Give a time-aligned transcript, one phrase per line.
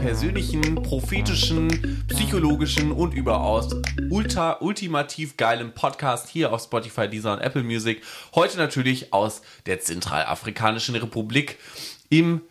[0.00, 3.74] persönlichen, prophetischen, psychologischen und überaus
[4.10, 8.02] ultra, ultimativ geilen Podcast hier auf Spotify, Deezer und Apple Music.
[8.34, 11.58] Heute natürlich aus der Zentralafrikanischen Republik
[12.10, 12.42] im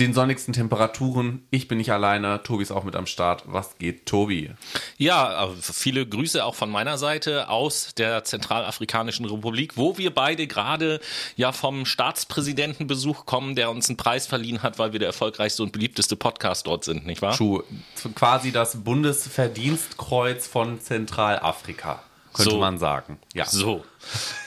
[0.00, 1.46] den sonnigsten Temperaturen.
[1.50, 3.42] Ich bin nicht alleine, Tobi ist auch mit am Start.
[3.46, 4.50] Was geht, Tobi?
[4.96, 10.46] Ja, äh, viele Grüße auch von meiner Seite aus der Zentralafrikanischen Republik, wo wir beide
[10.46, 11.00] gerade
[11.36, 15.72] ja vom Staatspräsidentenbesuch kommen, der uns einen Preis verliehen hat, weil wir der erfolgreichste und
[15.72, 17.36] beliebteste Podcast dort sind, nicht wahr?
[17.36, 17.62] True.
[18.14, 22.58] Quasi das Bundesverdienstkreuz von Zentralafrika, könnte So.
[22.58, 23.18] man sagen.
[23.34, 23.44] Ja.
[23.44, 23.84] So,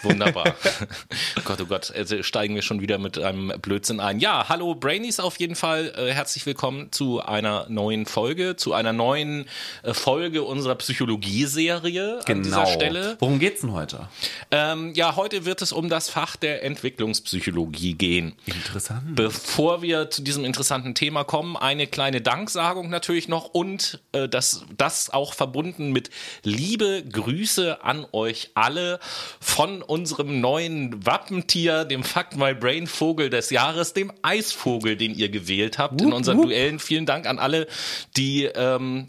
[0.02, 0.56] wunderbar.
[1.46, 4.20] Gott, oh Gott, also steigen wir schon wieder mit einem Blödsinn ein.
[4.20, 5.94] Ja, hallo Brainies auf jeden Fall.
[5.96, 9.46] Äh, herzlich willkommen zu einer neuen Folge, zu einer neuen
[9.84, 13.02] äh, Folge unserer Psychologie-Serie an dieser Stelle.
[13.02, 13.16] Genau.
[13.22, 14.08] Worum geht's denn heute?
[14.52, 18.34] Ähm, ja, heute wird es um das Fach der Entwicklungspsychologie gehen.
[18.46, 19.16] Interessant.
[19.16, 24.66] Bevor wir zu diesem interessanten Thema kommen, eine kleine Danksagung natürlich noch und äh, das,
[24.78, 26.10] das auch verbunden mit
[26.44, 29.00] liebe Grüße an euch alle
[29.44, 35.30] von unserem neuen Wappentier, dem Fuck My Brain Vogel des Jahres, dem Eisvogel, den ihr
[35.30, 36.46] gewählt habt in Wup, unseren wup.
[36.46, 36.80] Duellen.
[36.80, 37.68] Vielen Dank an alle,
[38.16, 39.08] die ähm,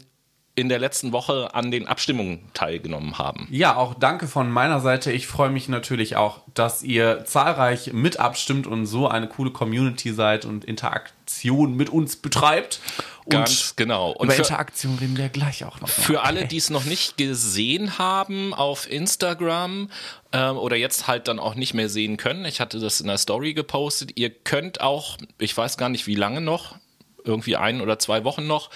[0.57, 3.47] in der letzten Woche an den Abstimmungen teilgenommen haben.
[3.51, 5.11] Ja, auch danke von meiner Seite.
[5.11, 10.13] Ich freue mich natürlich auch, dass ihr zahlreich mit abstimmt und so eine coole Community
[10.13, 12.79] seid und Interaktion mit uns betreibt.
[13.27, 14.11] Ganz und genau.
[14.11, 15.89] Und über für- Interaktion reden wir gleich auch noch.
[15.89, 16.47] Für alle, Okay.
[16.49, 19.89] die es noch nicht gesehen haben auf Instagram
[20.31, 23.17] ähm, oder jetzt halt dann auch nicht mehr sehen können, ich hatte das in der
[23.17, 26.75] Story gepostet, ihr könnt auch, ich weiß gar nicht wie lange noch,
[27.25, 28.69] irgendwie ein oder zwei Wochen noch,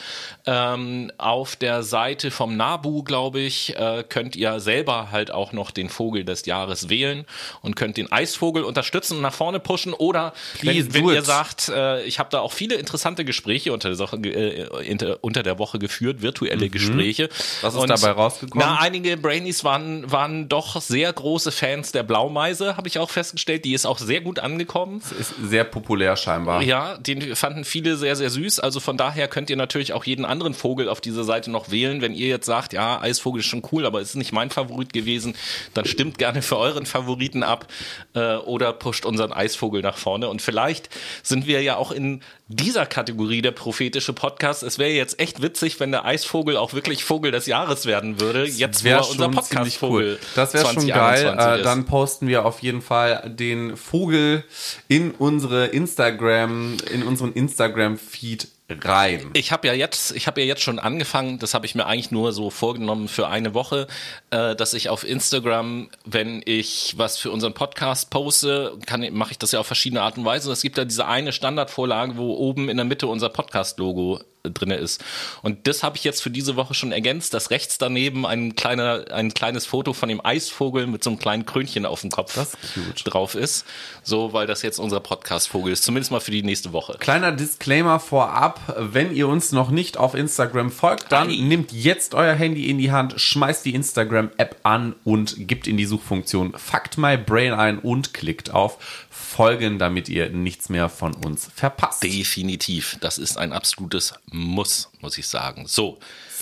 [0.46, 5.72] ähm, auf der Seite vom Nabu, glaube ich, äh, könnt ihr selber halt auch noch
[5.72, 7.26] den Vogel des Jahres wählen
[7.62, 11.70] und könnt den Eisvogel unterstützen und nach vorne pushen oder Please wenn, wenn ihr sagt,
[11.70, 15.80] äh, ich habe da auch viele interessante Gespräche unter der, Woche, äh, unter der Woche
[15.80, 17.26] geführt, virtuelle Gespräche.
[17.26, 17.62] Mhm.
[17.62, 18.66] Was ist dabei rausgekommen?
[18.68, 23.66] Na, einige Brainies waren, waren doch sehr große Fans der Blaumeise, habe ich auch festgestellt.
[23.66, 25.02] Die ist auch sehr gut angekommen.
[25.20, 26.62] ist sehr populär scheinbar.
[26.62, 28.39] Ja, den fanden viele sehr, sehr süß.
[28.60, 32.02] Also von daher könnt ihr natürlich auch jeden anderen Vogel auf dieser Seite noch wählen.
[32.02, 35.36] Wenn ihr jetzt sagt, ja, Eisvogel ist schon cool, aber ist nicht mein Favorit gewesen,
[35.74, 37.68] dann stimmt gerne für euren Favoriten ab
[38.14, 40.30] äh, oder pusht unseren Eisvogel nach vorne.
[40.30, 40.90] Und vielleicht
[41.24, 44.64] sind wir ja auch in dieser Kategorie der prophetische Podcast.
[44.64, 48.46] Es wäre jetzt echt witzig, wenn der Eisvogel auch wirklich Vogel des Jahres werden würde.
[48.46, 50.20] Jetzt, Wäre er unser Podcast-Vogel cool.
[50.36, 51.22] Das wäre schon geil.
[51.22, 54.44] 2021 Äh, dann posten wir auf jeden Fall den Vogel
[54.88, 58.29] in unsere Instagram, in unseren Instagram-Feed
[58.70, 59.32] rein.
[59.34, 61.40] Ich habe ja jetzt, ich habe ja jetzt schon angefangen.
[61.40, 63.88] Das habe ich mir eigentlich nur so vorgenommen für eine Woche,
[64.30, 68.78] äh, dass ich auf Instagram, wenn ich was für unseren Podcast poste,
[69.12, 70.52] mache ich das ja auf verschiedene Art und Weise.
[70.52, 75.04] Es gibt ja diese eine Standardvorlage, wo oben in der Mitte unser Podcast-Logo drinne ist.
[75.42, 79.06] Und das habe ich jetzt für diese Woche schon ergänzt, dass rechts daneben ein kleiner,
[79.12, 82.58] ein kleines Foto von dem Eisvogel mit so einem kleinen Krönchen auf dem Kopf ist
[83.04, 83.66] drauf ist.
[84.04, 85.84] So, weil das jetzt unser Podcast-Vogel ist.
[85.84, 86.98] Zumindest mal für die nächste Woche.
[87.00, 91.38] Kleiner Disclaimer vorab, wenn ihr uns noch nicht auf Instagram folgt, dann Ei.
[91.42, 95.86] nehmt jetzt euer Handy in die Hand, schmeißt die Instagram-App an und gebt in die
[95.86, 98.78] Suchfunktion Fucked My Brain ein und klickt auf
[99.10, 102.04] Folgen, damit ihr nichts mehr von uns verpasst.
[102.04, 102.98] Definitiv.
[103.02, 105.66] Das ist ein absolutes Muss, muss ich sagen.
[105.68, 106.00] So,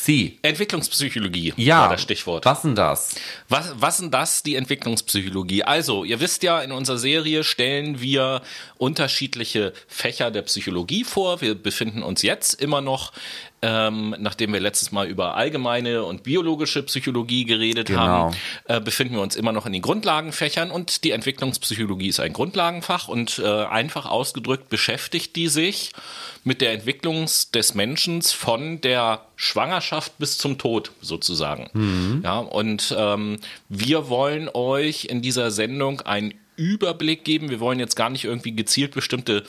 [0.07, 0.39] Sie.
[0.41, 2.45] Entwicklungspsychologie Ja, war das Stichwort.
[2.45, 3.15] was denn das?
[3.49, 5.63] Was, was denn das, die Entwicklungspsychologie?
[5.63, 8.41] Also, ihr wisst ja, in unserer Serie stellen wir
[8.77, 11.41] unterschiedliche Fächer der Psychologie vor.
[11.41, 13.11] Wir befinden uns jetzt immer noch,
[13.61, 17.99] ähm, nachdem wir letztes Mal über allgemeine und biologische Psychologie geredet Genau.
[17.99, 18.35] haben,
[18.65, 23.07] äh, befinden wir uns immer noch in den Grundlagenfächern und die Entwicklungspsychologie ist ein Grundlagenfach
[23.07, 25.91] und äh, einfach ausgedrückt beschäftigt die sich
[26.43, 32.21] mit der Entwicklung des Menschen von der Schwangerschaft bis zum Tod sozusagen.
[32.23, 33.39] Ja, und ähm,
[33.69, 37.49] wir wollen euch in dieser Sendung einen Überblick geben.
[37.49, 39.43] Wir wollen jetzt gar nicht irgendwie gezielt bestimmte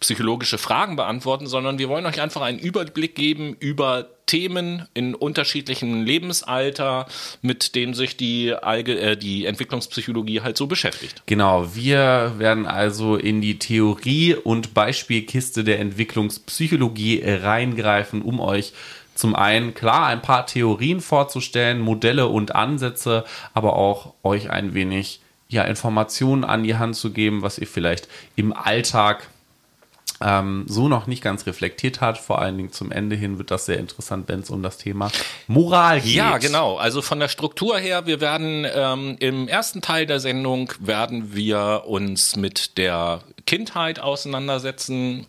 [0.00, 6.04] psychologische Fragen beantworten, sondern wir wollen euch einfach einen Überblick geben über Themen in unterschiedlichem
[6.04, 7.06] Lebensalter,
[7.40, 11.22] mit denen sich die, Allge äh, die Entwicklungspsychologie halt so beschäftigt.
[11.24, 18.74] Genau, wir werden also in die Theorie und Beispielkiste der Entwicklungspsychologie reingreifen, um euch
[19.14, 23.24] zum einen klar ein paar Theorien vorzustellen, Modelle und Ansätze,
[23.54, 28.06] aber auch euch ein wenig ja, Informationen an die Hand zu geben, was ihr vielleicht
[28.36, 29.28] im Alltag
[30.20, 32.18] ähm, so noch nicht ganz reflektiert hat.
[32.18, 35.10] Vor allen Dingen zum Ende hin wird das sehr interessant, wenn es um das Thema
[35.46, 36.14] Moral geht.
[36.14, 36.76] Ja, genau.
[36.76, 41.84] Also von der Struktur her, wir werden ähm, im ersten Teil der Sendung werden wir
[41.86, 45.26] uns mit der Kindheit auseinandersetzen,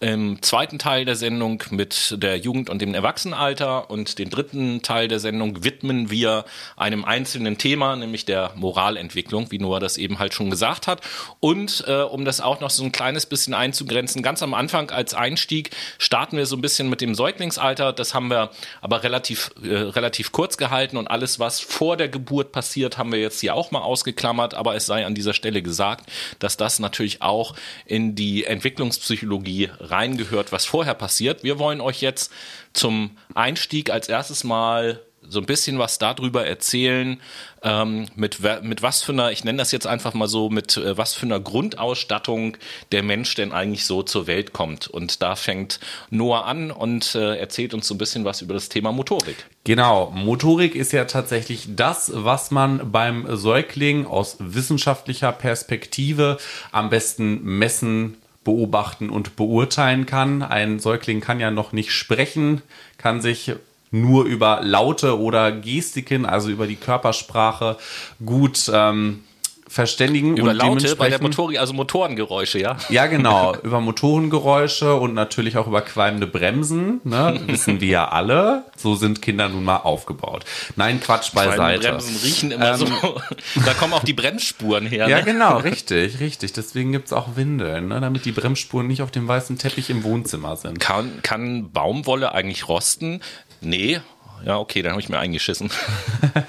[0.00, 5.08] im zweiten Teil der Sendung mit der Jugend und dem Erwachsenenalter und den dritten Teil
[5.08, 6.44] der Sendung widmen wir
[6.76, 11.00] einem einzelnen Thema, nämlich der Moralentwicklung, wie Noah das eben halt schon gesagt hat.
[11.40, 15.14] Und äh, um das auch noch so ein kleines bisschen einzugrenzen, ganz am Anfang als
[15.14, 17.92] Einstieg starten wir so ein bisschen mit dem Säuglingsalter.
[17.92, 22.52] Das haben wir aber relativ, äh, relativ kurz gehalten und alles, was vor der Geburt
[22.52, 24.54] passiert, haben wir jetzt hier auch mal ausgeklammert.
[24.54, 26.08] Aber es sei an dieser Stelle gesagt,
[26.38, 31.42] dass das natürlich auch in die Entwicklungspsychologie reingehört, was vorher passiert.
[31.42, 32.32] Wir wollen euch jetzt
[32.72, 37.20] zum Einstieg als erstes mal so ein bisschen was darüber erzählen,
[37.62, 40.96] ähm, mit, mit was für einer, ich nenne das jetzt einfach mal so, mit äh,
[40.96, 42.56] was für einer Grundausstattung
[42.92, 44.88] der Mensch denn eigentlich so zur Welt kommt.
[44.88, 45.80] Und da fängt
[46.10, 49.36] Noah an und äh, erzählt uns so ein bisschen was über das Thema Motorik.
[49.64, 56.38] Genau, Motorik ist ja tatsächlich das, was man beim Säugling aus wissenschaftlicher Perspektive
[56.72, 58.16] am besten messen
[58.48, 60.42] beobachten und beurteilen kann.
[60.42, 62.62] Ein Säugling kann ja noch nicht sprechen,
[62.96, 63.52] kann sich
[63.90, 67.76] nur über Laute oder Gestiken, also über die Körpersprache,
[68.24, 69.24] gut ähm,
[69.68, 70.36] verständigen.
[70.36, 72.76] Über Laute bei der Motorik, also Motorengeräusche, ja?
[72.88, 73.54] Ja, genau.
[73.62, 77.40] über Motorengeräusche und natürlich auch über qualmende Bremsen, ne?
[77.46, 78.64] wissen wir ja alle.
[78.76, 80.44] So sind Kinder nun mal aufgebaut.
[80.76, 81.88] Nein, Quatsch beiseite.
[81.88, 82.86] Bremsen riechen immer ähm, so.
[83.66, 85.06] da kommen auch die Bremsspuren her.
[85.06, 85.12] Ne?
[85.12, 86.52] Ja, genau, richtig, richtig.
[86.52, 88.00] Deswegen gibt's auch Windeln, ne?
[88.00, 90.80] damit die Bremsspuren nicht auf dem weißen Teppich im Wohnzimmer sind.
[90.80, 93.20] Kann, kann Baumwolle eigentlich rosten?
[93.60, 94.00] Nee,
[94.44, 95.70] ja, okay, dann habe ich mir eingeschissen.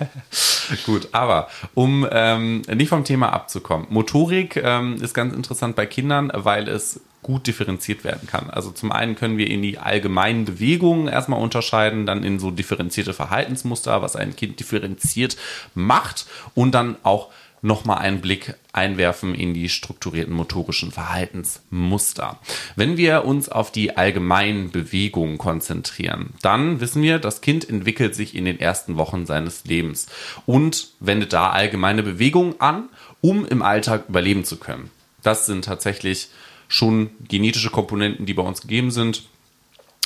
[0.86, 6.32] Gut, aber um ähm, nicht vom Thema abzukommen, Motorik ähm, ist ganz interessant bei Kindern,
[6.34, 8.50] weil es gut differenziert werden kann.
[8.50, 13.14] Also zum einen können wir in die allgemeinen Bewegungen erstmal unterscheiden, dann in so differenzierte
[13.14, 15.36] Verhaltensmuster, was ein Kind differenziert
[15.76, 17.30] macht und dann auch
[17.62, 22.40] nochmal einen Blick einwerfen in die strukturierten motorischen Verhaltensmuster.
[22.76, 28.36] Wenn wir uns auf die allgemeinen Bewegungen konzentrieren, dann wissen wir, das Kind entwickelt sich
[28.36, 30.08] in den ersten Wochen seines Lebens
[30.46, 32.90] und wendet da allgemeine Bewegungen an,
[33.22, 34.90] um im Alltag überleben zu können.
[35.24, 36.30] Das sind tatsächlich
[36.68, 39.24] schon genetische Komponenten, die bei uns gegeben sind,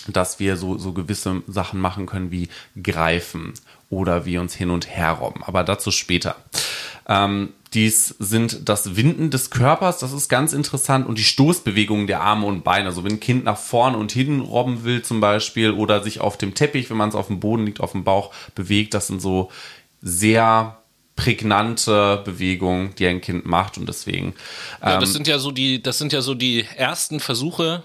[0.07, 2.49] dass wir so, so gewisse Sachen machen können wie
[2.81, 3.53] greifen
[3.89, 5.43] oder wie uns hin und her robben.
[5.43, 6.35] Aber dazu später.
[7.07, 12.21] Ähm, dies sind das Winden des Körpers, das ist ganz interessant, und die Stoßbewegungen der
[12.21, 12.87] Arme und Beine.
[12.87, 16.37] Also wenn ein Kind nach vorn und hin robben will zum Beispiel oder sich auf
[16.37, 19.21] dem Teppich, wenn man es auf dem Boden liegt, auf dem Bauch bewegt, das sind
[19.21, 19.49] so
[20.01, 20.77] sehr
[21.15, 24.33] prägnante Bewegungen, die ein Kind macht und deswegen.
[24.81, 27.83] Ja, das ähm, sind ja so die, das sind ja so die ersten Versuche,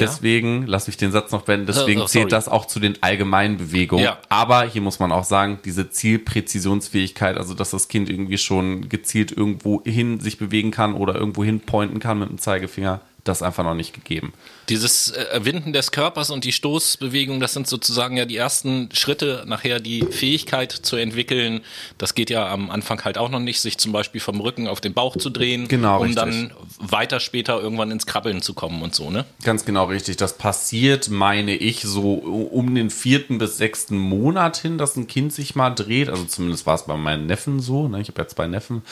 [0.00, 3.56] Deswegen, lass mich den Satz noch beenden, deswegen oh, zählt das auch zu den allgemeinen
[3.56, 4.04] Bewegungen.
[4.04, 4.18] Ja.
[4.28, 9.32] Aber hier muss man auch sagen, diese Zielpräzisionsfähigkeit, also dass das Kind irgendwie schon gezielt
[9.32, 13.64] irgendwo hin sich bewegen kann oder irgendwo hin pointen kann mit dem Zeigefinger, das einfach
[13.64, 14.32] noch nicht gegeben.
[14.68, 19.44] Dieses äh, Winden des Körpers und die Stoßbewegung, das sind sozusagen ja die ersten Schritte,
[19.46, 21.62] nachher die Fähigkeit zu entwickeln.
[21.98, 24.80] Das geht ja am Anfang halt auch noch nicht, sich zum Beispiel vom Rücken auf
[24.80, 26.16] den Bauch zu drehen, genau, um richtig.
[26.16, 29.24] dann weiter später irgendwann ins Krabbeln zu kommen und so, ne?
[29.42, 30.18] Ganz genau richtig.
[30.18, 35.32] Das passiert, meine ich, so um den vierten bis sechsten Monat hin, dass ein Kind
[35.32, 36.10] sich mal dreht.
[36.10, 37.88] Also zumindest war es bei meinen Neffen so.
[37.88, 38.00] Ne?
[38.00, 38.82] Ich habe ja zwei Neffen.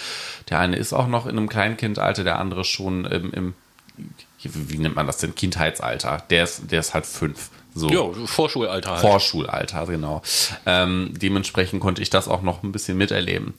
[0.48, 3.54] Der eine ist auch noch in einem Kleinkindalter, der andere schon im, im
[4.44, 6.24] wie nennt man das denn, Kindheitsalter.
[6.30, 7.50] Der ist, der ist halt fünf.
[7.74, 7.88] So.
[7.88, 9.00] Ja, Vorschulalter halt.
[9.00, 10.22] Vorschulalter, genau.
[10.66, 13.54] Ähm, dementsprechend konnte ich das auch noch ein bisschen miterleben.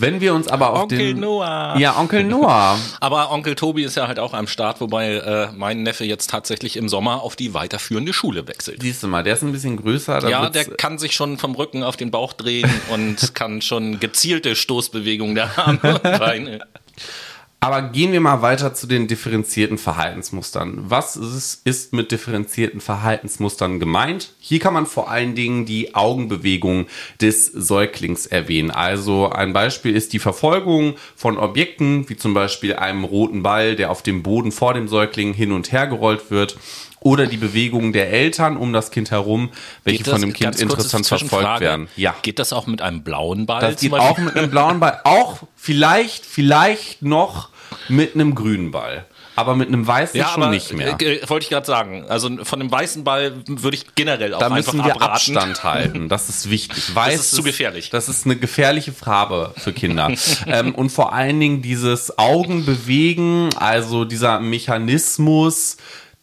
[0.00, 1.74] Wenn wir uns aber auf Onkel den Noah.
[1.76, 2.78] Ja, Onkel Noah.
[3.00, 6.76] aber Onkel Tobi ist ja halt auch am Start, wobei äh, mein Neffe jetzt tatsächlich
[6.76, 8.80] im Sommer auf die weiterführende Schule wechselt.
[8.80, 10.28] Siehst du mal, der ist ein bisschen größer.
[10.28, 14.54] Ja, der kann sich schon vom Rücken auf den Bauch drehen und kann schon gezielte
[14.54, 16.60] Stoßbewegungen der Arme und Beine.
[17.60, 20.84] Aber gehen wir mal weiter zu den differenzierten Verhaltensmustern.
[20.86, 24.32] Was ist, mit differenzierten Verhaltensmustern gemeint?
[24.38, 26.86] Hier kann man vor allen Dingen die Augenbewegung
[27.20, 28.70] des Säuglings erwähnen.
[28.70, 33.90] Also ein Beispiel ist die Verfolgung von Objekten, wie zum Beispiel einem roten Ball, der
[33.90, 36.56] auf dem Boden vor dem Säugling hin und her gerollt wird
[37.08, 39.48] oder die Bewegungen der Eltern um das Kind herum,
[39.84, 41.88] welche das, von dem Kind interessant verfolgt werden.
[41.96, 42.14] Ja.
[42.20, 43.62] Geht das auch mit einem blauen Ball?
[43.62, 45.00] Das geht auch mit einem blauen Ball.
[45.04, 47.48] Auch vielleicht, vielleicht noch
[47.88, 49.06] mit einem grünen Ball.
[49.36, 51.00] Aber mit einem weißen ja, schon aber, nicht mehr.
[51.00, 52.04] Äh, wollte ich gerade sagen.
[52.08, 55.36] Also von einem weißen Ball würde ich generell auch da einfach müssen wir abraten.
[55.36, 56.08] Abstand halten.
[56.08, 56.94] Das ist wichtig.
[56.94, 57.88] Weiß das ist zu gefährlich.
[57.88, 60.12] Das ist eine gefährliche Farbe für Kinder.
[60.46, 65.76] ähm, und vor allen Dingen dieses Augenbewegen, also dieser Mechanismus,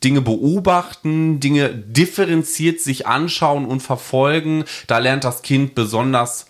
[0.06, 4.64] Dinge beobachten, Dinge differenziert sich anschauen und verfolgen.
[4.88, 6.46] Da lernt das Kind besonders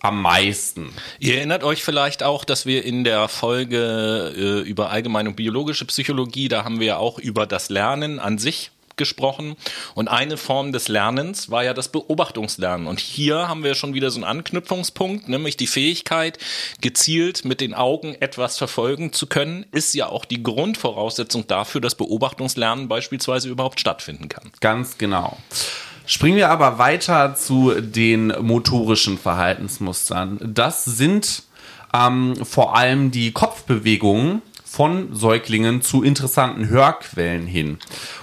[0.00, 0.90] am meisten.
[1.18, 5.84] Ihr erinnert euch vielleicht auch, dass wir in der Folge äh, über allgemeine und biologische
[5.84, 9.56] Psychologie, da haben wir ja auch über das Lernen an sich gesprochen.
[9.94, 12.86] Und eine Form des Lernens war ja das Beobachtungslernen.
[12.86, 16.38] Und hier haben wir schon wieder so einen Anknüpfungspunkt, nämlich die Fähigkeit,
[16.80, 21.94] gezielt mit den Augen etwas verfolgen zu können, ist ja auch die Grundvoraussetzung dafür, dass
[21.94, 24.50] Beobachtungslernen beispielsweise überhaupt stattfinden kann.
[24.60, 25.38] Ganz genau.
[26.06, 30.38] Springen wir aber weiter zu den motorischen Verhaltensmustern.
[30.42, 31.44] Das sind
[31.94, 37.78] ähm, vor allem die Kopfbewegungen von Säuglingen zu interessanten Hörquellen hin.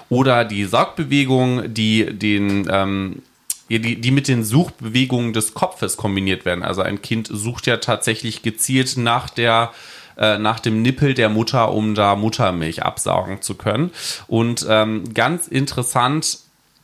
[0.10, 3.22] Oder die Saugbewegungen, die den ähm,
[3.70, 6.64] die, die mit den Suchbewegungen des Kopfes kombiniert werden.
[6.64, 9.72] Also ein Kind sucht ja tatsächlich gezielt nach der
[10.18, 13.92] äh, nach dem Nippel der Mutter, um da Muttermilch absaugen zu können.
[14.28, 16.40] Und ähm, ganz interessant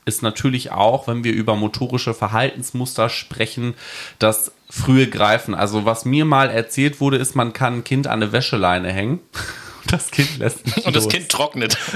[0.05, 3.74] ist natürlich auch, wenn wir über motorische Verhaltensmuster sprechen,
[4.19, 5.55] das frühe Greifen.
[5.55, 9.20] Also was mir mal erzählt wurde, ist, man kann ein Kind an eine Wäscheleine hängen.
[9.92, 11.04] Das Kind lässt nicht Und los.
[11.06, 11.77] das Kind trocknet.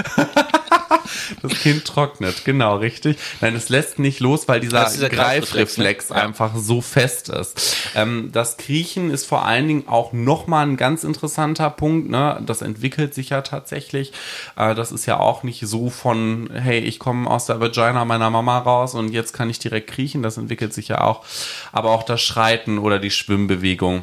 [1.42, 3.16] Das Kind trocknet, genau, richtig.
[3.40, 6.16] Nein, es lässt nicht los, weil dieser, dieser Greifreflex ne?
[6.16, 7.76] Einfach so fest ist.
[7.94, 12.10] Ähm, das Kriechen ist vor allen Dingen auch nochmal ein ganz interessanter Punkt.
[12.10, 12.40] Ne?
[12.46, 14.12] Das entwickelt sich ja tatsächlich.
[14.56, 18.30] Äh, das ist ja auch nicht so von, hey, ich komme aus der Vagina meiner
[18.30, 20.22] Mama raus und jetzt kann ich direkt kriechen.
[20.22, 21.24] Das entwickelt sich ja auch.
[21.72, 24.02] Aber auch das Schreiten oder die Schwimmbewegung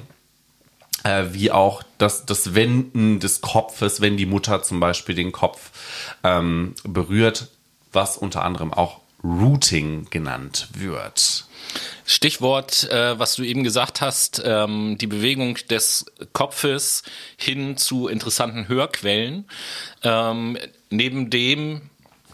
[1.04, 5.72] äh, wie auch das, das Wenden des Kopfes, wenn die Mutter zum Beispiel den Kopf
[6.24, 7.48] ähm, berührt,
[7.92, 11.46] was unter anderem auch Routing genannt wird.
[12.06, 17.04] Stichwort, äh, was du eben gesagt hast, ähm, die Bewegung des Kopfes
[17.36, 19.46] hin zu interessanten Hörquellen.
[20.04, 20.58] Ähm,
[20.90, 21.82] neben dem,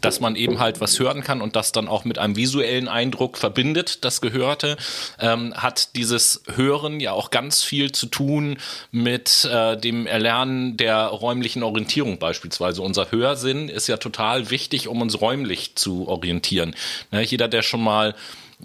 [0.03, 3.37] dass man eben halt was hören kann und das dann auch mit einem visuellen Eindruck
[3.37, 4.77] verbindet, das Gehörte,
[5.19, 8.57] ähm, hat dieses Hören ja auch ganz viel zu tun
[8.91, 12.81] mit äh, dem Erlernen der räumlichen Orientierung beispielsweise.
[12.81, 16.75] Unser Hörsinn ist ja total wichtig, um uns räumlich zu orientieren.
[17.11, 18.13] Ne, jeder, der schon mal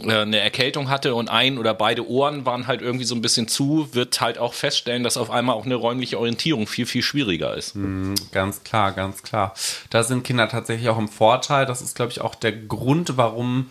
[0.03, 3.89] eine Erkältung hatte und ein oder beide Ohren waren halt irgendwie so ein bisschen zu,
[3.93, 7.75] wird halt auch feststellen, dass auf einmal auch eine räumliche Orientierung viel, viel schwieriger ist.
[8.33, 9.55] Ganz klar, ganz klar.
[9.91, 11.67] Da sind Kinder tatsächlich auch im Vorteil.
[11.67, 13.71] Das ist, glaube ich, auch der Grund, warum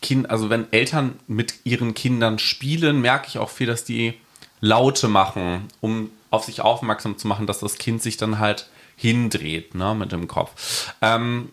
[0.00, 4.14] Kind, also wenn Eltern mit ihren Kindern spielen, merke ich auch viel, dass die
[4.60, 9.74] Laute machen, um auf sich aufmerksam zu machen, dass das Kind sich dann halt hindreht,
[9.74, 10.92] ne, mit dem Kopf.
[11.00, 11.50] Ähm,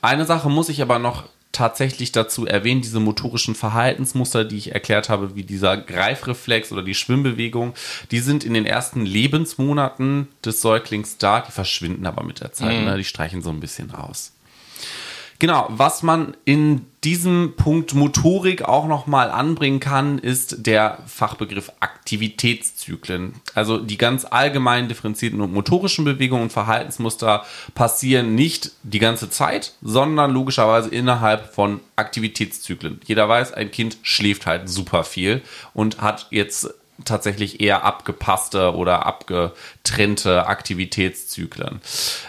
[0.00, 5.08] eine Sache muss ich aber noch tatsächlich dazu erwähnen, diese motorischen Verhaltensmuster, die ich erklärt
[5.08, 7.74] habe, wie dieser Greifreflex oder die Schwimmbewegung,
[8.10, 12.84] die sind in den ersten Lebensmonaten des Säuglings da, die verschwinden aber mit der Zeit,
[12.84, 12.96] ne?
[12.96, 14.32] die streichen so ein bisschen aus.
[15.42, 23.34] Genau, was man in diesem Punkt Motorik auch nochmal anbringen kann, ist der Fachbegriff Aktivitätszyklen.
[23.52, 27.44] Also die ganz allgemein differenzierten und motorischen Bewegungen und Verhaltensmuster
[27.74, 33.00] passieren nicht die ganze Zeit, sondern logischerweise innerhalb von Aktivitätszyklen.
[33.04, 35.42] Jeder weiß, ein Kind schläft halt super viel
[35.74, 36.72] und hat jetzt
[37.04, 39.06] tatsächlich eher abgepasste oder
[39.82, 41.80] abgetrennte Aktivitätszyklen,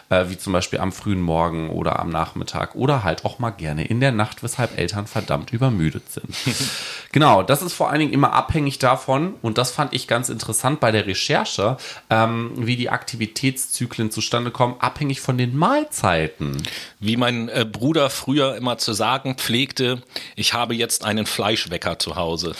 [0.09, 3.85] äh, wie zum Beispiel am frühen Morgen oder am Nachmittag oder halt auch mal gerne
[3.85, 6.35] in der Nacht, weshalb Eltern verdammt übermüdet sind.
[7.11, 10.79] genau, das ist vor allen Dingen immer abhängig davon, und das fand ich ganz interessant
[10.79, 11.77] bei der Recherche,
[12.09, 16.63] ähm, wie die Aktivitätszyklen zustande kommen, abhängig von den Mahlzeiten.
[16.99, 20.01] Wie mein äh, Bruder früher immer zu sagen pflegte,
[20.35, 22.55] ich habe jetzt einen Fleischwecker zu Hause.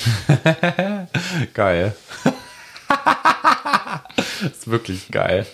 [1.55, 1.95] Geil.
[4.41, 5.45] ist wirklich geil.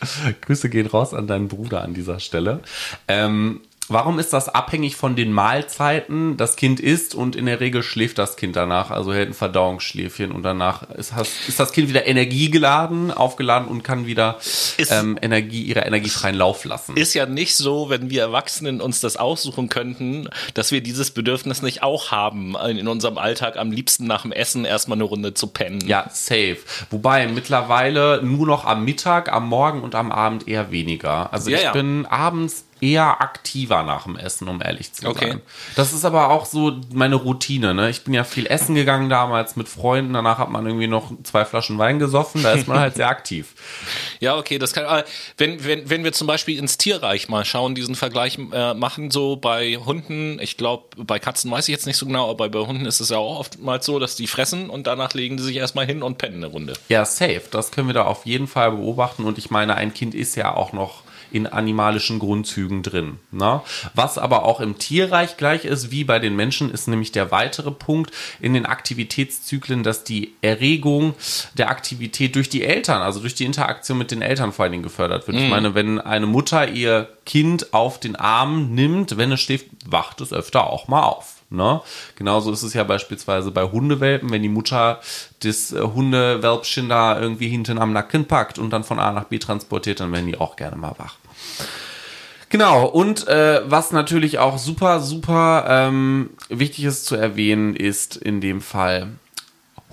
[0.41, 2.62] Grüße gehen raus an deinen Bruder an dieser Stelle.
[3.08, 6.38] Ähm, warum ist das abhängig von den Mahlzeiten?
[6.38, 10.31] Das Kind isst und in der Regel schläft das Kind danach, also hält ein Verdauungsschläfchen
[10.31, 11.13] und danach ist,
[11.48, 14.38] ist das Kind wieder energiegeladen, aufgeladen und kann wieder
[14.77, 16.96] Ist- ähm, Energie, ihrer energiefreien Lauf lassen.
[16.98, 21.62] Ist ja nicht so, wenn wir Erwachsenen uns das aussuchen könnten, dass wir dieses Bedürfnis
[21.62, 25.48] nicht auch haben, in unserem Alltag am liebsten nach dem Essen erstmal eine Runde zu
[25.48, 25.79] pennen.
[25.86, 26.58] Ja, safe.
[26.89, 31.31] Wobei mittlerweile nur noch am Mittag, am Morgen und am Abend eher weniger.
[31.34, 31.72] Also Ja, ich ja.
[31.72, 35.29] bin abends eher aktiver nach dem Essen, um ehrlich zu Okay.
[35.29, 35.41] sein.
[35.75, 37.74] Das ist aber auch so meine Routine.
[37.74, 37.89] Ne?
[37.89, 40.13] Ich bin ja viel essen gegangen damals mit Freunden.
[40.13, 42.43] Danach hat man irgendwie noch zwei Flaschen Wein gesoffen.
[42.43, 43.53] Da ist man halt sehr aktiv.
[44.19, 45.03] Ja, okay, das kann.
[45.38, 49.36] Wenn, wenn, wenn wir zum Beispiel ins Tierreich mal schauen, diesen Vergleich äh, machen, so
[49.36, 52.86] bei Hunden, ich glaube, bei Katzen weiß ich jetzt nicht so genau, aber bei Hunden
[52.86, 55.86] ist es ja auch oftmals so, dass die fressen und danach legen die sich erstmal
[55.86, 56.74] hin und pennen eine Runde.
[56.89, 57.43] Ja, safe.
[57.51, 59.24] Das können wir da auf jeden Fall beobachten.
[59.24, 63.19] Und ich meine, ein Kind ist ja auch noch in animalischen Grundzügen drin.
[63.31, 63.62] Ne?
[63.93, 67.71] Was aber auch im Tierreich gleich ist wie bei den Menschen, ist nämlich der weitere
[67.71, 71.13] Punkt in den Aktivitätszyklen, dass die Erregung
[71.53, 74.83] der Aktivität durch die Eltern, also durch die Interaktion mit den Eltern vor allen Dingen
[74.83, 75.38] gefördert wird.
[75.38, 75.43] Mhm.
[75.43, 80.21] Ich meine, wenn eine Mutter ihr Kind auf den Arm nimmt, wenn es schläft, wacht
[80.21, 81.38] es öfter auch mal auf.
[81.51, 81.82] Ne?
[82.15, 85.00] Genauso ist es ja beispielsweise bei Hundewelpen, wenn die Mutter
[85.41, 89.39] das äh, Hundewelpchen da irgendwie hinten am Nacken packt und dann von A nach B
[89.39, 91.15] transportiert, dann werden die auch gerne mal wach.
[92.50, 98.41] Genau, und äh, was natürlich auch super, super ähm, wichtig ist zu erwähnen, ist in
[98.41, 99.10] dem Fall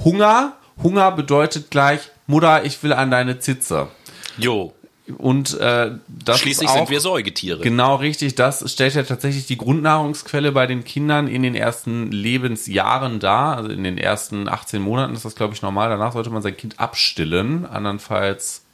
[0.04, 0.56] Hunger.
[0.82, 3.88] Hunger bedeutet gleich, Mutter, ich will an deine Zitze.
[4.36, 4.74] Jo.
[5.18, 7.60] Und äh, das Schließlich auch, sind wir Säugetiere.
[7.60, 8.34] Genau, richtig.
[8.34, 13.56] Das stellt ja tatsächlich die Grundnahrungsquelle bei den Kindern in den ersten Lebensjahren dar.
[13.56, 15.90] Also in den ersten 18 Monaten ist das, glaube ich, normal.
[15.90, 17.66] Danach sollte man sein Kind abstillen.
[17.66, 18.65] Andernfalls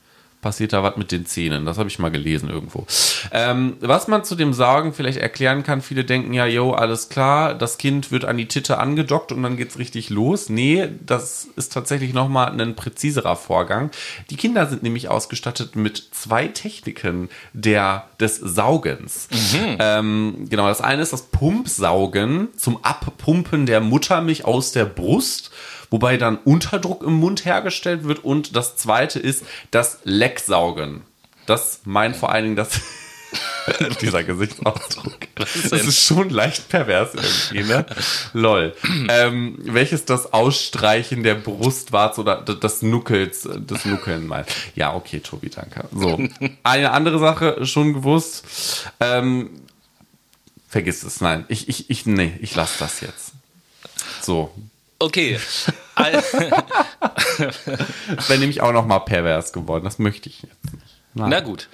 [0.43, 1.65] passiert da was mit den Zähnen.
[1.65, 2.85] Das habe ich mal gelesen irgendwo.
[3.31, 7.55] Ähm, was man zu dem Sorgen vielleicht erklären kann, viele denken ja, yo, alles klar,
[7.55, 10.49] das Kind wird an die Titte angedockt und dann geht's richtig los.
[10.49, 13.93] Nee, das ist tatsächlich nochmal ein präziserer Vorgang.
[14.31, 19.29] Die Kinder sind nämlich ausgestattet mit zwei Techniken der, des Saugens.
[19.31, 19.77] Mhm.
[19.79, 25.52] Ähm, genau, das eine ist das Pumpsaugen zum Abpumpen der Muttermilch aus der Brust
[25.93, 28.25] wobei dann Unterdruck im Mund hergestellt wird.
[28.25, 31.03] Und das zweite ist das Lecksaugen.
[31.47, 32.81] Das meint vor allen Dingen das.
[34.01, 35.17] dieser Gesichtsausdruck.
[35.37, 37.87] Das ist schon leicht pervers irgendwie, ne?
[38.33, 38.75] Lol.
[39.09, 44.49] Ähm, welches das Ausstreichen der Brustwarze oder des Nuckels, das Nuckeln meint.
[44.75, 45.85] Ja, okay, Tobi, danke.
[45.95, 46.21] So.
[46.63, 48.91] Eine andere Sache schon gewusst.
[49.01, 49.51] Ähm,
[50.69, 51.45] vergiss es, nein.
[51.49, 53.33] Ich, ich, ich, nee, ich lasse das jetzt.
[54.21, 54.53] So,
[55.03, 55.37] Okay.
[58.29, 59.83] Wäre nämlich auch noch mal pervers geworden.
[59.83, 60.92] Das möchte ich jetzt nicht.
[61.15, 61.29] Nein.
[61.29, 61.69] Na gut.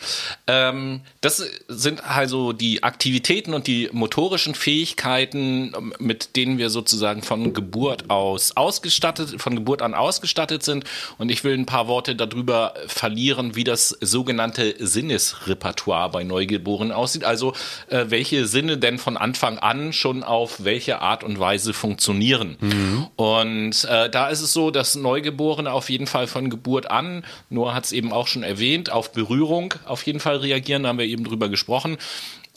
[0.48, 7.52] Ähm, das sind also die Aktivitäten und die motorischen Fähigkeiten, mit denen wir sozusagen von
[7.52, 10.84] Geburt aus ausgestattet, von Geburt an ausgestattet sind.
[11.18, 17.22] Und ich will ein paar Worte darüber verlieren, wie das sogenannte Sinnesrepertoire bei Neugeborenen aussieht.
[17.22, 17.52] Also
[17.90, 22.56] äh, welche Sinne denn von Anfang an schon auf welche Art und Weise funktionieren.
[22.60, 23.06] Mhm.
[23.14, 27.74] Und äh, da ist es so, dass Neugeborene auf jeden Fall von Geburt an, Noah
[27.74, 30.98] hat es eben auch schon erwähnt, auf Berührung Berührung auf jeden Fall reagieren, da haben
[30.98, 31.98] wir eben drüber gesprochen,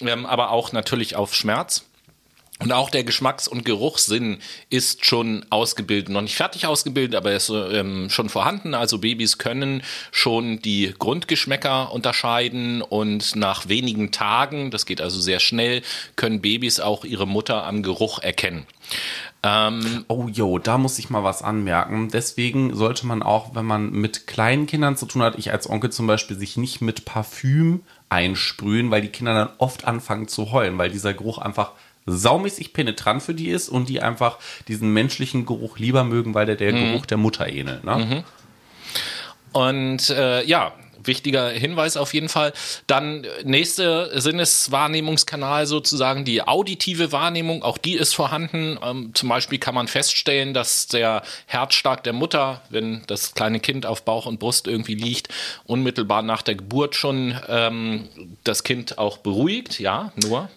[0.02, 1.86] ähm, aber auch natürlich auf Schmerz.
[2.60, 4.38] Und auch der Geschmacks- und Geruchssinn
[4.70, 8.76] ist schon ausgebildet, noch nicht fertig ausgebildet, aber er ist ähm, schon vorhanden.
[8.76, 9.82] Also Babys können
[10.12, 15.82] schon die Grundgeschmäcker unterscheiden und nach wenigen Tagen, das geht also sehr schnell,
[16.16, 18.68] können Babys auch ihre Mutter am Geruch erkennen.
[19.44, 22.10] Ähm, oh jo, da muss ich mal was anmerken.
[22.10, 25.92] Deswegen sollte man auch, wenn man mit kleinen Kindern zu tun hat, ich als Onkel
[25.92, 30.78] zum Beispiel, sich nicht mit Parfüm einsprühen, weil die Kinder dann oft anfangen zu heulen,
[30.78, 31.72] weil dieser Geruch einfach
[32.06, 36.56] saumäßig penetrant für die ist und die einfach diesen menschlichen Geruch lieber mögen, weil der
[36.56, 36.92] der mhm.
[36.92, 37.84] Geruch der Mutter ähnelt.
[37.84, 37.96] Ne?
[37.96, 38.24] Mhm.
[39.54, 40.74] Und äh, ja,
[41.04, 42.54] wichtiger Hinweis auf jeden Fall.
[42.88, 48.78] Dann nächste Sinneswahrnehmungskanal sozusagen die auditive Wahrnehmung, auch die ist vorhanden.
[48.84, 53.86] Ähm, zum Beispiel kann man feststellen, dass der Herzschlag der Mutter, wenn das kleine Kind
[53.86, 55.30] auf Bauch und Brust irgendwie liegt,
[55.66, 58.10] unmittelbar nach der Geburt schon ähm,
[58.44, 59.80] das Kind auch beruhigt.
[59.80, 60.50] Ja, nur?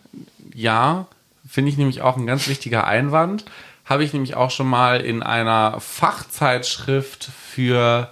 [0.54, 1.06] Ja,
[1.48, 3.44] finde ich nämlich auch ein ganz wichtiger Einwand.
[3.84, 8.10] Habe ich nämlich auch schon mal in einer Fachzeitschrift für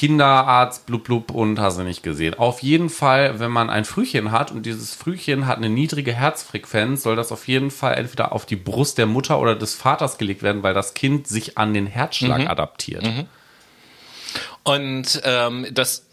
[0.00, 2.32] Kinderarzt, blub blub und hast du nicht gesehen.
[2.32, 7.02] Auf jeden Fall, wenn man ein Frühchen hat und dieses Frühchen hat eine niedrige Herzfrequenz,
[7.02, 10.42] soll das auf jeden Fall entweder auf die Brust der Mutter oder des Vaters gelegt
[10.42, 12.48] werden, weil das Kind sich an den Herzschlag mhm.
[12.48, 13.02] adaptiert.
[13.02, 13.26] Mhm.
[14.62, 16.06] Und ähm, das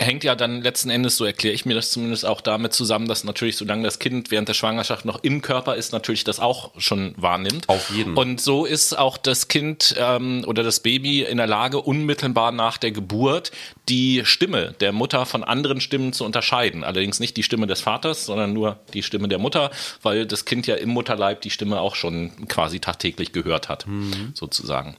[0.00, 3.24] hängt ja dann letzten Endes, so erkläre ich mir das zumindest auch damit zusammen, dass
[3.24, 7.14] natürlich, solange das Kind während der Schwangerschaft noch im Körper ist, natürlich das auch schon
[7.16, 7.68] wahrnimmt.
[7.68, 8.14] Auf jeden.
[8.14, 8.24] Fall.
[8.24, 12.78] Und so ist auch das Kind ähm, oder das Baby in der Lage, unmittelbar nach
[12.78, 13.50] der Geburt
[13.88, 16.84] die Stimme der Mutter von anderen Stimmen zu unterscheiden.
[16.84, 19.70] Allerdings nicht die Stimme des Vaters, sondern nur die Stimme der Mutter,
[20.02, 24.32] weil das Kind ja im Mutterleib die Stimme auch schon quasi tagtäglich gehört hat, mhm.
[24.34, 24.96] sozusagen.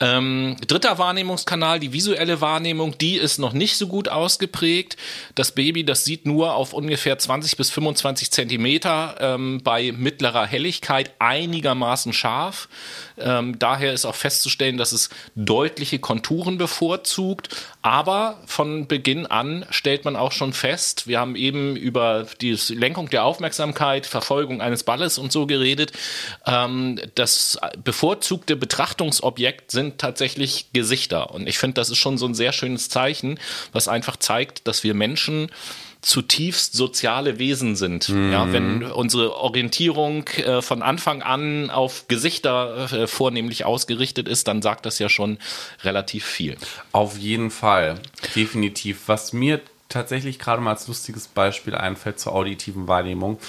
[0.00, 4.96] Ähm, dritter Wahrnehmungskanal, die visuelle Wahrnehmung, die ist noch nicht so gut ausgeprägt.
[5.34, 11.12] Das Baby, das sieht nur auf ungefähr 20 bis 25 Zentimeter ähm, bei mittlerer Helligkeit
[11.18, 12.68] einigermaßen scharf.
[13.18, 17.48] Ähm, daher ist auch festzustellen, dass es deutliche Konturen bevorzugt.
[17.82, 23.10] Aber von Beginn an stellt man auch schon fest, wir haben eben über die Lenkung
[23.10, 25.92] der Aufmerksamkeit, Verfolgung eines Balles und so geredet.
[26.46, 31.30] Ähm, das bevorzugte Betrachtungsobjekt sind tatsächlich Gesichter.
[31.30, 33.38] Und ich finde, das ist schon so ein sehr schönes Zeichen,
[33.72, 35.50] was einfach zeigt, dass wir Menschen
[36.06, 38.08] zutiefst soziale Wesen sind.
[38.08, 38.32] Mhm.
[38.32, 44.62] Ja, wenn unsere Orientierung äh, von Anfang an auf Gesichter äh, vornehmlich ausgerichtet ist, dann
[44.62, 45.38] sagt das ja schon
[45.82, 46.56] relativ viel.
[46.92, 47.96] Auf jeden Fall,
[48.36, 49.02] definitiv.
[49.08, 53.40] Was mir tatsächlich gerade mal als lustiges Beispiel einfällt zur auditiven Wahrnehmung.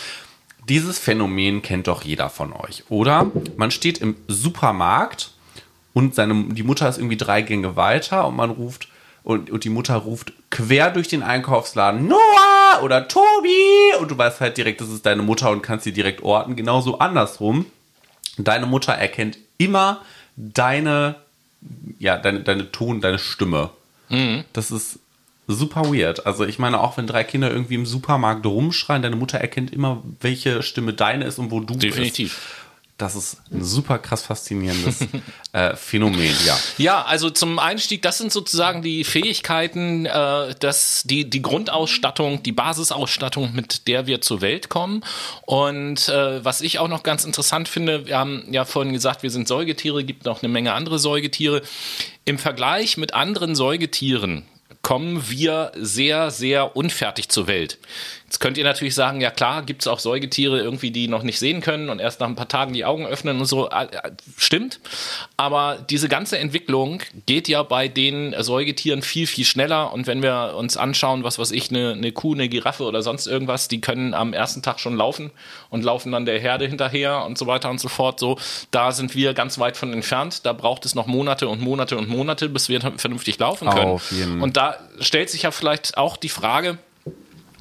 [0.68, 3.32] Dieses Phänomen kennt doch jeder von euch, oder?
[3.56, 5.32] Man steht im Supermarkt
[5.94, 8.88] und seine, die Mutter ist irgendwie drei Gänge weiter und man ruft
[9.28, 14.40] und, und die Mutter ruft quer durch den Einkaufsladen Noah oder Tobi und du weißt
[14.40, 16.56] halt direkt, das ist deine Mutter und kannst sie direkt orten.
[16.56, 17.66] Genauso andersrum.
[18.38, 20.00] Deine Mutter erkennt immer
[20.38, 21.16] deine,
[22.00, 23.72] ja, deine, deine Ton, deine Stimme.
[24.08, 24.46] Mhm.
[24.54, 25.00] Das ist
[25.46, 26.26] super weird.
[26.26, 30.02] Also ich meine, auch wenn drei Kinder irgendwie im Supermarkt rumschreien, deine Mutter erkennt immer,
[30.22, 32.34] welche Stimme deine ist und wo du Definitiv.
[32.34, 32.67] bist.
[32.98, 35.02] Das ist ein super krass faszinierendes
[35.52, 36.58] äh, Phänomen, ja.
[36.80, 42.52] Ja, also zum Einstieg, das sind sozusagen die Fähigkeiten, äh, dass die, die Grundausstattung, die
[42.52, 45.04] Basisausstattung, mit der wir zur Welt kommen.
[45.44, 49.30] Und äh, was ich auch noch ganz interessant finde, wir haben ja vorhin gesagt, wir
[49.30, 51.62] sind Säugetiere, gibt noch eine Menge andere Säugetiere.
[52.26, 54.48] Im Vergleich mit anderen Säugetieren
[54.82, 57.78] kommen wir sehr, sehr unfertig zur Welt.
[58.28, 61.40] Jetzt könnt ihr natürlich sagen, ja klar, gibt es auch Säugetiere irgendwie, die noch nicht
[61.40, 63.70] sehen können und erst nach ein paar Tagen die Augen öffnen und so.
[63.70, 64.82] Äh, äh, stimmt.
[65.38, 69.94] Aber diese ganze Entwicklung geht ja bei den Säugetieren viel, viel schneller.
[69.94, 73.28] Und wenn wir uns anschauen, was weiß ich, eine, eine Kuh, eine Giraffe oder sonst
[73.28, 75.32] irgendwas, die können am ersten Tag schon laufen
[75.70, 78.20] und laufen dann der Herde hinterher und so weiter und so fort.
[78.20, 78.38] So,
[78.72, 80.46] da sind wir ganz weit von entfernt.
[80.46, 84.42] Da braucht es noch Monate und Monate und Monate, bis wir vernünftig laufen können.
[84.42, 86.78] Und da stellt sich ja vielleicht auch die Frage,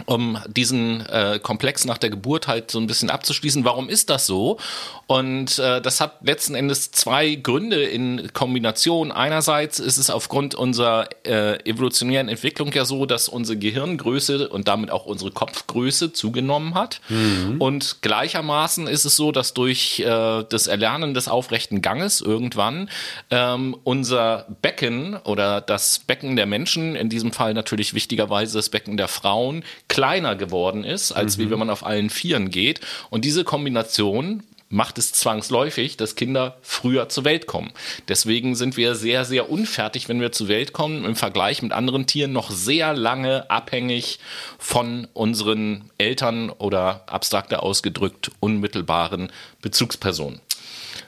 [0.07, 3.65] um diesen äh, Komplex nach der Geburt halt so ein bisschen abzuschließen.
[3.65, 4.59] Warum ist das so?
[5.07, 9.13] Und äh, das hat letzten Endes zwei Gründe in Kombination.
[9.13, 14.91] Einerseits ist es aufgrund unserer äh, evolutionären Entwicklung ja so, dass unsere Gehirngröße und damit
[14.91, 17.01] auch unsere Kopfgröße zugenommen hat.
[17.09, 17.61] Mhm.
[17.61, 22.89] Und gleichermaßen ist es so, dass durch äh, das Erlernen des aufrechten Ganges irgendwann
[23.31, 28.97] ähm, unser Becken oder das Becken der Menschen, in diesem Fall natürlich wichtigerweise das Becken
[28.97, 29.65] der Frauen,
[29.97, 31.43] kleiner geworden ist, als mhm.
[31.43, 32.81] wie wenn man auf allen Vieren geht.
[33.09, 37.73] Und diese Kombination macht es zwangsläufig, dass Kinder früher zur Welt kommen.
[38.07, 42.07] Deswegen sind wir sehr, sehr unfertig, wenn wir zur Welt kommen, im Vergleich mit anderen
[42.07, 44.19] Tieren noch sehr lange abhängig
[44.59, 49.33] von unseren Eltern oder abstrakter ausgedrückt unmittelbaren
[49.63, 50.43] Bezugspersonen.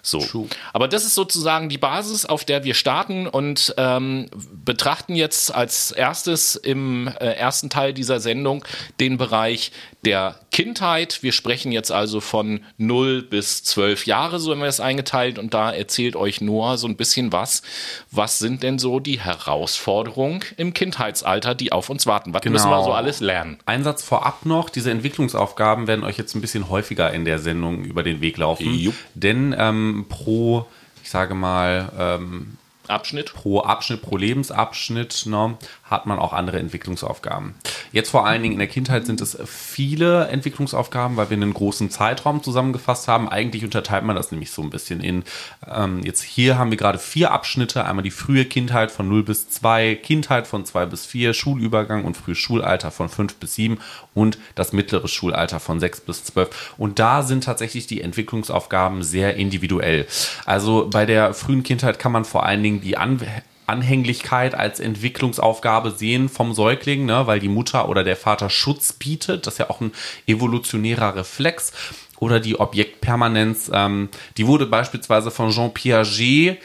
[0.02, 0.20] So.
[0.20, 0.46] True.
[0.72, 4.28] Aber das ist sozusagen die Basis, auf der wir starten und ähm,
[4.64, 8.64] betrachten jetzt als erstes im äh, ersten Teil dieser Sendung
[9.00, 9.72] den Bereich
[10.04, 11.22] der Kindheit.
[11.22, 15.38] Wir sprechen jetzt also von 0 bis 12 Jahre, so haben wir es eingeteilt.
[15.38, 17.62] Und da erzählt euch Noah so ein bisschen was.
[18.10, 22.34] Was sind denn so die Herausforderungen im Kindheitsalter, die auf uns warten?
[22.34, 22.54] Was genau.
[22.54, 23.58] müssen wir so alles lernen?
[23.66, 24.70] Ein Satz vorab noch.
[24.70, 28.72] Diese Entwicklungsaufgaben werden euch jetzt ein bisschen häufiger in der Sendung über den Weg laufen.
[28.74, 28.94] Jupp.
[29.14, 30.66] Denn ähm, pro,
[31.02, 32.58] ich sage mal, ähm,
[32.88, 33.34] Abschnitt.
[33.34, 35.56] Pro Abschnitt, pro Lebensabschnitt ne,
[35.88, 37.54] hat man auch andere Entwicklungsaufgaben.
[37.92, 41.90] Jetzt vor allen Dingen in der Kindheit sind es viele Entwicklungsaufgaben, weil wir einen großen
[41.90, 43.28] Zeitraum zusammengefasst haben.
[43.28, 45.24] Eigentlich unterteilt man das nämlich so ein bisschen in,
[45.66, 47.84] ähm, jetzt hier haben wir gerade vier Abschnitte.
[47.84, 52.16] Einmal die frühe Kindheit von 0 bis 2, Kindheit von 2 bis 4, Schulübergang und
[52.16, 53.78] frühes Schulalter von 5 bis 7
[54.14, 56.74] und das mittlere Schulalter von 6 bis 12.
[56.76, 60.06] Und da sind tatsächlich die Entwicklungsaufgaben sehr individuell.
[60.44, 63.20] Also bei der frühen Kindheit kann man vor allen Dingen die An
[63.68, 69.46] Anhänglichkeit als Entwicklungsaufgabe sehen vom Säugling, ne, weil die Mutter oder der Vater Schutz bietet.
[69.46, 69.92] Das ist ja auch ein
[70.26, 71.72] evolutionärer Reflex.
[72.20, 76.58] Oder die Objektpermanenz, ähm, die wurde beispielsweise von Jean Piaget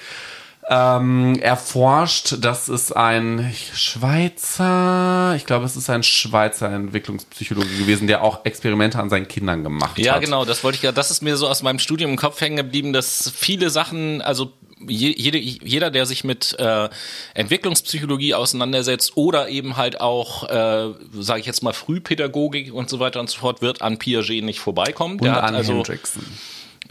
[0.70, 2.36] ähm, erforscht.
[2.40, 9.00] Das ist ein Schweizer, ich glaube, es ist ein Schweizer Entwicklungspsychologe gewesen, der auch Experimente
[9.00, 10.22] an seinen Kindern gemacht ja, hat.
[10.22, 12.40] Ja, genau, das wollte ich ja, das ist mir so aus meinem Studium im Kopf
[12.42, 14.54] hängen geblieben, dass viele Sachen, also
[14.86, 16.90] jede, jeder, der sich mit äh,
[17.34, 23.20] Entwicklungspsychologie auseinandersetzt oder eben halt auch, äh, sage ich jetzt mal, Frühpädagogik und so weiter
[23.20, 25.16] und so fort, wird an Piaget nicht vorbeikommen.
[25.16, 26.24] Und der an also, Hendrickson.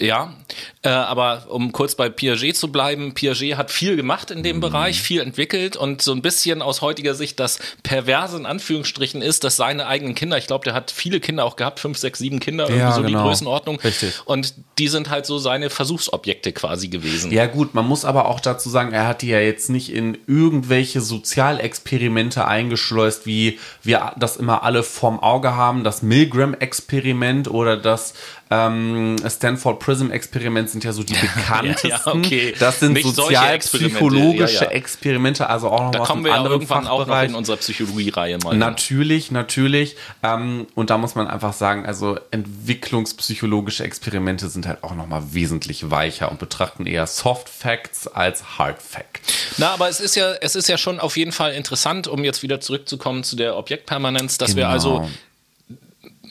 [0.03, 0.35] Ja,
[0.83, 4.61] äh, aber um kurz bei Piaget zu bleiben, Piaget hat viel gemacht in dem mhm.
[4.61, 9.45] Bereich, viel entwickelt und so ein bisschen aus heutiger Sicht das Perverse in Anführungsstrichen ist,
[9.45, 12.41] dass seine eigenen Kinder, ich glaube, der hat viele Kinder auch gehabt, fünf, sechs, sieben
[12.41, 13.19] Kinder, ja, irgendwie so genau.
[13.19, 13.81] die Größenordnung.
[13.81, 14.15] Richtig.
[14.25, 17.31] Und die sind halt so seine Versuchsobjekte quasi gewesen.
[17.31, 20.19] Ja gut, man muss aber auch dazu sagen, er hat die ja jetzt nicht in
[20.27, 28.15] irgendwelche Sozialexperimente eingeschleust, wie wir das immer alle vorm Auge haben, das Milgram-Experiment oder das
[28.53, 31.88] ähm, Stanford PRISM-Experiment sind ja so die bekanntesten.
[31.88, 32.55] ja, okay.
[32.59, 34.77] Das sind sozialpsychologische Experimente, ja, ja.
[34.77, 38.38] Experimente, also auch noch Da aus kommen wir ja irgendwann auch noch in unserer Psychologie-Reihe
[38.38, 38.55] mal.
[38.55, 39.97] Natürlich, natürlich.
[40.23, 45.91] Ähm, und da muss man einfach sagen, also entwicklungspsychologische Experimente sind halt auch nochmal wesentlich
[45.91, 49.21] weicher und betrachten eher Soft Facts als Hard Facts.
[49.57, 52.43] Na, aber es ist ja, es ist ja schon auf jeden Fall interessant, um jetzt
[52.43, 54.73] wieder zurückzukommen zu der Objektpermanenz, dass wir Genau.
[54.73, 55.09] also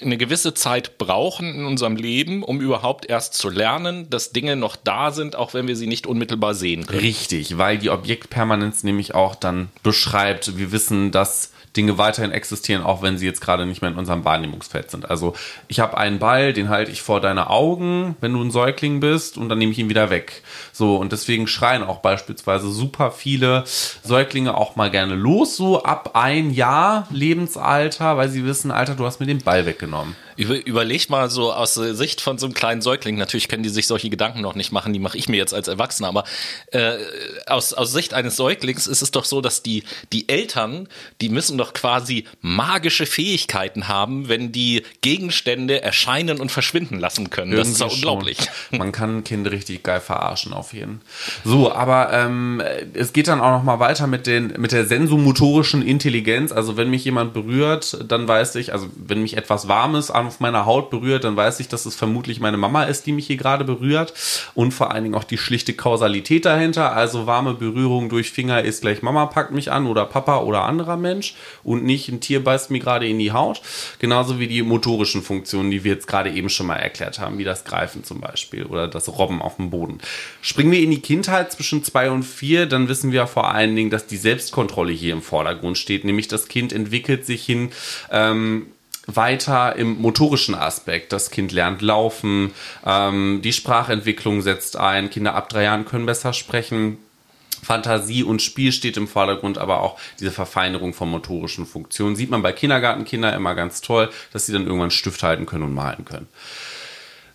[0.01, 4.75] eine gewisse Zeit brauchen in unserem Leben, um überhaupt erst zu lernen, dass Dinge noch
[4.75, 6.99] da sind, auch wenn wir sie nicht unmittelbar sehen können.
[6.99, 13.01] Richtig, weil die Objektpermanenz nämlich auch dann beschreibt, wir wissen, dass Dinge weiterhin existieren, auch
[13.01, 15.09] wenn sie jetzt gerade nicht mehr in unserem Wahrnehmungsfeld sind.
[15.09, 15.33] Also
[15.67, 19.37] ich habe einen Ball, den halte ich vor deine Augen, wenn du ein Säugling bist,
[19.37, 20.43] und dann nehme ich ihn wieder weg.
[20.73, 23.63] So, und deswegen schreien auch beispielsweise super viele
[24.03, 29.05] Säuglinge auch mal gerne los, so ab ein Jahr Lebensalter, weil sie wissen, Alter, du
[29.05, 30.15] hast mir den Ball weggenommen.
[30.41, 33.69] Über, überleg mal so aus der Sicht von so einem kleinen Säugling, natürlich können die
[33.69, 36.23] sich solche Gedanken noch nicht machen, die mache ich mir jetzt als Erwachsener, aber
[36.71, 36.97] äh,
[37.45, 40.87] aus, aus Sicht eines Säuglings ist es doch so, dass die, die Eltern,
[41.21, 47.51] die müssen doch quasi magische Fähigkeiten haben, wenn die Gegenstände erscheinen und verschwinden lassen können.
[47.55, 48.37] Das ist doch Irgendwie unglaublich.
[48.69, 48.79] Schon.
[48.79, 51.01] Man kann ein Kind richtig geil verarschen auf jeden.
[51.43, 55.81] So, aber ähm, es geht dann auch noch mal weiter mit den mit der sensomotorischen
[55.81, 56.51] Intelligenz.
[56.51, 60.65] Also wenn mich jemand berührt, dann weiß ich, also wenn mich etwas Warmes auf meiner
[60.65, 63.65] Haut berührt, dann weiß ich, dass es vermutlich meine Mama ist, die mich hier gerade
[63.65, 64.13] berührt.
[64.55, 66.93] Und vor allen Dingen auch die schlichte Kausalität dahinter.
[66.95, 70.95] Also warme Berührung durch Finger ist gleich Mama packt mich an oder Papa oder anderer
[70.95, 73.61] Mensch und nicht ein Tier beißt mir gerade in die Haut.
[73.99, 77.43] Genauso wie die motorischen Funktionen, die wir jetzt gerade eben schon mal erklärt haben, wie
[77.43, 79.97] das Greifen zum Beispiel oder das Robben auf dem Boden.
[80.41, 83.89] Springen wir in die Kindheit zwischen zwei und vier, dann wissen wir vor allen Dingen,
[83.89, 87.71] dass die Selbstkontrolle hier im Vordergrund steht, nämlich das Kind entwickelt sich hin.
[88.09, 88.67] Ähm,
[89.07, 91.11] weiter im motorischen Aspekt.
[91.11, 92.53] Das Kind lernt laufen,
[92.85, 96.97] ähm, die Sprachentwicklung setzt ein, Kinder ab drei Jahren können besser sprechen.
[97.63, 102.15] Fantasie und Spiel steht im Vordergrund, aber auch diese Verfeinerung von motorischen Funktionen.
[102.15, 105.73] Sieht man bei Kindergartenkindern immer ganz toll, dass sie dann irgendwann Stift halten können und
[105.73, 106.27] malen können.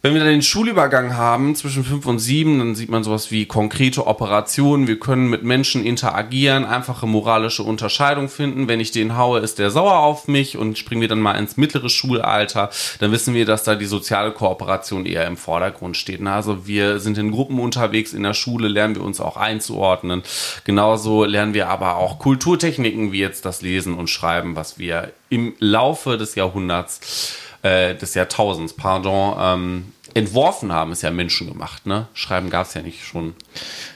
[0.03, 3.47] Wenn wir dann den Schulübergang haben zwischen fünf und sieben, dann sieht man sowas wie
[3.47, 4.87] konkrete Operationen.
[4.87, 8.69] Wir können mit Menschen interagieren, einfache moralische Unterscheidung finden.
[8.69, 11.57] Wenn ich den haue, ist der sauer auf mich und springen wir dann mal ins
[11.57, 16.25] mittlere Schulalter, dann wissen wir, dass da die soziale Kooperation eher im Vordergrund steht.
[16.27, 20.23] Also wir sind in Gruppen unterwegs in der Schule, lernen wir uns auch einzuordnen.
[20.65, 25.55] Genauso lernen wir aber auch Kulturtechniken wie jetzt das Lesen und Schreiben, was wir im
[25.59, 31.87] Laufe des Jahrhunderts äh, des Jahrtausends, pardon, ähm, entworfen haben, ist ja menschengemacht.
[31.87, 32.07] Ne?
[32.15, 33.35] Schreiben gab es ja nicht schon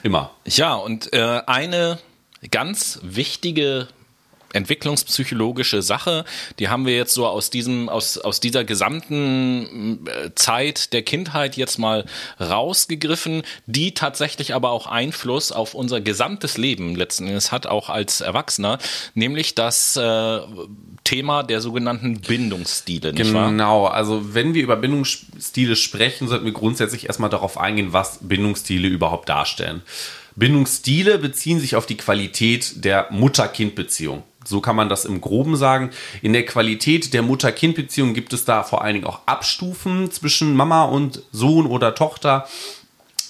[0.03, 0.31] immer.
[0.45, 1.99] Ja, und äh, eine
[2.51, 3.87] ganz wichtige
[4.53, 6.25] entwicklungspsychologische Sache,
[6.59, 11.57] die haben wir jetzt so aus diesem, aus, aus dieser gesamten äh, Zeit der Kindheit
[11.57, 12.05] jetzt mal
[12.39, 18.21] rausgegriffen, die tatsächlich aber auch Einfluss auf unser gesamtes Leben letzten Endes hat, auch als
[18.21, 18.77] Erwachsener,
[19.13, 20.39] nämlich das äh,
[21.03, 23.13] Thema der sogenannten Bindungsstile?
[23.13, 28.87] Genau, also wenn wir über Bindungsstile sprechen, sollten wir grundsätzlich erstmal darauf eingehen, was Bindungsstile
[28.87, 29.81] überhaupt darstellen.
[30.35, 34.23] Bindungsstile beziehen sich auf die Qualität der Mutter-Kind-Beziehung.
[34.43, 35.91] So kann man das im Groben sagen.
[36.21, 40.83] In der Qualität der Mutter-Kind-Beziehung gibt es da vor allen Dingen auch Abstufen zwischen Mama
[40.85, 42.47] und Sohn oder Tochter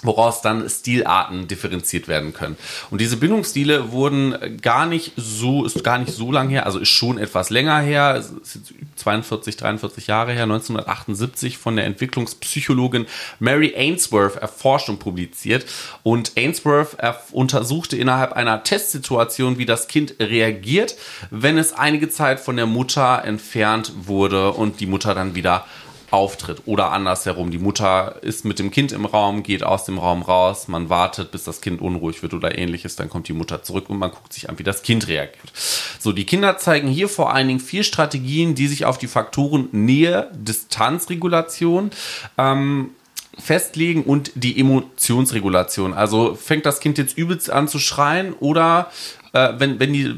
[0.03, 2.57] woraus dann Stilarten differenziert werden können.
[2.89, 6.89] Und diese Bindungsstile wurden gar nicht so, ist gar nicht so lang her, also ist
[6.89, 13.05] schon etwas länger her, es ist jetzt 42, 43 Jahre her, 1978 von der Entwicklungspsychologin
[13.39, 15.65] Mary Ainsworth erforscht und publiziert.
[16.03, 16.97] Und Ainsworth
[17.31, 20.95] untersuchte innerhalb einer Testsituation, wie das Kind reagiert,
[21.29, 25.65] wenn es einige Zeit von der Mutter entfernt wurde und die Mutter dann wieder
[26.11, 26.63] auftritt.
[26.65, 30.67] Oder andersherum, die Mutter ist mit dem Kind im Raum, geht aus dem Raum raus,
[30.67, 33.97] man wartet, bis das Kind unruhig wird oder ähnliches, dann kommt die Mutter zurück und
[33.97, 35.51] man guckt sich an, wie das Kind reagiert.
[35.99, 39.69] So, die Kinder zeigen hier vor allen Dingen vier Strategien, die sich auf die Faktoren
[39.71, 41.91] Nähe, Distanzregulation,
[42.37, 42.91] ähm,
[43.39, 45.93] festlegen und die Emotionsregulation.
[45.93, 48.91] Also fängt das Kind jetzt übelst an zu schreien oder
[49.31, 50.13] äh, wenn, wenn die,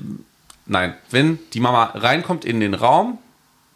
[0.65, 3.19] nein, wenn die Mama reinkommt in den Raum,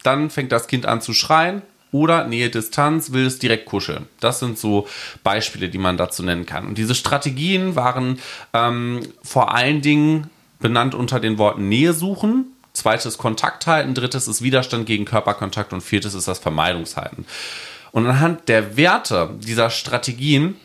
[0.01, 4.07] dann fängt das Kind an zu schreien oder Nähe Distanz will es direkt kuscheln.
[4.19, 4.87] Das sind so
[5.23, 6.67] Beispiele, die man dazu nennen kann.
[6.67, 8.19] Und diese Strategien waren
[8.53, 14.41] ähm, vor allen Dingen benannt unter den Worten Nähe suchen, zweites Kontakt halten, drittes ist
[14.41, 17.25] Widerstand gegen Körperkontakt und viertes ist das Vermeidungshalten.
[17.91, 20.55] Und anhand der Werte dieser Strategien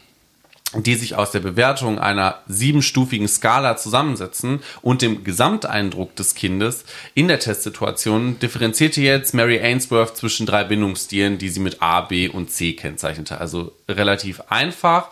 [0.74, 7.28] die sich aus der Bewertung einer siebenstufigen Skala zusammensetzen und dem Gesamteindruck des Kindes in
[7.28, 12.50] der Testsituation differenzierte jetzt Mary Ainsworth zwischen drei Bindungsstilen, die sie mit A, B und
[12.50, 13.38] C kennzeichnete.
[13.38, 15.08] Also relativ einfach.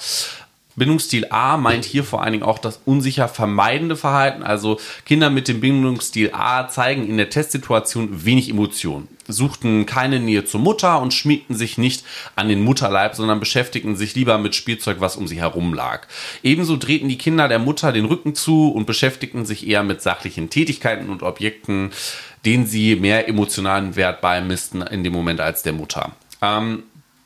[0.80, 4.42] Bindungsstil A meint hier vor allen Dingen auch das unsicher vermeidende Verhalten.
[4.42, 10.46] Also Kinder mit dem Bindungsstil A zeigen in der Testsituation wenig Emotionen, suchten keine Nähe
[10.46, 12.02] zur Mutter und schmiegten sich nicht
[12.34, 16.06] an den Mutterleib, sondern beschäftigten sich lieber mit Spielzeug, was um sie herum lag.
[16.42, 20.48] Ebenso drehten die Kinder der Mutter den Rücken zu und beschäftigten sich eher mit sachlichen
[20.48, 21.90] Tätigkeiten und Objekten,
[22.46, 26.12] denen sie mehr emotionalen Wert beimissten in dem Moment als der Mutter.
[26.40, 26.84] Ähm,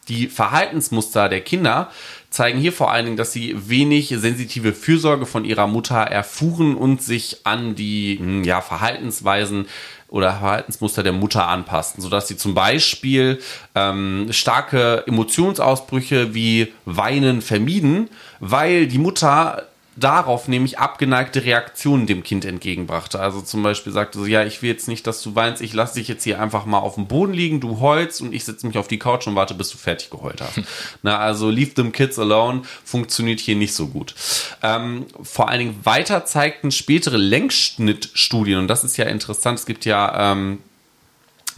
[0.08, 1.90] die Verhaltensmuster der Kinder
[2.34, 7.00] zeigen hier vor allen Dingen, dass sie wenig sensitive Fürsorge von ihrer Mutter erfuhren und
[7.00, 9.66] sich an die hm, ja, Verhaltensweisen
[10.08, 13.40] oder Verhaltensmuster der Mutter anpassten, sodass sie zum Beispiel
[13.74, 22.44] ähm, starke Emotionsausbrüche wie Weinen vermieden, weil die Mutter darauf nämlich abgeneigte Reaktionen dem Kind
[22.44, 23.20] entgegenbrachte.
[23.20, 25.94] Also zum Beispiel sagte so, ja, ich will jetzt nicht, dass du weinst, ich lasse
[25.94, 28.78] dich jetzt hier einfach mal auf dem Boden liegen, du heulst und ich setze mich
[28.78, 30.60] auf die Couch und warte, bis du fertig geheult hast.
[31.02, 34.14] Na, also leave them kids alone funktioniert hier nicht so gut.
[34.62, 39.84] Ähm, vor allen Dingen weiter zeigten spätere Längsschnittstudien, und das ist ja interessant, es gibt
[39.84, 40.58] ja ähm,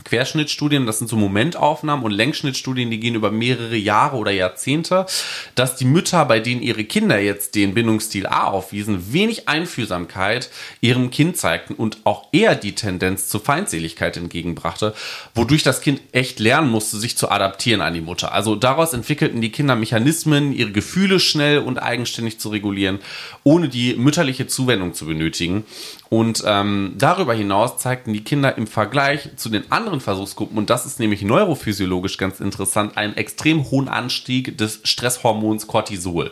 [0.06, 5.06] Querschnittstudien, das sind so Momentaufnahmen und Längsschnittstudien, die gehen über mehrere Jahre oder Jahrzehnte,
[5.56, 11.10] dass die Mütter, bei denen ihre Kinder jetzt den Bindungsstil A aufwiesen, wenig Einfühlsamkeit ihrem
[11.10, 14.94] Kind zeigten und auch eher die Tendenz zur Feindseligkeit entgegenbrachte,
[15.34, 18.32] wodurch das Kind echt lernen musste, sich zu adaptieren an die Mutter.
[18.32, 23.00] Also daraus entwickelten die Kinder Mechanismen, ihre Gefühle schnell und eigenständig zu regulieren,
[23.42, 25.64] ohne die mütterliche Zuwendung zu benötigen.
[26.08, 30.86] Und ähm, darüber hinaus zeigten die Kinder im Vergleich zu den anderen Versuchsgruppen, und das
[30.86, 36.30] ist nämlich neurophysiologisch ganz interessant, einen extrem hohen Anstieg des Stresshormons Cortisol.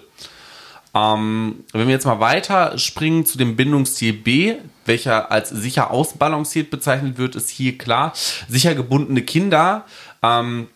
[0.95, 6.71] Ähm, wenn wir jetzt mal weiter springen zu dem Bindungsstil B, welcher als sicher ausbalanciert
[6.71, 8.13] bezeichnet wird, ist hier klar,
[8.49, 9.87] sicher gebundene Kinder
[10.23, 10.69] ähm,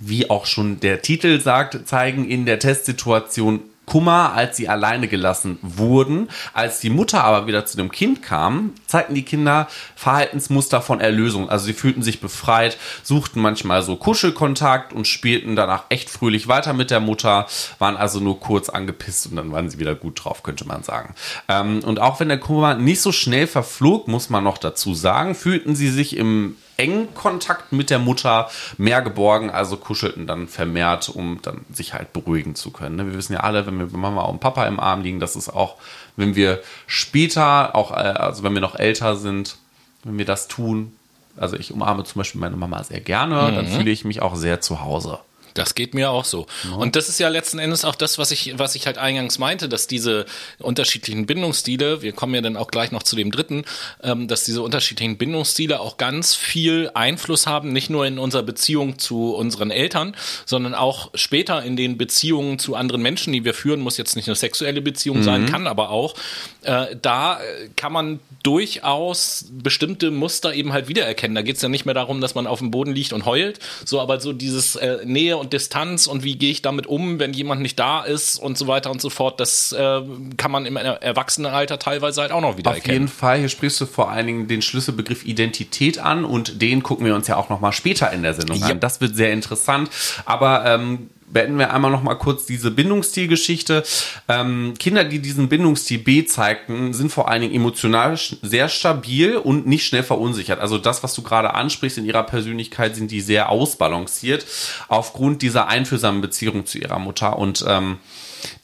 [0.00, 5.58] wie auch schon der Titel sagt, zeigen in der Testsituation Kummer, als sie alleine gelassen
[5.62, 6.28] wurden.
[6.52, 11.48] Als die Mutter aber wieder zu dem Kind kam, zeigten die Kinder Verhaltensmuster von Erlösung.
[11.48, 16.74] Also sie fühlten sich befreit, suchten manchmal so Kuschelkontakt und spielten danach echt fröhlich weiter
[16.74, 17.46] mit der Mutter,
[17.78, 21.14] waren also nur kurz angepisst und dann waren sie wieder gut drauf, könnte man sagen.
[21.48, 25.34] Ähm, und auch wenn der Kummer nicht so schnell verflog, muss man noch dazu sagen,
[25.34, 31.08] fühlten sie sich im engen Kontakt mit der Mutter mehr geborgen, also kuschelten dann vermehrt,
[31.08, 32.96] um dann sich halt beruhigen zu können.
[32.96, 33.06] Ne?
[33.06, 35.76] Wir wissen ja alle, wenn wir Mama und Papa im Arm liegen, das ist auch,
[36.16, 39.56] wenn wir später, auch äh, also wenn wir noch älter sind,
[40.04, 40.96] wenn wir das tun,
[41.36, 43.56] also ich umarme zum Beispiel meine Mama sehr gerne, mhm.
[43.56, 45.18] dann fühle ich mich auch sehr zu Hause.
[45.58, 46.46] Das geht mir auch so.
[46.64, 46.76] Ja.
[46.76, 49.68] Und das ist ja letzten Endes auch das, was ich, was ich halt eingangs meinte,
[49.68, 50.26] dass diese
[50.58, 53.64] unterschiedlichen Bindungsstile, wir kommen ja dann auch gleich noch zu dem dritten,
[54.02, 58.98] ähm, dass diese unterschiedlichen Bindungsstile auch ganz viel Einfluss haben, nicht nur in unserer Beziehung
[58.98, 60.14] zu unseren Eltern,
[60.46, 64.28] sondern auch später in den Beziehungen zu anderen Menschen, die wir führen, muss jetzt nicht
[64.28, 65.22] eine sexuelle Beziehung mhm.
[65.24, 66.14] sein, kann aber auch.
[66.62, 67.40] Äh, da
[67.76, 71.34] kann man durchaus bestimmte Muster eben halt wiedererkennen.
[71.34, 73.58] Da geht es ja nicht mehr darum, dass man auf dem Boden liegt und heult,
[73.84, 77.32] so aber so dieses äh, Nähe und Distanz und wie gehe ich damit um, wenn
[77.32, 80.02] jemand nicht da ist und so weiter und so fort, das äh,
[80.36, 82.96] kann man im Erwachsenenalter teilweise halt auch noch wieder Auf erkennen.
[82.96, 86.82] Auf jeden Fall, hier sprichst du vor allen Dingen den Schlüsselbegriff Identität an und den
[86.82, 88.66] gucken wir uns ja auch noch mal später in der Sendung ja.
[88.66, 88.80] an.
[88.80, 89.90] Das wird sehr interessant,
[90.24, 93.82] aber ähm, beenden wir einmal noch mal kurz diese Bindungsstilgeschichte.
[94.28, 99.66] Ähm, Kinder, die diesen Bindungsstil B zeigten, sind vor allen Dingen emotional sehr stabil und
[99.66, 100.60] nicht schnell verunsichert.
[100.60, 104.46] Also das, was du gerade ansprichst in ihrer Persönlichkeit, sind die sehr ausbalanciert
[104.88, 107.38] aufgrund dieser einfühlsamen Beziehung zu ihrer Mutter.
[107.38, 107.98] Und ähm,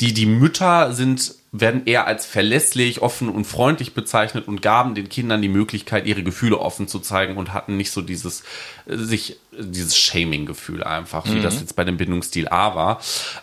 [0.00, 5.08] die, die Mütter sind werden eher als verlässlich, offen und freundlich bezeichnet und gaben den
[5.08, 8.42] Kindern die Möglichkeit, ihre Gefühle offen zu zeigen und hatten nicht so dieses
[8.86, 11.42] äh, sich dieses Shaming-Gefühl einfach, wie mhm.
[11.42, 13.00] das jetzt bei dem Bindungsstil A war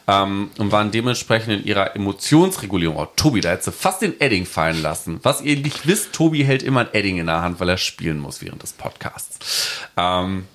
[0.09, 2.97] ähm, und waren dementsprechend in ihrer Emotionsregulierung.
[2.97, 5.21] Oh, Tobi, da hätte fast den Edding fallen lassen.
[5.23, 8.19] Was ihr nicht wisst, Tobi hält immer ein Edding in der Hand, weil er spielen
[8.19, 9.79] muss während des Podcasts.
[9.95, 10.47] Ähm,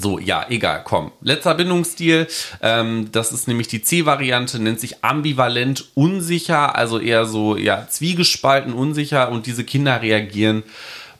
[0.00, 1.12] so, ja, egal, komm.
[1.20, 2.26] Letzter Bindungsstil,
[2.62, 8.72] ähm, das ist nämlich die C-Variante, nennt sich ambivalent unsicher, also eher so, ja, zwiegespalten
[8.72, 10.62] unsicher und diese Kinder reagieren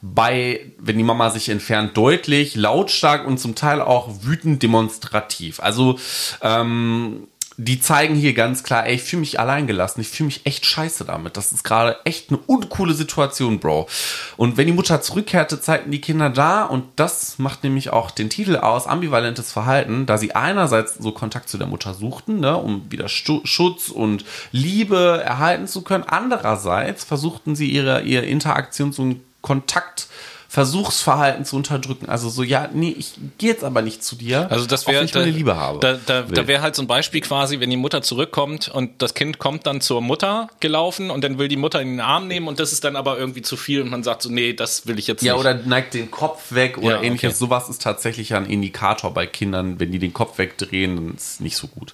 [0.01, 5.61] bei, wenn die Mama sich entfernt, deutlich, lautstark und zum Teil auch wütend demonstrativ.
[5.61, 5.99] Also,
[6.41, 7.27] ähm,
[7.61, 11.05] die zeigen hier ganz klar, ey, ich fühle mich alleingelassen, ich fühle mich echt scheiße
[11.05, 11.37] damit.
[11.37, 13.89] Das ist gerade echt eine uncoole Situation, Bro.
[14.37, 18.31] Und wenn die Mutter zurückkehrte, zeigten die Kinder da, und das macht nämlich auch den
[18.31, 22.93] Titel aus, ambivalentes Verhalten, da sie einerseits so Kontakt zu der Mutter suchten, ne, um
[22.93, 26.05] wieder Schutz und Liebe erhalten zu können.
[26.05, 30.07] Andererseits versuchten sie ihre, ihre Interaktions- und Kontakt
[30.51, 32.09] Versuchsverhalten zu unterdrücken.
[32.09, 35.13] Also so, ja, nee, ich gehe jetzt aber nicht zu dir, also das wäre, ich
[35.13, 35.79] meine Liebe habe.
[35.79, 39.13] Da, da, da wäre halt so ein Beispiel quasi, wenn die Mutter zurückkommt und das
[39.13, 42.49] Kind kommt dann zur Mutter gelaufen und dann will die Mutter in den Arm nehmen
[42.49, 44.99] und das ist dann aber irgendwie zu viel und man sagt so, nee, das will
[44.99, 45.45] ich jetzt ja, nicht.
[45.45, 47.33] Ja, oder neigt den Kopf weg oder Ja, ähnliches.
[47.33, 47.39] okay.
[47.39, 49.79] Sowas ist tatsächlich ein Indikator bei Kindern.
[49.79, 51.93] Wenn die den Kopf wegdrehen, dann ist es nicht so gut.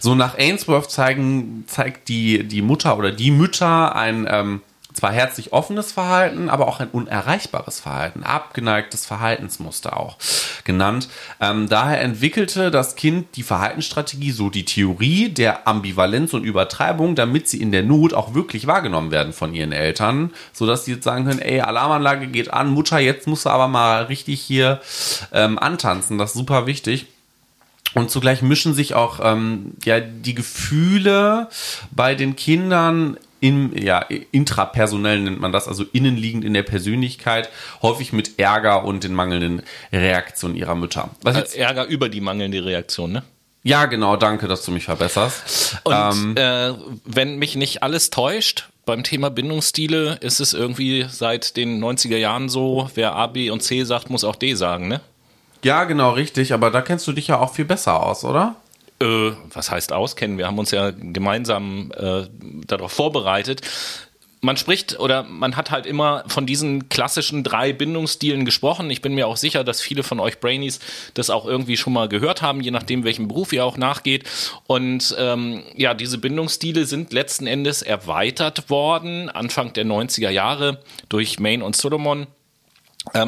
[0.00, 4.60] So nach Ainsworth zeigen, zeigt die, die Mutter oder die Mütter ein ähm,
[4.94, 10.16] zwar herzlich offenes Verhalten, aber auch ein unerreichbares Verhalten, abgeneigtes Verhaltensmuster auch
[10.62, 11.08] genannt.
[11.40, 17.48] Ähm, daher entwickelte das Kind die Verhaltensstrategie, so die Theorie der Ambivalenz und Übertreibung, damit
[17.48, 21.24] sie in der Not auch wirklich wahrgenommen werden von ihren Eltern, sodass sie jetzt sagen
[21.24, 24.80] können, ey, Alarmanlage geht an, Mutter, jetzt musst du aber mal richtig hier
[25.32, 27.06] ähm, antanzen, das ist super wichtig.
[27.94, 31.48] Und zugleich mischen sich auch ähm, ja, die Gefühle
[31.92, 33.98] bei den Kindern im, ja,
[34.32, 37.50] intrapersonell nennt man das, also innenliegend in der Persönlichkeit,
[37.82, 39.60] häufig mit Ärger und den mangelnden
[39.92, 41.10] Reaktionen ihrer Mütter.
[41.26, 43.22] Äh, Ärger über die mangelnde Reaktion, ne?
[43.62, 45.76] ja, genau, danke, dass du mich verbesserst.
[45.84, 46.72] Und Ähm, äh,
[47.04, 52.48] wenn mich nicht alles täuscht, beim Thema Bindungsstile ist es irgendwie seit den 90er Jahren
[52.48, 55.02] so, wer A, B und C sagt, muss auch D sagen, ne?
[55.62, 58.56] ja, genau, richtig, aber da kennst du dich ja auch viel besser aus, oder?
[59.00, 60.38] Äh, was heißt auskennen?
[60.38, 62.26] Wir haben uns ja gemeinsam äh,
[62.66, 63.62] darauf vorbereitet.
[64.40, 68.90] Man spricht oder man hat halt immer von diesen klassischen drei Bindungsstilen gesprochen.
[68.90, 70.80] Ich bin mir auch sicher, dass viele von euch Brainies
[71.14, 74.28] das auch irgendwie schon mal gehört haben, je nachdem, welchem Beruf ihr auch nachgeht.
[74.66, 81.40] Und ähm, ja, diese Bindungsstile sind letzten Endes erweitert worden, Anfang der 90er Jahre durch
[81.40, 82.26] Main und Solomon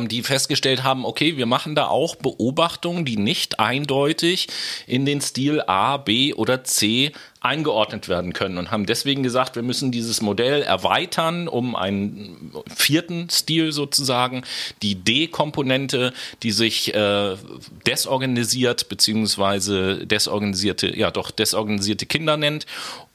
[0.09, 4.49] die festgestellt haben, okay, wir machen da auch Beobachtungen, die nicht eindeutig
[4.87, 7.13] in den Stil A, B oder C
[7.47, 13.31] eingeordnet werden können und haben deswegen gesagt, wir müssen dieses Modell erweitern um einen vierten
[13.31, 14.43] Stil sozusagen,
[14.83, 17.37] die D-Komponente, die sich äh,
[17.87, 22.67] desorganisiert beziehungsweise desorganisierte, ja doch desorganisierte Kinder nennt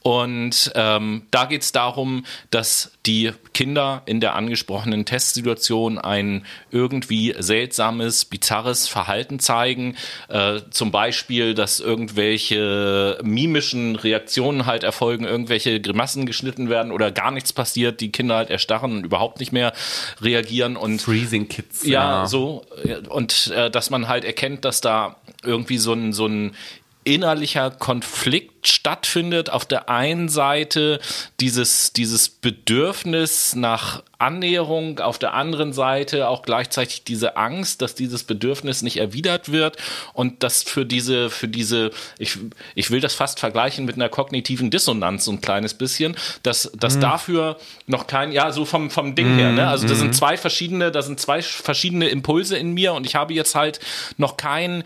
[0.04, 7.36] und ähm, da geht es darum, dass die Kinder in der angesprochenen Testsituation ein irgendwie
[7.38, 9.96] seltsames, bizarres Verhalten zeigen.
[10.28, 14.21] Äh, zum Beispiel, dass irgendwelche mimischen Reaktionen
[14.66, 19.06] halt erfolgen, irgendwelche Grimassen geschnitten werden oder gar nichts passiert, die Kinder halt erstarren und
[19.06, 19.74] überhaupt nicht mehr
[20.22, 21.86] reagieren und Freezing Kids.
[21.86, 22.66] ja, so.
[23.10, 26.56] Und äh, dass man halt erkennt, dass da irgendwie so ein, so ein
[27.04, 29.50] innerlicher Konflikt stattfindet.
[29.50, 31.00] Auf der einen Seite
[31.40, 38.24] dieses, dieses Bedürfnis nach Annäherung, auf der anderen Seite auch gleichzeitig diese Angst, dass dieses
[38.24, 39.78] Bedürfnis nicht erwidert wird
[40.14, 41.90] und dass für diese, für diese,
[42.20, 42.38] ich,
[42.76, 47.00] ich will das fast vergleichen mit einer kognitiven Dissonanz so ein kleines bisschen, dass, dass
[47.00, 47.58] dafür
[47.88, 49.68] noch kein, ja, so vom, vom Ding her, ne?
[49.68, 53.34] Also das sind zwei verschiedene, da sind zwei verschiedene Impulse in mir und ich habe
[53.34, 53.80] jetzt halt
[54.18, 54.84] noch kein,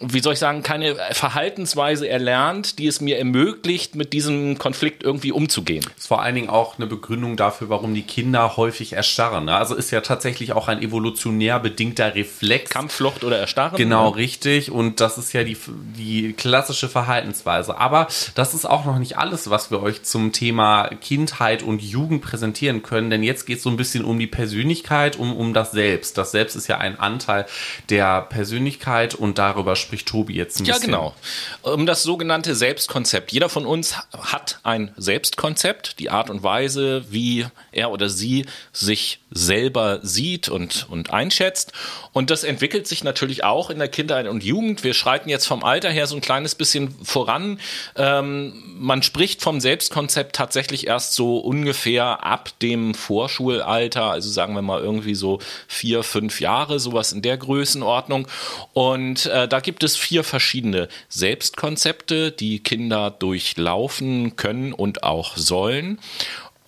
[0.00, 5.32] wie soll ich sagen, keine Verhaltensweise erlernt, die es mir ermöglicht, mit diesem Konflikt irgendwie
[5.32, 5.84] umzugehen.
[5.98, 9.44] ist vor allen Dingen auch eine Begründung dafür, warum die Kinder häufig erstarren.
[9.46, 9.56] ne?
[9.56, 12.70] Also ist ja tatsächlich auch ein evolutionär bedingter Reflex.
[12.70, 13.76] Kampfflucht oder Erstarren.
[13.76, 14.70] Genau, richtig.
[14.70, 15.56] Und das ist ja die,
[15.96, 17.76] die klassische Verhaltensweise.
[17.78, 22.22] Aber das ist auch noch nicht alles, was wir euch zum Thema Kindheit und Jugend
[22.22, 23.10] präsentieren können.
[23.10, 26.16] Denn jetzt geht es so ein bisschen um die Persönlichkeit, um, um das Selbst.
[26.16, 27.46] Das Selbst ist ja ein Anteil
[27.90, 30.92] der Persönlichkeit und darüber spricht Tobi jetzt ein Ja, bisschen.
[30.92, 31.14] genau.
[31.62, 33.07] Um das sogenannte Selbstkonzept.
[33.30, 37.46] Jeder von uns hat ein Selbstkonzept, die Art und Weise, wie
[37.78, 41.72] er oder sie sich selber sieht und, und einschätzt.
[42.12, 44.84] Und das entwickelt sich natürlich auch in der Kindheit und Jugend.
[44.84, 47.60] Wir schreiten jetzt vom Alter her so ein kleines bisschen voran.
[47.96, 54.62] Ähm, man spricht vom Selbstkonzept tatsächlich erst so ungefähr ab dem Vorschulalter, also sagen wir
[54.62, 58.28] mal irgendwie so vier, fünf Jahre, sowas in der Größenordnung.
[58.72, 65.98] Und äh, da gibt es vier verschiedene Selbstkonzepte, die Kinder durchlaufen können und auch sollen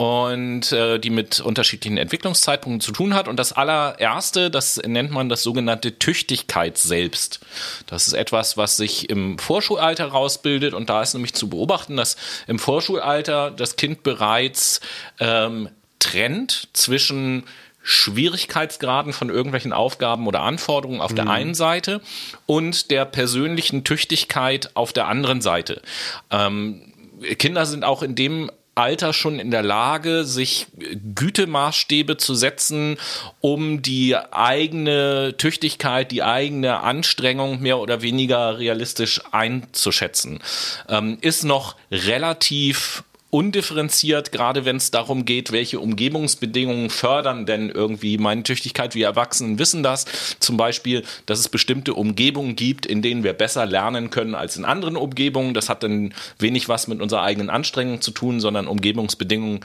[0.00, 3.28] und äh, die mit unterschiedlichen Entwicklungszeitpunkten zu tun hat.
[3.28, 7.40] Und das allererste, das nennt man das sogenannte Tüchtigkeitsselbst.
[7.86, 10.72] Das ist etwas, was sich im Vorschulalter rausbildet.
[10.72, 14.80] Und da ist nämlich zu beobachten, dass im Vorschulalter das Kind bereits
[15.18, 17.44] ähm, trennt zwischen
[17.82, 22.00] Schwierigkeitsgraden von irgendwelchen Aufgaben oder Anforderungen auf der einen Seite
[22.46, 25.82] und der persönlichen Tüchtigkeit auf der anderen Seite.
[26.30, 26.90] Ähm,
[27.36, 28.50] Kinder sind auch in dem
[28.80, 30.66] Alter schon in der Lage, sich
[31.14, 32.96] Gütemaßstäbe zu setzen,
[33.40, 40.40] um die eigene Tüchtigkeit, die eigene Anstrengung mehr oder weniger realistisch einzuschätzen.
[40.88, 48.18] Ähm, ist noch relativ undifferenziert, gerade wenn es darum geht, welche Umgebungsbedingungen fördern denn irgendwie
[48.18, 48.94] meine Tüchtigkeit.
[48.94, 50.04] Wir Erwachsenen wissen das.
[50.40, 54.64] Zum Beispiel, dass es bestimmte Umgebungen gibt, in denen wir besser lernen können als in
[54.64, 55.54] anderen Umgebungen.
[55.54, 59.60] Das hat dann wenig was mit unserer eigenen Anstrengung zu tun, sondern Umgebungsbedingungen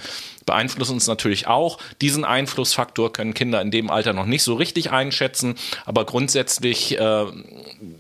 [0.46, 1.80] beeinflussen uns natürlich auch.
[2.02, 5.56] Diesen Einflussfaktor können Kinder in dem Alter noch nicht so richtig einschätzen,
[5.86, 7.26] aber grundsätzlich äh,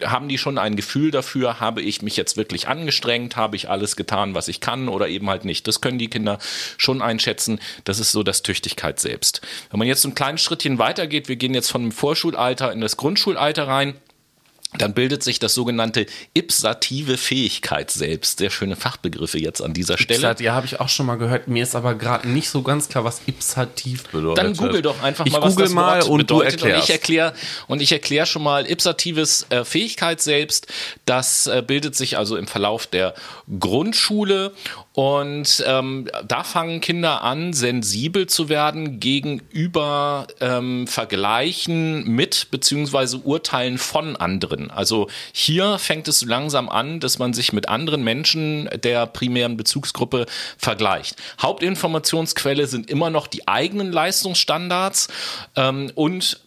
[0.03, 3.95] haben die schon ein Gefühl dafür, habe ich mich jetzt wirklich angestrengt, habe ich alles
[3.95, 5.67] getan, was ich kann oder eben halt nicht.
[5.67, 6.39] Das können die Kinder
[6.77, 7.59] schon einschätzen.
[7.83, 9.41] Das ist so das Tüchtigkeit selbst.
[9.71, 12.97] Wenn man jetzt ein kleines Schrittchen weitergeht, wir gehen jetzt von dem Vorschulalter in das
[12.97, 13.95] Grundschulalter rein,
[14.77, 18.39] dann bildet sich das sogenannte ipsative Fähigkeit selbst.
[18.39, 20.19] Sehr schöne Fachbegriffe jetzt an dieser Stelle.
[20.19, 21.47] Ipsat, ja, habe ich auch schon mal gehört.
[21.47, 24.43] Mir ist aber gerade nicht so ganz klar, was ipsativ bedeutet.
[24.43, 26.61] Dann google doch einfach ich mal, was google das mal Wort und bedeutet.
[26.61, 26.89] du und ich erklärst.
[26.89, 27.33] erkläre
[27.67, 30.67] und ich erkläre schon mal ipsatives äh, Fähigkeit selbst.
[31.05, 33.13] Das äh, bildet sich also im Verlauf der
[33.59, 34.53] Grundschule
[34.93, 43.77] und ähm, da fangen Kinder an, sensibel zu werden gegenüber ähm, Vergleichen mit beziehungsweise Urteilen
[43.77, 44.64] von anderen.
[44.71, 50.25] Also hier fängt es langsam an, dass man sich mit anderen Menschen der primären Bezugsgruppe
[50.57, 51.15] vergleicht.
[51.41, 55.07] Hauptinformationsquelle sind immer noch die eigenen Leistungsstandards
[55.55, 56.39] ähm, und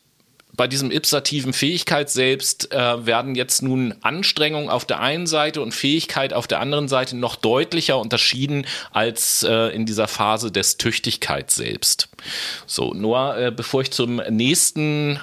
[0.59, 5.73] bei diesem ipsativen Fähigkeit selbst äh, werden jetzt nun Anstrengungen auf der einen Seite und
[5.73, 11.53] Fähigkeit auf der anderen Seite noch deutlicher unterschieden als äh, in dieser Phase des Tüchtigkeit
[11.53, 12.09] selbst.
[12.67, 15.21] So, nur äh, bevor ich zum nächsten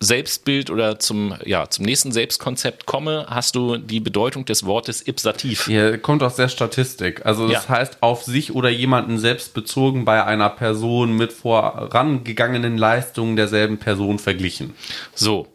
[0.00, 5.66] Selbstbild oder zum, ja, zum nächsten Selbstkonzept komme, hast du die Bedeutung des Wortes ipsativ.
[5.66, 7.26] Hier kommt aus der Statistik.
[7.26, 7.68] Also das Ja.
[7.76, 14.18] heißt, auf sich oder jemanden selbst bezogen bei einer Person mit vorangegangenen Leistungen derselben Person
[14.18, 14.74] verglichen.
[15.14, 15.48] So,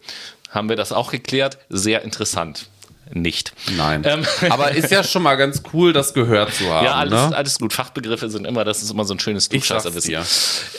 [0.49, 1.57] haben wir das auch geklärt?
[1.69, 2.67] Sehr interessant.
[3.11, 3.53] Nicht.
[3.77, 4.03] Nein.
[4.05, 4.25] Ähm.
[4.49, 6.85] Aber ist ja schon mal ganz cool, das gehört zu haben.
[6.85, 7.35] Ja, alles, ne?
[7.35, 7.71] alles gut.
[7.73, 10.15] Fachbegriffe sind immer, das ist immer so ein schönes Klugscheißerwissen.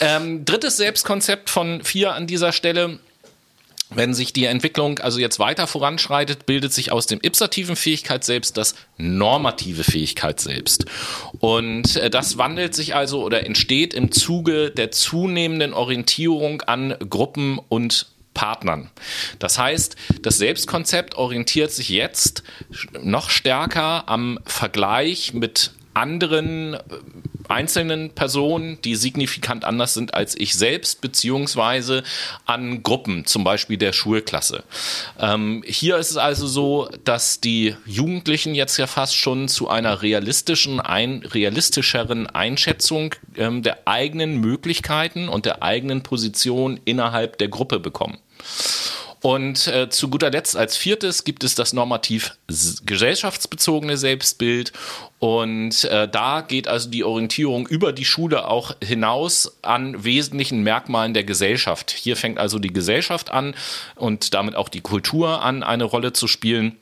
[0.01, 2.99] Ähm, drittes Selbstkonzept von vier an dieser Stelle.
[3.95, 8.57] Wenn sich die Entwicklung also jetzt weiter voranschreitet, bildet sich aus dem ipsativen Fähigkeit selbst
[8.57, 10.87] das normative Fähigkeit selbst.
[11.39, 17.59] Und äh, das wandelt sich also oder entsteht im Zuge der zunehmenden Orientierung an Gruppen
[17.69, 18.91] und Partnern.
[19.39, 22.43] Das heißt, das Selbstkonzept orientiert sich jetzt
[23.01, 26.79] noch stärker am Vergleich mit anderen äh,
[27.49, 32.03] einzelnen Personen, die signifikant anders sind als ich selbst, beziehungsweise
[32.47, 34.65] an Gruppen, zum Beispiel der Schulklasse.
[35.19, 40.03] Ähm, hier ist es also so, dass die Jugendlichen jetzt ja fast schon zu einer
[40.03, 47.79] realistischen, ein, realistischeren Einschätzung ähm, der eigenen Möglichkeiten und der eigenen Position innerhalb der Gruppe
[47.79, 48.19] bekommen.
[49.25, 52.37] Und äh, zu guter Letzt als viertes gibt es das normativ
[52.85, 54.75] gesellschaftsbezogene Selbstbild.
[55.19, 61.15] Und äh, da geht also die Orientierung über die Schule auch hinaus an wesentlichen Merkmalen
[61.15, 61.91] der Gesellschaft.
[61.91, 63.55] Hier fängt also die Gesellschaft an
[63.97, 66.77] und damit auch die Kultur an, eine Rolle zu spielen.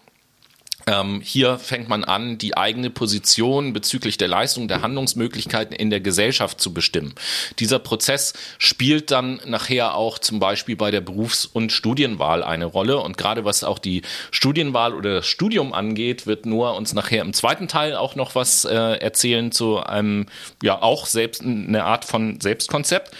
[0.87, 6.01] Ähm, hier fängt man an, die eigene Position bezüglich der Leistung, der Handlungsmöglichkeiten in der
[6.01, 7.15] Gesellschaft zu bestimmen.
[7.59, 12.99] Dieser Prozess spielt dann nachher auch zum Beispiel bei der Berufs- und Studienwahl eine Rolle.
[12.99, 17.33] Und gerade was auch die Studienwahl oder das Studium angeht, wird Noah uns nachher im
[17.33, 20.27] zweiten Teil auch noch was äh, erzählen zu einem,
[20.63, 23.13] ja, auch selbst eine Art von Selbstkonzept.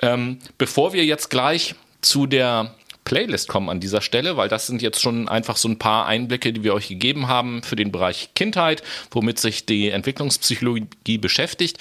[0.00, 2.74] Ähm, bevor wir jetzt gleich zu der
[3.04, 6.52] Playlist kommen an dieser Stelle, weil das sind jetzt schon einfach so ein paar Einblicke,
[6.52, 11.78] die wir euch gegeben haben für den Bereich Kindheit, womit sich die Entwicklungspsychologie beschäftigt,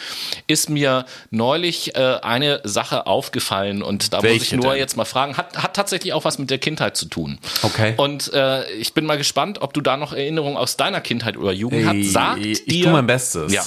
[0.47, 4.79] ist mir neulich äh, eine Sache aufgefallen und da muss ich Welche nur denn?
[4.79, 7.39] jetzt mal fragen, hat, hat tatsächlich auch was mit der Kindheit zu tun.
[7.61, 7.93] Okay.
[7.97, 11.51] Und äh, ich bin mal gespannt, ob du da noch Erinnerungen aus deiner Kindheit oder
[11.51, 12.11] Jugend hast.
[12.11, 13.53] Sagt ich dir, tu mein Bestes.
[13.53, 13.63] Ja.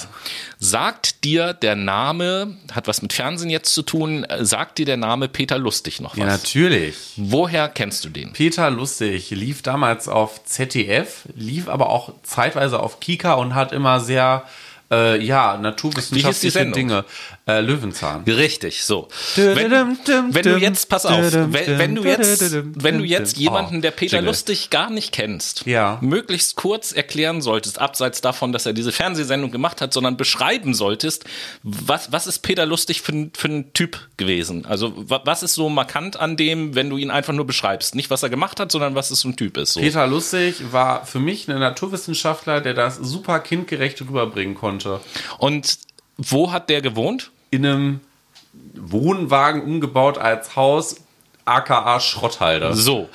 [0.59, 4.97] Sagt dir der Name, hat was mit Fernsehen jetzt zu tun, äh, sagt dir der
[4.97, 6.19] Name Peter Lustig noch was?
[6.19, 6.95] Ja, natürlich.
[7.17, 8.33] Woher kennst du den?
[8.33, 13.99] Peter Lustig lief damals auf ZDF, lief aber auch zeitweise auf Kika und hat immer
[13.99, 14.45] sehr,
[14.89, 16.71] äh, ja, naturwissenschaftliche?
[16.71, 17.05] Dinge.
[17.47, 18.23] Äh, Löwenzahn.
[18.25, 19.07] Richtig, so.
[19.35, 23.91] Wenn, wenn du jetzt, pass auf, wenn, wenn du jetzt, wenn du jetzt jemanden, der
[23.91, 24.27] Peter Jingle.
[24.31, 25.97] Lustig gar nicht kennst, Ja.
[26.01, 31.23] möglichst kurz erklären solltest, abseits davon, dass er diese Fernsehsendung gemacht hat, sondern beschreiben solltest,
[31.63, 34.65] was, was ist Peter Lustig für, ein- für ein Typ gewesen?
[34.65, 37.95] Also, wa- was ist so markant an dem, wenn du ihn einfach nur beschreibst?
[37.95, 39.73] Nicht, was er gemacht hat, sondern was es so ein Typ ist.
[39.73, 39.79] So.
[39.79, 44.99] Peter Lustig war für mich ein Naturwissenschaftler, der das super kindgerecht rüberbringen konnte.
[45.37, 45.77] Und
[46.17, 47.31] wo hat der gewohnt?
[47.49, 47.99] In einem
[48.75, 50.97] Wohnwagen umgebaut als Haus,
[51.45, 52.75] aka Schrotthalter.
[52.75, 53.09] So.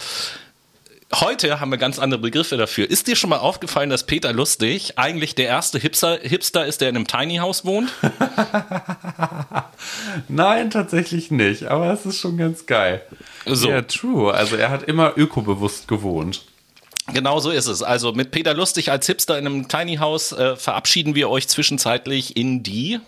[1.15, 2.89] Heute haben wir ganz andere Begriffe dafür.
[2.89, 6.89] Ist dir schon mal aufgefallen, dass Peter Lustig eigentlich der erste Hipster, Hipster ist, der
[6.89, 7.93] in einem Tiny House wohnt?
[10.29, 13.03] Nein, tatsächlich nicht, aber es ist schon ganz geil.
[13.45, 13.69] So.
[13.69, 14.33] Ja, true.
[14.33, 16.45] Also er hat immer ökobewusst gewohnt.
[17.13, 17.83] Genau so ist es.
[17.83, 22.39] Also mit Peter Lustig als Hipster in einem Tiny House äh, verabschieden wir euch zwischenzeitlich
[22.39, 23.01] in die.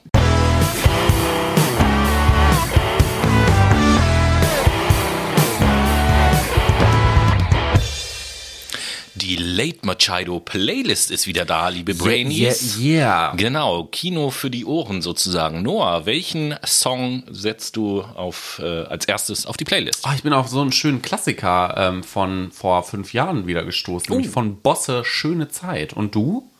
[9.24, 12.78] Die Late Machado Playlist ist wieder da, liebe Brainies.
[12.78, 13.34] Yeah, yeah.
[13.36, 15.62] Genau, Kino für die Ohren sozusagen.
[15.62, 20.07] Noah, welchen Song setzt du auf, äh, als erstes auf die Playlist?
[20.07, 24.11] Ah, ich bin auf so einen schönen Klassiker ähm, von vor fünf Jahren wieder gestoßen,
[24.11, 25.95] nämlich von Bosse Schöne Zeit.
[25.95, 26.51] Und du?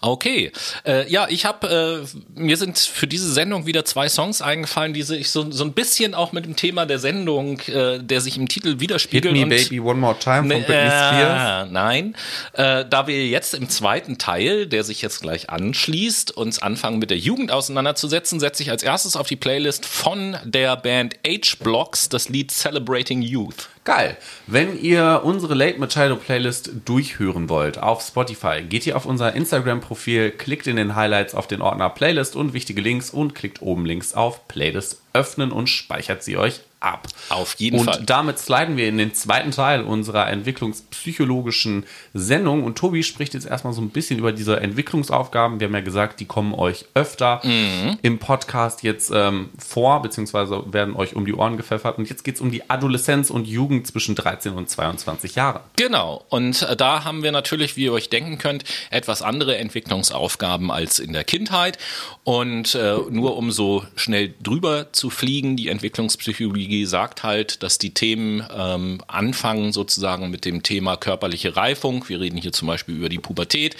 [0.00, 0.52] Okay,
[0.84, 2.04] äh, ja, ich habe,
[2.36, 5.72] äh, mir sind für diese Sendung wieder zwei Songs eingefallen, die sich so, so ein
[5.72, 9.32] bisschen auch mit dem Thema der Sendung, äh, der sich im Titel Hit widerspiegelt.
[9.34, 11.68] Me und- Baby One More Time von Nee, Britney Spears.
[11.68, 12.16] äh, nein,
[12.54, 17.10] äh, da wir jetzt im zweiten Teil, der sich jetzt gleich anschließt, uns anfangen mit
[17.10, 22.28] der Jugend auseinanderzusetzen, setze ich als erstes auf die Playlist von der Band H-Blocks das
[22.28, 23.68] Lied Celebrating Youth.
[23.84, 24.16] Geil.
[24.46, 30.30] Wenn ihr unsere Late Machado Playlist durchhören wollt auf Spotify, geht ihr auf unser Instagram-Profil,
[30.30, 34.14] klickt in den Highlights auf den Ordner Playlist und wichtige Links und klickt oben links
[34.14, 37.06] auf Playlist öffnen und speichert sie euch ab.
[37.28, 38.02] Auf jeden und Fall.
[38.04, 41.84] damit sliden wir in den zweiten Teil unserer entwicklungspsychologischen
[42.14, 42.64] Sendung.
[42.64, 45.60] Und Tobi spricht jetzt erstmal so ein bisschen über diese Entwicklungsaufgaben.
[45.60, 47.98] Wir haben ja gesagt, die kommen euch öfter Mhm.
[48.02, 51.98] im Podcast jetzt ähm, vor, beziehungsweise werden euch um die Ohren gepfeffert.
[51.98, 55.60] Und jetzt geht es um die Adoleszenz und Jugend zwischen 13 und 22 Jahren.
[55.76, 56.24] Genau.
[56.28, 60.98] Und äh, da haben wir natürlich, wie ihr euch denken könnt, etwas andere Entwicklungsaufgaben als
[60.98, 61.78] in der Kindheit.
[62.24, 67.94] Und äh, nur um so schnell drüber zu fliegen, die Entwicklungspsychologie sagt halt, dass die
[67.94, 72.08] Themen ähm, anfangen sozusagen mit dem Thema körperliche Reifung.
[72.08, 73.76] Wir reden hier zum Beispiel über die Pubertät.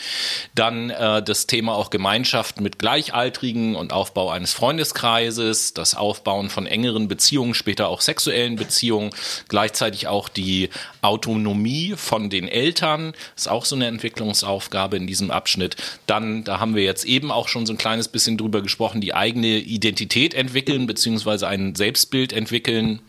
[0.55, 6.67] Dann äh, das Thema auch Gemeinschaft mit Gleichaltrigen und Aufbau eines Freundeskreises, das Aufbauen von
[6.67, 9.11] engeren Beziehungen, später auch sexuellen Beziehungen,
[9.49, 10.71] gleichzeitig auch die
[11.01, 15.77] Autonomie von den Eltern, ist auch so eine Entwicklungsaufgabe in diesem Abschnitt.
[16.07, 19.15] Dann, da haben wir jetzt eben auch schon so ein kleines bisschen drüber gesprochen, die
[19.15, 21.12] eigene Identität entwickeln, beziehungsweise
[21.47, 23.01] ein Selbstbild entwickeln,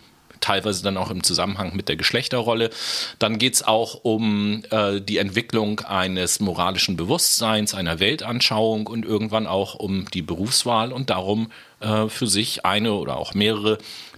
[0.43, 2.70] teilweise dann auch im Zusammenhang mit der Geschlechterrolle.
[3.18, 9.76] Dann geht's auch um äh, die Entwicklung eines moralischen Bewusstseins, einer Weltanschauung und irgendwann auch
[9.76, 13.78] um die Berufswahl und darum, äh, für sich eine oder auch mehrere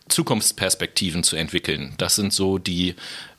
[0.09, 1.93] Zukunftsperspektiven zu entwickeln.
[1.97, 2.95] Das sind so die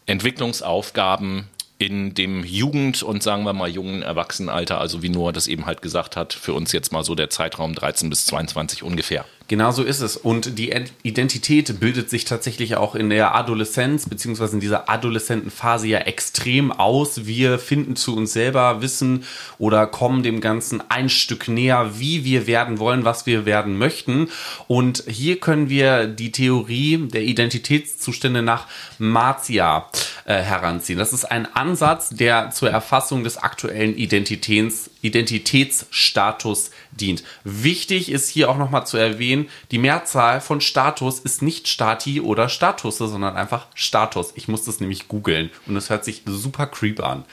[0.07, 5.67] Entwicklungsaufgaben in dem Jugend- und sagen wir mal jungen Erwachsenenalter, also wie Noah das eben
[5.67, 9.27] halt gesagt hat, für uns jetzt mal so der Zeitraum 13 bis 22 ungefähr.
[9.49, 10.17] Genau so ist es.
[10.17, 15.87] Und die Ent- Identität bildet sich tatsächlich auch in der Adoleszenz, beziehungsweise in dieser Adoleszentenphase
[15.87, 17.27] ja extrem aus.
[17.27, 19.23] Wir finden zu uns selber, wissen
[19.59, 24.31] oder kommen dem Ganzen ein Stück näher, wie wir werden wollen, was wir werden möchten.
[24.67, 28.67] Und hier können wir die Theorie der Identitätszustände nach
[28.99, 29.89] Marcia
[30.25, 30.99] äh, heranziehen.
[30.99, 37.23] Das ist ein Ansatz, der zur Erfassung des aktuellen Identitäts, Identitätsstatus dient.
[37.45, 42.49] Wichtig ist hier auch nochmal zu erwähnen, die Mehrzahl von Status ist nicht Stati oder
[42.49, 44.33] Statusse, sondern einfach Status.
[44.35, 47.25] Ich muss das nämlich googeln und es hört sich super creep an.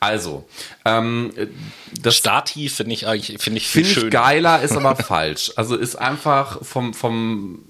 [0.00, 0.46] Also,
[0.84, 1.32] ähm,
[1.98, 4.10] das Stati finde ich eigentlich finde ich viel finde ich schöner.
[4.10, 5.52] geiler, ist aber falsch.
[5.56, 7.64] Also ist einfach vom, vom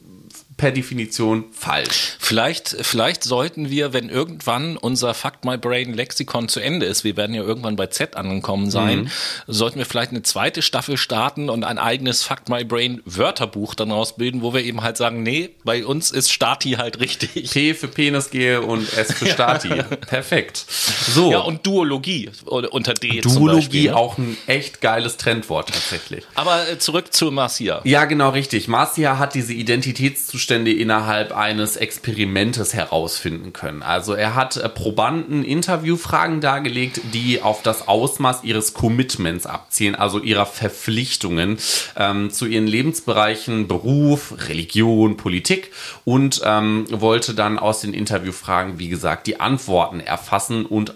[0.56, 2.16] per Definition falsch.
[2.20, 7.16] Vielleicht, vielleicht sollten wir, wenn irgendwann unser Fuck My Brain Lexikon zu Ende ist, wir
[7.16, 9.08] werden ja irgendwann bei Z angekommen sein, Mhm.
[9.48, 13.90] sollten wir vielleicht eine zweite Staffel starten und ein eigenes Fuck My Brain Wörterbuch dann
[13.90, 17.50] rausbilden, wo wir eben halt sagen, nee, bei uns ist Stati halt richtig.
[17.50, 19.70] P für Penisgel und S für Stati.
[20.06, 20.64] Perfekt.
[21.08, 21.32] So.
[21.32, 23.96] Ja, und Duologie oder unter D Duologie ne?
[23.96, 26.24] auch ein echt geiles Trendwort tatsächlich.
[26.36, 27.80] Aber äh, zurück zu Marcia.
[27.84, 28.68] Ja, genau richtig.
[28.68, 33.82] Marcia hat diese Identitätszustände Zustände innerhalb eines Experimentes herausfinden können.
[33.82, 40.18] Also er hat äh, Probanden Interviewfragen dargelegt, die auf das Ausmaß ihres Commitments abzielen, also
[40.18, 41.56] ihrer Verpflichtungen
[41.96, 45.72] ähm, zu ihren Lebensbereichen Beruf, Religion, Politik
[46.04, 50.92] und ähm, wollte dann aus den Interviewfragen, wie gesagt, die Antworten erfassen und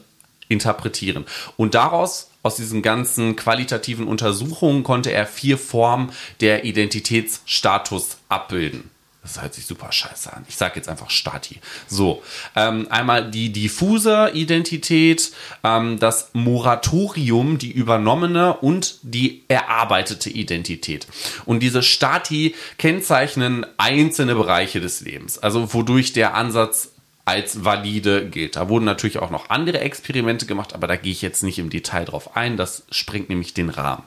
[0.50, 1.24] interpretieren.
[1.56, 8.90] Und daraus aus diesen ganzen qualitativen Untersuchungen konnte er vier Formen der Identitätsstatus abbilden.
[9.34, 10.46] Das hört sich super scheiße an.
[10.48, 11.60] Ich sage jetzt einfach Stati.
[11.86, 12.22] So,
[12.56, 21.06] ähm, einmal die diffuse Identität, ähm, das Moratorium, die übernommene und die erarbeitete Identität.
[21.44, 26.92] Und diese Stati kennzeichnen einzelne Bereiche des Lebens, also wodurch der Ansatz
[27.26, 28.56] als valide gilt.
[28.56, 31.68] Da wurden natürlich auch noch andere Experimente gemacht, aber da gehe ich jetzt nicht im
[31.68, 32.56] Detail drauf ein.
[32.56, 34.04] Das sprengt nämlich den Rahmen.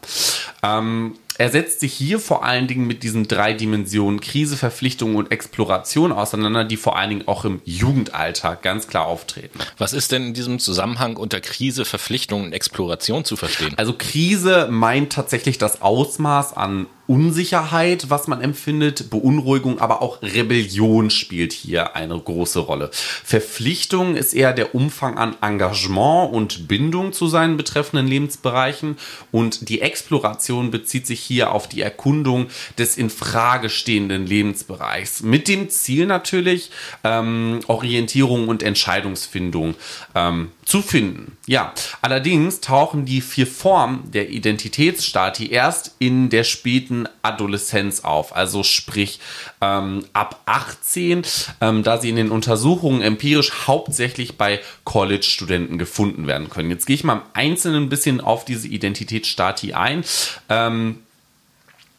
[0.64, 5.32] Ähm, er setzt sich hier vor allen Dingen mit diesen drei Dimensionen Krise, Verpflichtung und
[5.32, 9.58] Exploration auseinander, die vor allen Dingen auch im Jugendalter ganz klar auftreten.
[9.80, 13.74] Was ist denn in diesem Zusammenhang unter Krise, Verpflichtung und Exploration zu verstehen?
[13.78, 21.10] Also Krise meint tatsächlich das Ausmaß an Unsicherheit, was man empfindet, Beunruhigung, aber auch Rebellion
[21.10, 22.90] spielt hier eine große Rolle.
[22.94, 28.96] Verpflichtung ist eher der Umfang an Engagement und Bindung zu seinen betreffenden Lebensbereichen
[29.30, 32.48] und die Exploration bezieht sich hier auf die Erkundung
[32.78, 36.72] des in Frage stehenden Lebensbereichs mit dem Ziel natürlich
[37.04, 39.76] ähm, Orientierung und Entscheidungsfindung
[40.16, 41.36] ähm, zu finden.
[41.48, 48.64] Ja, allerdings tauchen die vier Formen der Identitätsstati erst in der späten Adoleszenz auf, also
[48.64, 49.20] sprich
[49.60, 51.24] ähm, ab 18,
[51.60, 56.70] ähm, da sie in den Untersuchungen empirisch hauptsächlich bei College-Studenten gefunden werden können.
[56.70, 60.06] Jetzt gehe ich mal im Einzelnen ein bisschen auf diese Identitätsstati ein.
[60.48, 61.00] Ähm,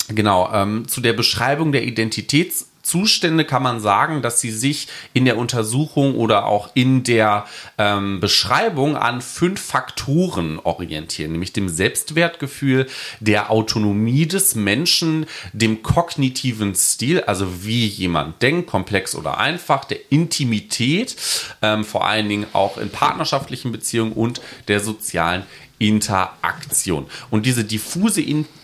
[0.08, 5.24] genau, ähm, zu der Beschreibung der Identitäts Zustände kann man sagen, dass sie sich in
[5.24, 7.46] der Untersuchung oder auch in der
[7.78, 12.88] ähm, Beschreibung an fünf Faktoren orientieren, nämlich dem Selbstwertgefühl,
[13.20, 19.98] der Autonomie des Menschen, dem kognitiven Stil, also wie jemand denkt, komplex oder einfach, der
[20.10, 21.16] Intimität,
[21.62, 25.44] ähm, vor allen Dingen auch in partnerschaftlichen Beziehungen und der sozialen
[25.78, 27.06] Interaktion.
[27.30, 28.22] Und diese diffuse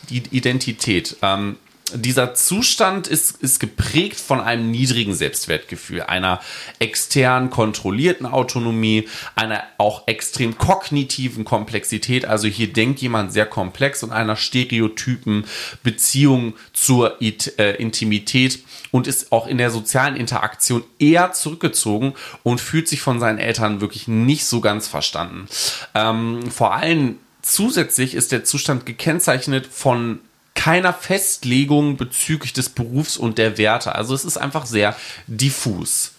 [0.09, 1.57] Identität, ähm,
[1.95, 6.41] dieser Zustand ist, ist geprägt von einem niedrigen Selbstwertgefühl, einer
[6.79, 12.27] extern kontrollierten Autonomie, einer auch extrem kognitiven Komplexität.
[12.27, 15.45] Also hier denkt jemand sehr komplex und einer stereotypen
[15.83, 18.61] Beziehung zur It, äh, Intimität
[18.91, 23.81] und ist auch in der sozialen Interaktion eher zurückgezogen und fühlt sich von seinen Eltern
[23.81, 25.47] wirklich nicht so ganz verstanden.
[25.95, 30.21] Ähm, vor allem zusätzlich ist der Zustand gekennzeichnet von
[30.59, 33.95] keiner Festlegung bezüglich des Berufs und der Werte.
[33.95, 34.97] Also es ist einfach sehr
[35.29, 36.15] diffus.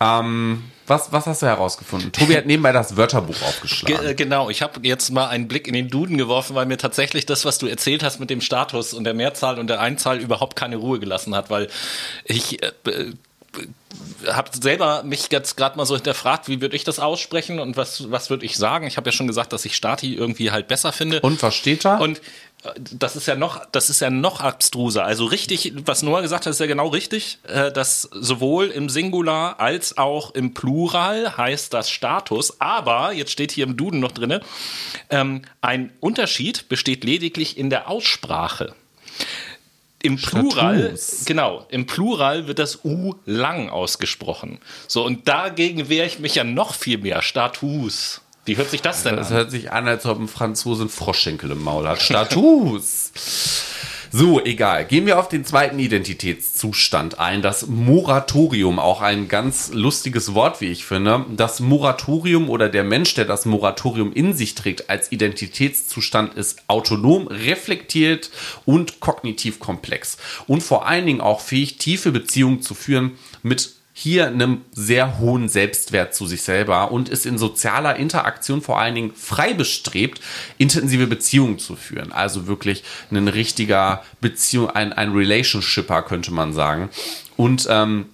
[0.00, 2.10] Ähm, was, was hast du herausgefunden?
[2.10, 4.04] Tobi hat nebenbei das Wörterbuch aufgeschlagen.
[4.04, 7.24] Ge genau, ich habe jetzt mal einen Blick in den Duden geworfen, weil mir tatsächlich
[7.24, 10.56] das, was du erzählt hast mit dem Status und der Mehrzahl und der Einzahl überhaupt
[10.56, 11.68] keine Ruhe gelassen hat, weil
[12.24, 12.72] ich äh,
[14.26, 18.10] habe selber mich jetzt gerade mal so hinterfragt, wie würde ich das aussprechen und was,
[18.10, 18.86] was würde ich sagen?
[18.86, 21.20] Ich habe ja schon gesagt, dass ich Stati irgendwie halt besser finde.
[21.20, 21.98] Und was steht da?
[21.98, 22.20] Und
[22.74, 25.04] das ist ja noch, das ist ja noch abstruser.
[25.04, 29.60] Also richtig, was Noah gesagt hat, ist ja genau richtig, äh, dass sowohl im Singular
[29.60, 32.60] als auch im Plural heißt das Status.
[32.60, 34.40] Aber jetzt steht hier im Duden noch drinne,
[35.10, 38.74] ähm, ein Unterschied besteht lediglich in der Aussprache.
[40.00, 41.24] Im Plural, Status.
[41.24, 44.60] genau, im Plural wird das U lang ausgesprochen.
[44.86, 47.20] So, und dagegen wehre ich mich ja noch viel mehr.
[47.20, 48.20] Status.
[48.44, 49.32] Wie hört sich das denn das an?
[49.32, 52.00] Das hört sich an, als ob ein Franzose einen Froschschenkel im Maul hat.
[52.00, 53.12] Status.
[54.10, 54.86] So, egal.
[54.86, 57.42] Gehen wir auf den zweiten Identitätszustand ein.
[57.42, 61.26] Das Moratorium, auch ein ganz lustiges Wort, wie ich finde.
[61.36, 67.26] Das Moratorium oder der Mensch, der das Moratorium in sich trägt als Identitätszustand, ist autonom,
[67.26, 68.30] reflektiert
[68.64, 70.16] und kognitiv komplex.
[70.46, 75.48] Und vor allen Dingen auch fähig, tiefe Beziehungen zu führen mit hier einem sehr hohen
[75.48, 80.20] Selbstwert zu sich selber und ist in sozialer Interaktion vor allen Dingen frei bestrebt,
[80.56, 82.12] intensive Beziehungen zu führen.
[82.12, 86.90] Also wirklich ein richtiger Beziehung, ein, ein Relationshipper könnte man sagen.
[87.36, 88.06] Und ähm,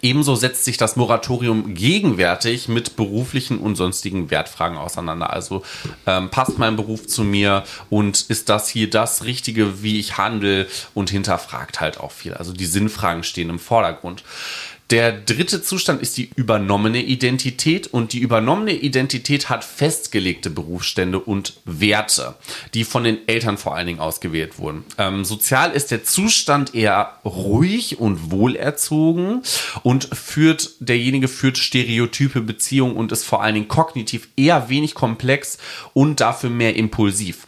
[0.00, 5.30] Ebenso setzt sich das Moratorium gegenwärtig mit beruflichen und sonstigen Wertfragen auseinander.
[5.30, 5.62] Also
[6.06, 10.66] ähm, passt mein Beruf zu mir und ist das hier das Richtige, wie ich handle
[10.94, 12.32] und hinterfragt halt auch viel.
[12.32, 14.24] Also die Sinnfragen stehen im Vordergrund.
[14.92, 21.54] Der dritte Zustand ist die übernommene Identität und die übernommene Identität hat festgelegte Berufsstände und
[21.64, 22.34] Werte,
[22.74, 24.84] die von den Eltern vor allen Dingen ausgewählt wurden.
[24.98, 29.40] Ähm, sozial ist der Zustand eher ruhig und wohlerzogen
[29.82, 35.56] und führt, derjenige führt stereotype Beziehungen und ist vor allen Dingen kognitiv eher wenig komplex
[35.94, 37.46] und dafür mehr impulsiv.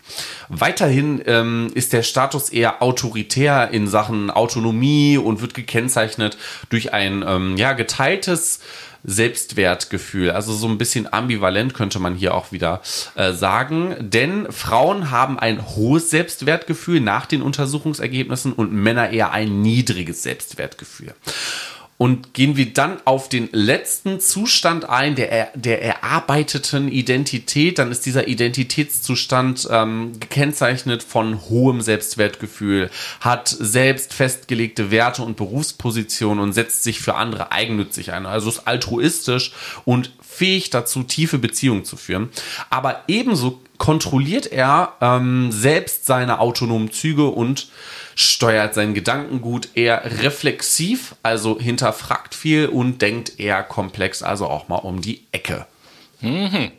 [0.61, 6.37] Weiterhin ähm, ist der Status eher autoritär in Sachen Autonomie und wird gekennzeichnet
[6.71, 8.61] durch ein ähm, ja, geteiltes
[9.05, 10.31] Selbstwertgefühl.
[10.31, 12.81] Also so ein bisschen ambivalent könnte man hier auch wieder
[13.15, 13.95] äh, sagen.
[14.01, 21.15] Denn Frauen haben ein hohes Selbstwertgefühl nach den Untersuchungsergebnissen und Männer eher ein niedriges Selbstwertgefühl.
[21.97, 28.05] Und gehen wir dann auf den letzten Zustand ein, der, der erarbeiteten Identität, dann ist
[28.05, 32.91] dieser Identitätszustand ähm, gekennzeichnet von hohem Selbstwertgefühl,
[33.21, 38.27] hat selbst festgelegte Werte und Berufspositionen und setzt sich für andere eigennützig ein.
[38.27, 39.53] Also ist altruistisch
[39.85, 42.31] und fähig dazu, tiefe Beziehungen zu führen.
[42.71, 47.69] Aber ebenso kontrolliert er ähm, selbst seine autonomen Züge und
[48.15, 54.77] steuert sein Gedankengut eher reflexiv, also hinterfragt viel und denkt eher komplex, also auch mal
[54.77, 55.67] um die Ecke.
[56.25, 56.71] Mhm.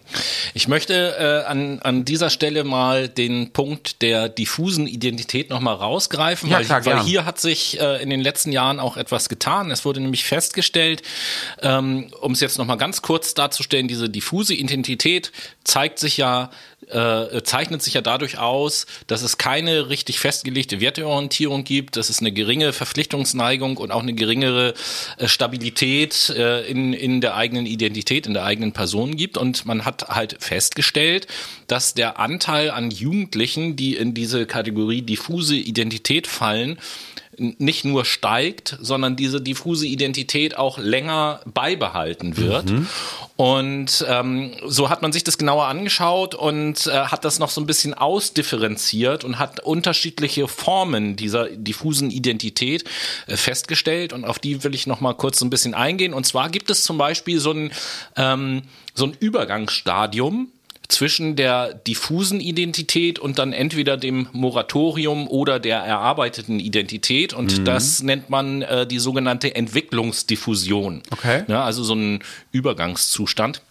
[0.53, 6.49] Ich möchte äh, an, an dieser Stelle mal den Punkt der diffusen Identität nochmal rausgreifen,
[6.49, 9.69] ja, weil, klar, weil hier hat sich äh, in den letzten Jahren auch etwas getan.
[9.69, 11.03] Es wurde nämlich festgestellt,
[11.61, 15.31] ähm, um es jetzt nochmal ganz kurz darzustellen, diese diffuse Identität
[15.63, 16.49] zeigt sich ja
[16.89, 22.19] äh, zeichnet sich ja dadurch aus, dass es keine richtig festgelegte Werteorientierung gibt, dass es
[22.19, 24.73] eine geringe Verpflichtungsneigung und auch eine geringere
[25.17, 29.37] äh, Stabilität äh, in, in der eigenen Identität, in der eigenen Person gibt.
[29.37, 31.27] Und man hat halt festgestellt,
[31.67, 36.79] dass der Anteil an Jugendlichen, die in diese Kategorie diffuse Identität fallen,
[37.37, 42.69] nicht nur steigt, sondern diese diffuse Identität auch länger beibehalten wird.
[42.69, 42.87] Mhm.
[43.35, 47.59] Und ähm, so hat man sich das genauer angeschaut und äh, hat das noch so
[47.59, 52.85] ein bisschen ausdifferenziert und hat unterschiedliche Formen dieser diffusen Identität
[53.27, 54.13] äh, festgestellt.
[54.13, 56.13] Und auf die will ich noch mal kurz so ein bisschen eingehen.
[56.13, 57.71] Und zwar gibt es zum Beispiel so ein,
[58.15, 58.61] ähm,
[58.93, 60.47] so ein Übergangsstadium,
[60.87, 67.65] zwischen der diffusen Identität und dann entweder dem Moratorium oder der erarbeiteten Identität und mhm.
[67.65, 71.03] das nennt man äh, die sogenannte Entwicklungsdiffusion.
[71.11, 71.43] Okay.
[71.47, 72.19] Ja, also so ein
[72.51, 73.61] Übergangszustand.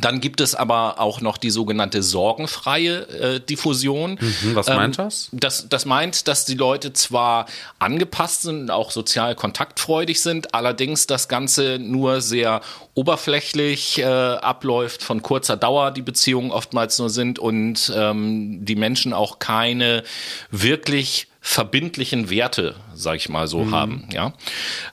[0.00, 4.18] Dann gibt es aber auch noch die sogenannte sorgenfreie äh, Diffusion.
[4.20, 5.28] Mhm, was meint ähm, das?
[5.32, 5.68] das?
[5.68, 7.46] Das meint, dass die Leute zwar
[7.78, 12.60] angepasst sind, auch sozial kontaktfreudig sind, allerdings das Ganze nur sehr
[12.94, 19.14] oberflächlich äh, abläuft, von kurzer Dauer die Beziehungen oftmals nur sind und ähm, die Menschen
[19.14, 20.04] auch keine
[20.50, 23.74] wirklich verbindlichen Werte, sag ich mal so, mhm.
[23.74, 24.08] haben.
[24.12, 24.34] Ja,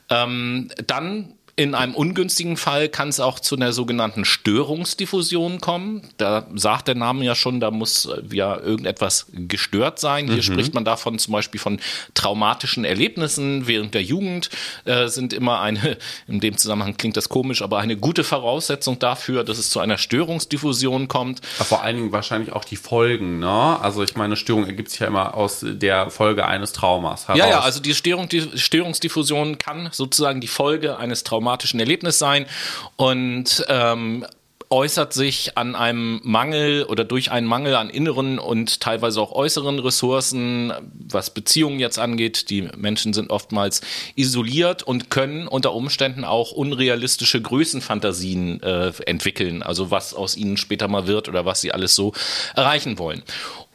[0.10, 6.02] ähm, dann in einem ungünstigen Fall kann es auch zu einer sogenannten Störungsdiffusion kommen.
[6.18, 10.26] Da sagt der Name ja schon, da muss äh, ja irgendetwas gestört sein.
[10.26, 10.42] Hier mhm.
[10.42, 11.80] spricht man davon zum Beispiel von
[12.14, 14.50] traumatischen Erlebnissen während der Jugend
[14.84, 15.98] äh, sind immer eine,
[16.28, 19.98] in dem Zusammenhang klingt das komisch, aber eine gute Voraussetzung dafür, dass es zu einer
[19.98, 21.40] Störungsdiffusion kommt.
[21.58, 23.80] Aber vor allen Dingen wahrscheinlich auch die Folgen, ne?
[23.80, 27.40] Also ich meine, Störung ergibt sich ja immer aus der Folge eines Traumas heraus.
[27.40, 32.18] Ja, ja, also die, Störung, die Störungsdiffusion kann sozusagen die Folge eines Traumas traumatischen Erlebnis
[32.18, 32.46] sein
[32.96, 34.26] und ähm,
[34.72, 39.78] äußert sich an einem Mangel oder durch einen Mangel an inneren und teilweise auch äußeren
[39.78, 42.50] Ressourcen, was Beziehungen jetzt angeht.
[42.50, 43.82] Die Menschen sind oftmals
[44.16, 50.88] isoliert und können unter Umständen auch unrealistische Größenfantasien äh, entwickeln, also was aus ihnen später
[50.88, 52.14] mal wird oder was sie alles so
[52.56, 53.22] erreichen wollen.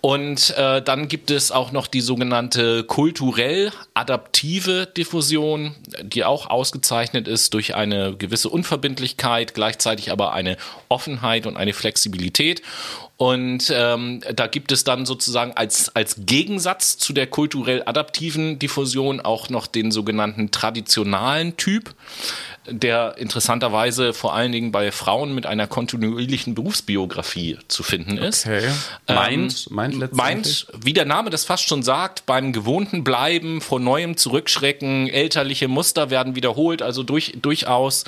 [0.00, 7.28] Und äh, dann gibt es auch noch die sogenannte kulturell adaptive Diffusion, die auch ausgezeichnet
[7.28, 10.56] ist durch eine gewisse Unverbindlichkeit, gleichzeitig aber eine
[10.88, 12.62] Offenheit und eine Flexibilität.
[13.18, 19.20] Und ähm, da gibt es dann sozusagen als, als Gegensatz zu der kulturell adaptiven Diffusion
[19.20, 21.94] auch noch den sogenannten traditionalen Typ
[22.70, 28.46] der interessanterweise vor allen Dingen bei Frauen mit einer kontinuierlichen Berufsbiografie zu finden ist.
[28.46, 28.68] Okay.
[29.08, 33.80] Ähm, meint, meint, meint, wie der Name das fast schon sagt, beim gewohnten Bleiben, vor
[33.80, 38.04] neuem Zurückschrecken, elterliche Muster werden wiederholt, also durch, durchaus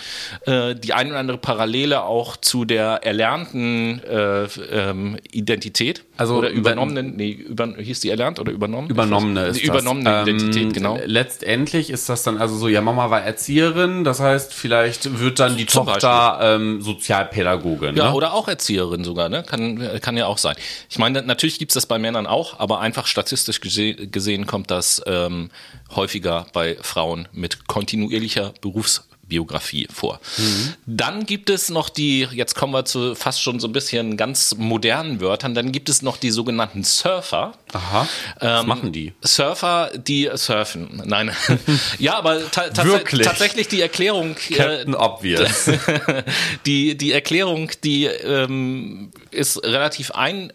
[0.46, 6.04] äh, die ein oder andere Parallele auch zu der erlernten äh, ähm, Identität.
[6.23, 8.89] Also oder übernommenen, nee, über, hieß die erlernt oder übernommen?
[8.89, 10.29] Übernommene ist die Übernommene das.
[10.29, 10.99] Identität, ähm, genau.
[11.05, 15.57] Letztendlich ist das dann also so, ja, Mama war Erzieherin, das heißt, vielleicht wird dann
[15.57, 17.97] die Zum Tochter ähm, Sozialpädagogin.
[17.97, 18.14] Ja, ne?
[18.14, 19.43] oder auch Erzieherin sogar, ne?
[19.43, 20.55] Kann, kann ja auch sein.
[20.89, 25.51] Ich meine, natürlich gibt's das bei Männern auch, aber einfach statistisch gesehen kommt das ähm,
[25.95, 30.20] häufiger bei Frauen mit kontinuierlicher Berufs Biografie vor.
[30.37, 30.74] Mhm.
[30.85, 34.55] Dann gibt es noch die, jetzt kommen wir zu fast schon so ein bisschen ganz
[34.59, 37.55] modernen Wörtern, dann gibt es noch die sogenannten Surfer.
[37.72, 38.07] Aha.
[38.39, 39.14] Was ähm, machen die?
[39.22, 41.03] Surfer, die surfen.
[41.07, 41.30] Nein.
[41.99, 44.37] ja, aber ta ta tatsächlich die Erklärung.
[44.51, 45.70] Äh, Captain äh, Obvious.
[46.66, 50.53] die, die Erklärung, die ähm, ist relativ ein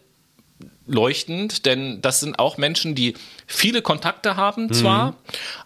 [0.87, 3.13] leuchtend, denn das sind auch Menschen, die
[3.45, 5.15] viele Kontakte haben zwar, mhm.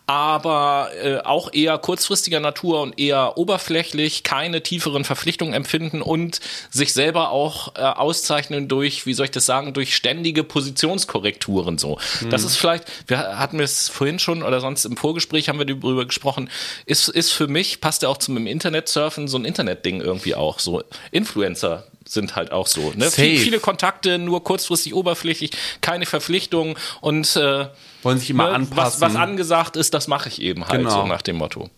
[0.07, 6.93] aber äh, auch eher kurzfristiger Natur und eher oberflächlich, keine tieferen Verpflichtungen empfinden und sich
[6.93, 11.99] selber auch äh, auszeichnen durch, wie soll ich das sagen, durch ständige Positionskorrekturen so.
[12.22, 12.30] Mhm.
[12.30, 16.05] Das ist vielleicht, wir hatten es vorhin schon oder sonst im Vorgespräch haben wir darüber
[16.05, 16.49] gesprochen,
[16.86, 20.59] ist, ist für mich, passt ja auch zum Internet surfen, so ein Internetding irgendwie auch,
[20.59, 22.93] so Influencer sind halt auch so.
[22.95, 23.12] Ne?
[23.12, 27.68] Viel, viele Kontakte, nur kurzfristig oberflächlich, keine Verpflichtungen und äh,
[28.04, 29.02] wollen sich immer ne, anpassen.
[29.02, 31.02] Was, was angesagt ist, das mache ich eben halt genau.
[31.02, 31.70] so nach dem Motto.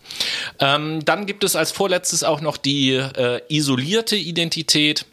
[0.60, 5.06] Ähm, dann gibt es als vorletztes auch noch die äh, isolierte Identität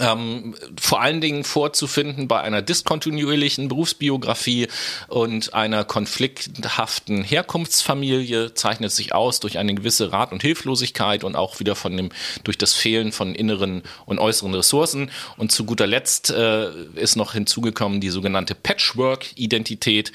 [0.00, 4.68] ähm, vor allen Dingen vorzufinden bei einer diskontinuierlichen Berufsbiografie
[5.08, 11.60] und einer konflikthaften Herkunftsfamilie, zeichnet sich aus durch eine gewisse Rat- und Hilflosigkeit und auch
[11.60, 12.08] wieder von dem,
[12.44, 15.10] durch das Fehlen von inneren und äußeren Ressourcen.
[15.36, 20.12] Und zu guter Letzt äh, ist noch hinzugekommen die sogenannte Patchwork-Identität.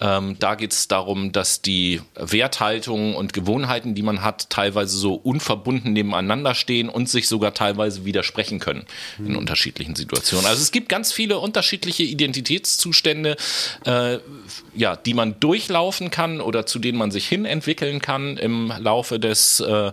[0.00, 5.14] Ähm, da geht es darum, dass die Werthaltungen und Gewohnheiten, die man hat, teilweise so
[5.14, 8.86] unverbunden nebeneinander stehen und sich sogar teilweise widersprechen können
[9.26, 10.46] in unterschiedlichen Situationen.
[10.46, 13.36] Also es gibt ganz viele unterschiedliche Identitätszustände,
[13.84, 14.18] äh,
[14.74, 19.18] ja, die man durchlaufen kann oder zu denen man sich hin entwickeln kann im Laufe
[19.18, 19.92] des äh,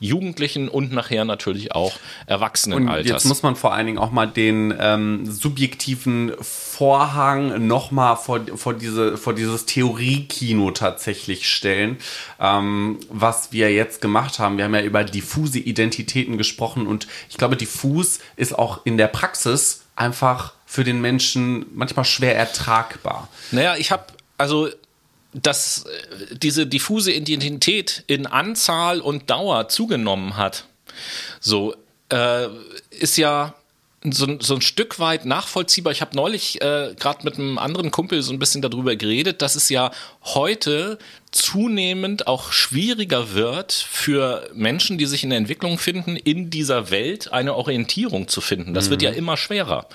[0.00, 1.92] Jugendlichen und nachher natürlich auch
[2.26, 3.06] Erwachsenenalters.
[3.06, 8.40] Und jetzt muss man vor allen Dingen auch mal den ähm, subjektiven Vorhang nochmal vor,
[8.54, 11.98] vor, diese, vor dieses Theoriekino tatsächlich stellen,
[12.40, 14.56] ähm, was wir jetzt gemacht haben.
[14.56, 19.08] Wir haben ja über diffuse Identitäten gesprochen und ich glaube, diffus ist auch in der
[19.08, 23.28] Praxis einfach für den Menschen manchmal schwer ertragbar.
[23.50, 24.04] Naja, ich habe
[24.36, 24.68] also
[25.32, 30.64] dass äh, diese diffuse Identität in Anzahl und Dauer zugenommen hat,
[31.40, 31.74] so
[32.10, 32.48] äh,
[32.90, 33.54] ist ja
[34.04, 35.92] so, so ein Stück weit nachvollziehbar.
[35.92, 39.56] Ich habe neulich äh, gerade mit einem anderen Kumpel so ein bisschen darüber geredet, dass
[39.56, 39.90] es ja
[40.22, 40.98] heute
[41.32, 47.32] zunehmend auch schwieriger wird für Menschen, die sich in der Entwicklung finden, in dieser Welt
[47.32, 48.72] eine Orientierung zu finden.
[48.72, 48.90] Das mhm.
[48.90, 49.88] wird ja immer schwerer.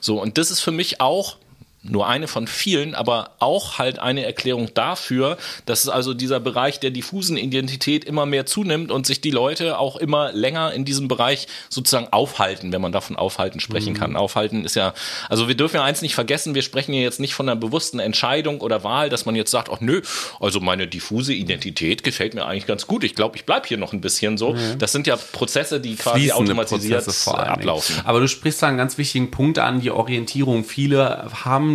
[0.00, 1.36] So und das ist für mich auch
[1.82, 6.78] nur eine von vielen, aber auch halt eine Erklärung dafür, dass es also dieser Bereich
[6.78, 11.08] der diffusen Identität immer mehr zunimmt und sich die Leute auch immer länger in diesem
[11.08, 13.98] Bereich sozusagen aufhalten, wenn man davon aufhalten sprechen mhm.
[13.98, 14.16] kann.
[14.16, 14.92] Aufhalten ist ja,
[15.30, 17.98] also wir dürfen ja eins nicht vergessen, wir sprechen ja jetzt nicht von einer bewussten
[17.98, 20.02] Entscheidung oder Wahl, dass man jetzt sagt, ach nö,
[20.38, 23.04] also meine diffuse Identität gefällt mir eigentlich ganz gut.
[23.04, 24.52] Ich glaube, ich bleib hier noch ein bisschen so.
[24.52, 24.78] Mhm.
[24.78, 27.96] Das sind ja Prozesse, die quasi Fließende automatisiert ablaufen.
[28.04, 30.64] Aber du sprichst da einen ganz wichtigen Punkt an, die Orientierung.
[30.64, 31.69] Viele haben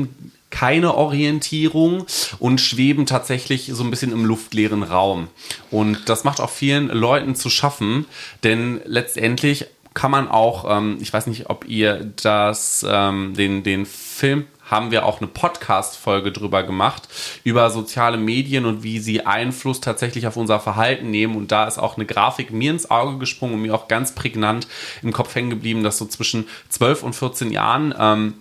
[0.50, 2.06] keine Orientierung
[2.40, 5.28] und schweben tatsächlich so ein bisschen im luftleeren Raum.
[5.70, 8.06] Und das macht auch vielen Leuten zu schaffen,
[8.44, 13.86] denn letztendlich kann man auch, ähm, ich weiß nicht, ob ihr das, ähm, den, den
[13.86, 17.08] Film haben wir auch eine Podcast-Folge drüber gemacht,
[17.44, 21.36] über soziale Medien und wie sie Einfluss tatsächlich auf unser Verhalten nehmen.
[21.36, 24.68] Und da ist auch eine Grafik mir ins Auge gesprungen und mir auch ganz prägnant
[25.04, 28.34] im Kopf hängen geblieben, dass so zwischen 12 und 14 Jahren ähm,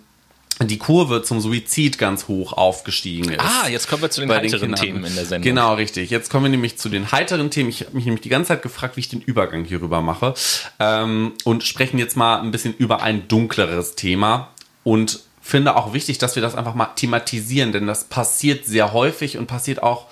[0.61, 3.41] die Kurve zum Suizid ganz hoch aufgestiegen ist.
[3.41, 5.43] Ah, jetzt kommen wir zu den heiteren den Themen in der Sendung.
[5.43, 6.11] Genau, richtig.
[6.11, 7.71] Jetzt kommen wir nämlich zu den heiteren Themen.
[7.71, 10.35] Ich habe mich nämlich die ganze Zeit gefragt, wie ich den Übergang hierüber mache.
[10.79, 14.51] Ähm, und sprechen jetzt mal ein bisschen über ein dunkleres Thema.
[14.85, 19.37] Und finde auch wichtig, dass wir das einfach mal thematisieren, denn das passiert sehr häufig
[19.37, 20.07] und passiert auch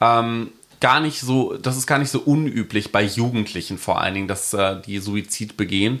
[0.00, 4.28] ähm, gar nicht so, das ist gar nicht so unüblich bei Jugendlichen vor allen Dingen,
[4.28, 6.00] dass äh, die Suizid begehen.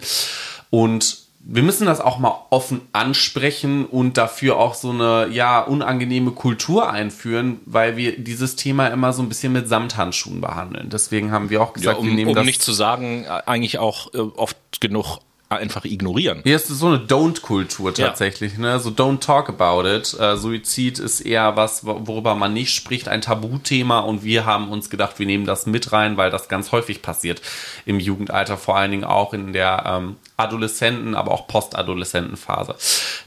[0.70, 6.32] Und wir müssen das auch mal offen ansprechen und dafür auch so eine ja unangenehme
[6.32, 10.90] Kultur einführen, weil wir dieses Thema immer so ein bisschen mit Samthandschuhen behandeln.
[10.90, 13.42] Deswegen haben wir auch gesagt, ja, um, wir nehmen um das nicht zu sagen, äh,
[13.46, 16.40] eigentlich auch äh, oft genug einfach ignorieren.
[16.44, 18.58] Hier ist so eine Don't-Kultur tatsächlich, ja.
[18.58, 18.80] ne?
[18.80, 20.18] So don't talk about it.
[20.18, 24.90] Äh, Suizid ist eher was, worüber man nicht spricht, ein Tabuthema und wir haben uns
[24.90, 27.40] gedacht, wir nehmen das mit rein, weil das ganz häufig passiert
[27.86, 32.74] im Jugendalter, vor allen Dingen auch in der ähm, Adoleszenten, aber auch Postadoleszentenphase.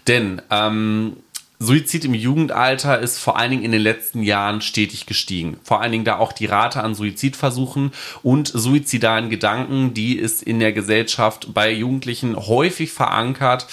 [0.07, 1.17] Denn ähm,
[1.61, 5.59] Suizid im Jugendalter ist vor allen Dingen in den letzten Jahren stetig gestiegen.
[5.63, 7.91] Vor allen Dingen da auch die Rate an Suizidversuchen
[8.23, 13.67] und suizidalen Gedanken, die ist in der Gesellschaft bei Jugendlichen häufig verankert.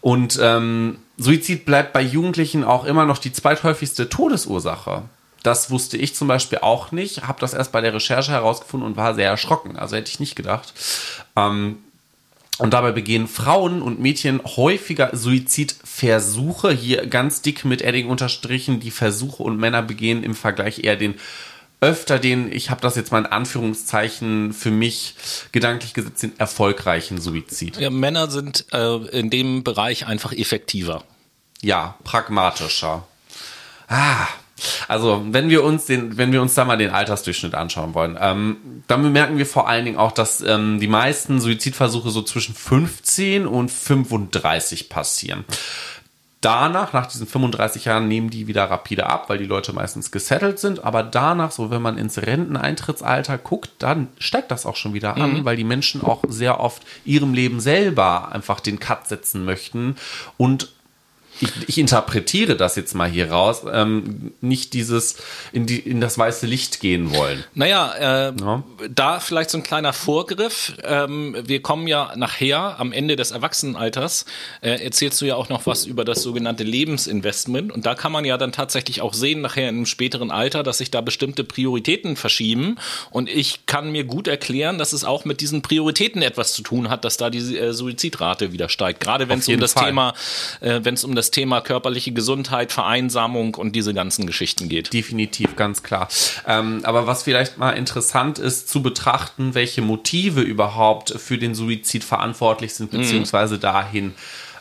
[0.00, 5.02] Und ähm, Suizid bleibt bei Jugendlichen auch immer noch die zweithäufigste Todesursache.
[5.42, 8.96] Das wusste ich zum Beispiel auch nicht, habe das erst bei der Recherche herausgefunden und
[8.96, 9.76] war sehr erschrocken.
[9.76, 10.72] Also hätte ich nicht gedacht.
[11.36, 11.80] Ähm,
[12.60, 16.70] und dabei begehen Frauen und Mädchen häufiger Suizidversuche.
[16.72, 21.14] Hier ganz dick mit Edding unterstrichen die Versuche und Männer begehen im Vergleich eher den
[21.80, 25.14] öfter den, ich habe das jetzt mal in Anführungszeichen für mich
[25.52, 27.78] gedanklich gesetzt, den erfolgreichen Suizid.
[27.78, 31.04] Ja, Männer sind äh, in dem Bereich einfach effektiver.
[31.62, 33.06] Ja, pragmatischer.
[33.88, 34.26] Ah,
[34.88, 38.56] also, wenn wir uns den, wenn wir uns da mal den Altersdurchschnitt anschauen wollen, ähm,
[38.86, 43.46] dann bemerken wir vor allen Dingen auch, dass ähm, die meisten Suizidversuche so zwischen 15
[43.46, 45.44] und 35 passieren.
[46.40, 50.58] Danach, nach diesen 35 Jahren, nehmen die wieder rapide ab, weil die Leute meistens gesettelt
[50.58, 50.84] sind.
[50.84, 55.40] Aber danach, so wenn man ins Renteneintrittsalter guckt, dann steigt das auch schon wieder an,
[55.40, 55.44] mhm.
[55.44, 59.96] weil die Menschen auch sehr oft ihrem Leben selber einfach den Cut setzen möchten
[60.38, 60.72] und
[61.40, 65.16] ich, ich interpretiere das jetzt mal hier raus, ähm, nicht dieses
[65.52, 67.44] in, die, in das weiße Licht gehen wollen.
[67.54, 68.62] Naja, äh, ja.
[68.94, 70.74] da vielleicht so ein kleiner Vorgriff.
[70.84, 74.26] Ähm, wir kommen ja nachher am Ende des Erwachsenenalters,
[74.60, 77.72] äh, erzählst du ja auch noch was über das sogenannte Lebensinvestment.
[77.72, 80.90] Und da kann man ja dann tatsächlich auch sehen, nachher im späteren Alter, dass sich
[80.90, 82.76] da bestimmte Prioritäten verschieben.
[83.10, 86.90] Und ich kann mir gut erklären, dass es auch mit diesen Prioritäten etwas zu tun
[86.90, 89.00] hat, dass da die äh, Suizidrate wieder steigt.
[89.00, 89.86] Gerade wenn es um das Fall.
[89.86, 90.14] Thema,
[90.60, 94.92] äh, wenn es um das Thema körperliche Gesundheit, Vereinsamung und diese ganzen Geschichten geht.
[94.92, 96.08] Definitiv, ganz klar.
[96.46, 102.04] Ähm, aber was vielleicht mal interessant ist, zu betrachten, welche Motive überhaupt für den Suizid
[102.04, 102.98] verantwortlich sind, mhm.
[102.98, 104.14] beziehungsweise dahin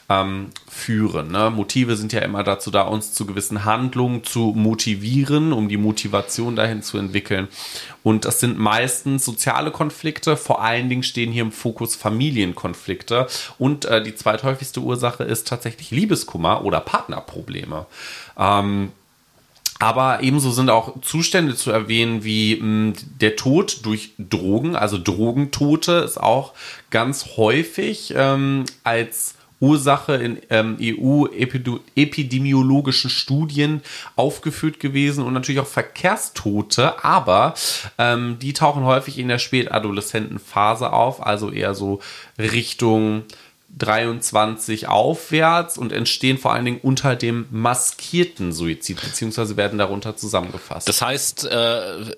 [0.09, 1.31] ähm, führen.
[1.31, 1.51] Ne?
[1.51, 6.55] Motive sind ja immer dazu da, uns zu gewissen Handlungen zu motivieren, um die Motivation
[6.55, 7.47] dahin zu entwickeln.
[8.03, 13.27] Und das sind meistens soziale Konflikte, vor allen Dingen stehen hier im Fokus Familienkonflikte.
[13.59, 17.85] Und äh, die zweithäufigste Ursache ist tatsächlich Liebeskummer oder Partnerprobleme.
[18.37, 18.91] Ähm,
[19.81, 25.93] aber ebenso sind auch Zustände zu erwähnen wie mh, der Tod durch Drogen, also Drogentote
[25.93, 26.53] ist auch
[26.89, 33.81] ganz häufig ähm, als Ursache in ähm, EU-epidemiologischen Studien
[34.15, 37.55] aufgeführt gewesen und natürlich auch Verkehrstote, aber
[37.97, 41.99] ähm, die tauchen häufig in der spätadoleszenten Phase auf, also eher so
[42.37, 43.23] Richtung
[43.77, 50.89] 23 aufwärts und entstehen vor allen Dingen unter dem maskierten Suizid, beziehungsweise werden darunter zusammengefasst.
[50.89, 52.15] Das heißt, äh,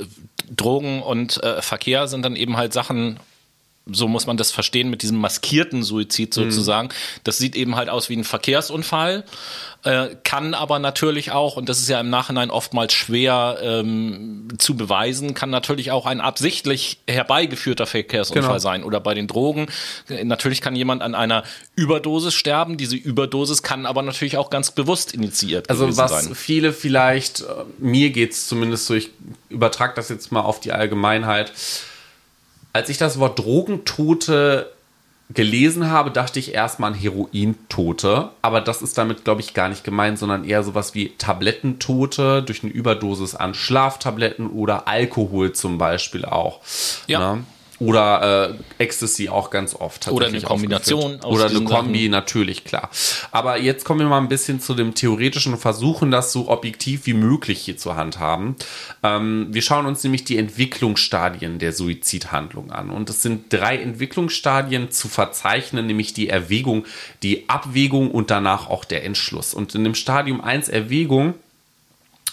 [0.49, 3.19] Drogen und äh, Verkehr sind dann eben halt Sachen,
[3.85, 6.43] so muss man das verstehen, mit diesem maskierten Suizid mhm.
[6.43, 6.87] sozusagen.
[6.87, 7.21] Mhm.
[7.23, 9.23] Das sieht eben halt aus wie ein Verkehrsunfall,
[9.83, 14.75] äh, kann aber natürlich auch, und das ist ja im Nachhinein oftmals schwer ähm, zu
[14.77, 18.59] beweisen, kann natürlich auch ein absichtlich herbeigeführter Verkehrsunfall genau.
[18.59, 18.83] sein.
[18.83, 19.67] Oder bei den Drogen,
[20.07, 21.43] äh, natürlich kann jemand an einer
[21.75, 22.77] Überdosis sterben.
[22.77, 26.35] Diese Überdosis kann aber natürlich auch ganz bewusst initiiert also was sein.
[26.35, 27.45] viele vielleicht, äh,
[27.79, 29.09] mir geht's zumindest so, ich
[29.49, 31.51] übertrage das jetzt mal auf die Allgemeinheit,
[32.73, 34.71] als ich das Wort Drogentote
[35.33, 39.83] gelesen habe, dachte ich erstmal an Herointote, aber das ist damit, glaube ich, gar nicht
[39.83, 46.25] gemeint, sondern eher sowas wie Tablettentote durch eine Überdosis an Schlaftabletten oder Alkohol zum Beispiel
[46.25, 46.59] auch.
[47.07, 47.35] Ja.
[47.35, 47.43] Ne?
[47.81, 50.07] Oder äh, Ecstasy auch ganz oft.
[50.09, 51.19] Oder eine Kombination.
[51.21, 52.11] Oder eine Kombi, Sachen.
[52.11, 52.91] natürlich, klar.
[53.31, 57.07] Aber jetzt kommen wir mal ein bisschen zu dem theoretischen und versuchen das so objektiv
[57.07, 58.55] wie möglich hier zu handhaben.
[59.01, 62.91] Ähm, wir schauen uns nämlich die Entwicklungsstadien der Suizidhandlung an.
[62.91, 66.85] Und es sind drei Entwicklungsstadien zu verzeichnen, nämlich die Erwägung,
[67.23, 69.55] die Abwägung und danach auch der Entschluss.
[69.55, 71.33] Und in dem Stadium 1 Erwägung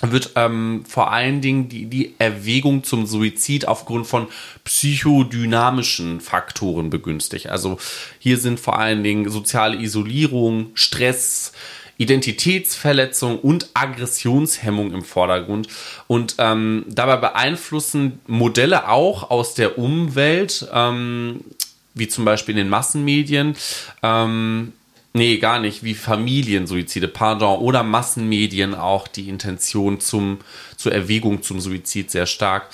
[0.03, 4.29] wird ähm, vor allen Dingen die, die Erwägung zum Suizid aufgrund von
[4.65, 7.49] psychodynamischen Faktoren begünstigt.
[7.49, 7.79] Also
[8.19, 11.53] hier sind vor allen Dingen soziale Isolierung, Stress,
[11.97, 15.69] Identitätsverletzung und Aggressionshemmung im Vordergrund.
[16.07, 21.41] Und ähm, dabei beeinflussen Modelle auch aus der Umwelt, ähm,
[21.95, 23.57] wie zum Beispiel in den Massenmedien,
[24.05, 24.73] ähm,
[25.15, 29.09] Nee, gar nicht, wie Familiensuizide, pardon, oder Massenmedien auch.
[29.09, 30.39] Die Intention zum,
[30.77, 32.69] zur Erwägung zum Suizid sehr stark.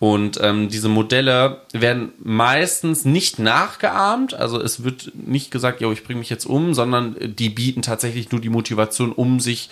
[0.00, 6.04] Und ähm, diese Modelle werden meistens nicht nachgeahmt, also es wird nicht gesagt, ja, ich
[6.04, 9.70] bringe mich jetzt um, sondern die bieten tatsächlich nur die Motivation, um sich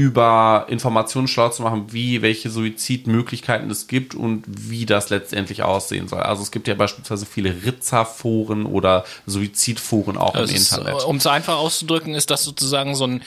[0.00, 6.08] über Informationen schlau zu machen, wie, welche Suizidmöglichkeiten es gibt und wie das letztendlich aussehen
[6.08, 6.20] soll.
[6.20, 11.04] Also es gibt ja beispielsweise viele Ritzerforen oder Suizidforen auch also im Internet.
[11.04, 13.22] Um es einfach auszudrücken, ist das sozusagen so ein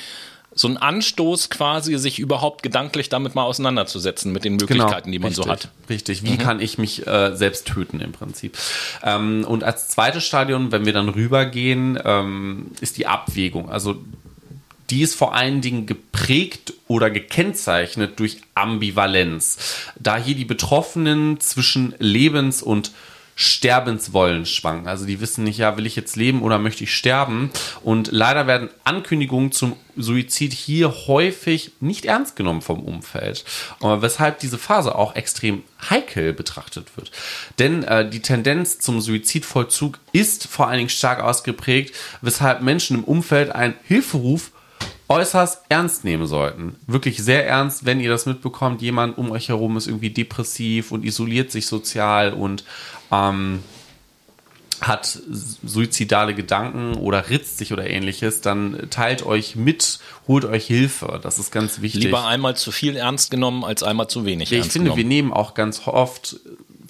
[0.55, 5.19] so ein Anstoß quasi, sich überhaupt gedanklich damit mal auseinanderzusetzen mit den Möglichkeiten, genau, die
[5.19, 5.69] man richtig, so hat.
[5.89, 6.38] Richtig, wie mhm.
[6.38, 8.55] kann ich mich äh, selbst töten im Prinzip.
[9.01, 13.72] Ähm, und als zweites Stadion, wenn wir dann rübergehen, ähm, ist die Abwägung.
[13.72, 13.95] Also
[14.94, 19.57] die ist vor allen Dingen geprägt oder gekennzeichnet durch Ambivalenz.
[19.99, 22.91] Da hier die Betroffenen zwischen Lebens- und
[23.36, 24.88] Sterbenswollen schwanken.
[24.88, 27.49] Also die wissen nicht, ja, will ich jetzt leben oder möchte ich sterben?
[27.84, 33.45] Und leider werden Ankündigungen zum Suizid hier häufig nicht ernst genommen vom Umfeld,
[33.82, 37.11] weshalb diese Phase auch extrem heikel betrachtet wird.
[37.57, 43.03] Denn äh, die Tendenz zum Suizidvollzug ist vor allen Dingen stark ausgeprägt, weshalb Menschen im
[43.03, 44.52] Umfeld einen Hilferuf
[45.09, 46.75] äußerst ernst nehmen sollten.
[46.88, 51.03] Wirklich sehr ernst, wenn ihr das mitbekommt, jemand um euch herum ist irgendwie depressiv und
[51.03, 52.63] isoliert sich sozial und
[53.11, 53.59] ähm,
[54.81, 61.19] hat suizidale Gedanken oder ritzt sich oder ähnliches, dann teilt euch mit, holt euch Hilfe.
[61.21, 62.05] Das ist ganz wichtig.
[62.05, 64.97] Lieber einmal zu viel ernst genommen als einmal zu wenig ja, ernst Ich finde, genommen.
[64.97, 66.38] wir nehmen auch ganz oft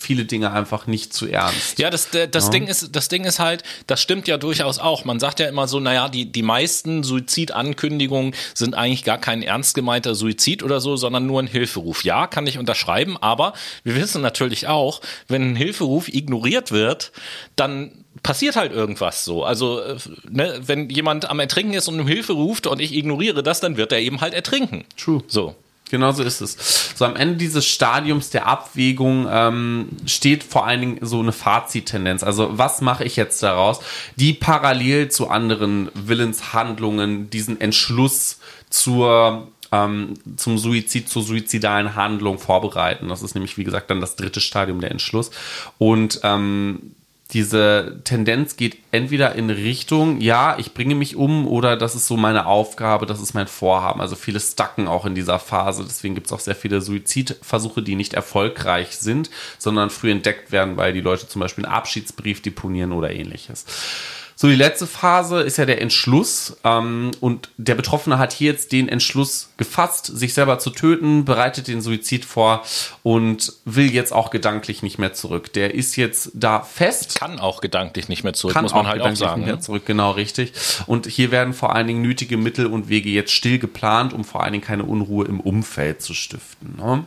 [0.04, 1.80] viele Dinge einfach nicht zu ernst.
[1.80, 2.50] Ja, das, das, ja.
[2.52, 5.06] Ding ist, das Ding ist halt, das stimmt ja durchaus auch.
[5.06, 9.76] Man sagt ja immer so, naja, die, die meisten Suizidankündigungen sind eigentlich gar kein ernst
[9.76, 12.04] gemeinter Suizid oder so, sondern nur ein Hilferuf.
[12.04, 13.54] Ja, kann ich unterschreiben, aber
[13.84, 17.12] wir wissen natürlich auch, wenn ein Hilferuf ignoriert wird,
[17.56, 19.44] dann passiert halt irgendwas so.
[19.44, 19.98] Also, äh,
[20.30, 23.78] ne, wenn jemand am Ertrinken ist und um Hilfe ruft und ich ignoriere das, dann
[23.78, 24.86] wird er eben halt ertrinken.
[24.98, 25.24] True.
[25.28, 25.56] So.
[25.90, 26.94] Genau so ist es.
[26.96, 32.24] So am Ende dieses Stadiums der Abwägung ähm, steht vor allen Dingen so eine Fazittendenz.
[32.24, 33.80] Also was mache ich jetzt daraus,
[34.16, 38.40] die parallel zu anderen Willenshandlungen diesen Entschluss
[38.70, 43.10] zur ähm, zum Suizid, zur suizidalen Handlung vorbereiten.
[43.10, 45.32] Das ist nämlich, wie gesagt, dann das dritte Stadium der Entschluss.
[45.80, 46.94] Und ähm,
[47.34, 52.16] diese Tendenz geht entweder in Richtung, ja, ich bringe mich um oder das ist so
[52.16, 54.02] meine Aufgabe, das ist mein Vorhaben.
[54.02, 55.84] Also viele stacken auch in dieser Phase.
[55.84, 60.78] Deswegen gibt es auch sehr viele Suizidversuche, die nicht erfolgreich sind, sondern früh entdeckt werden,
[60.78, 63.66] weil die Leute zum Beispiel einen Abschiedsbrief deponieren oder ähnliches.
[64.36, 66.58] So, die letzte Phase ist ja der Entschluss.
[66.64, 71.68] Ähm, und der Betroffene hat hier jetzt den Entschluss gefasst, sich selber zu töten, bereitet
[71.68, 72.64] den Suizid vor
[73.04, 75.54] und will jetzt auch gedanklich nicht mehr zurück.
[75.54, 77.20] Der ist jetzt da fest.
[77.20, 79.42] Kann auch gedanklich nicht mehr zurück, Kann muss man auch halt auch gedanklich sagen.
[79.42, 79.62] Nicht mehr ne?
[79.62, 80.54] zurück, genau richtig.
[80.88, 84.44] Und hier werden vor allen Dingen nötige Mittel und Wege jetzt still geplant, um vor
[84.44, 86.76] allen Dingen keine Unruhe im Umfeld zu stiften.
[86.78, 87.06] Ne?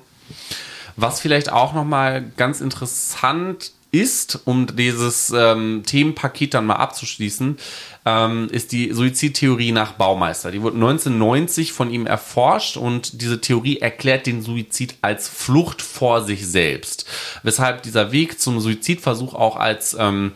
[0.97, 7.59] Was vielleicht auch nochmal ganz interessant ist, um dieses ähm, Themenpaket dann mal abzuschließen,
[8.05, 10.51] ähm, ist die Suizidtheorie nach Baumeister.
[10.51, 16.23] Die wurde 1990 von ihm erforscht und diese Theorie erklärt den Suizid als Flucht vor
[16.23, 17.07] sich selbst.
[17.43, 20.33] Weshalb dieser Weg zum Suizidversuch auch als ähm,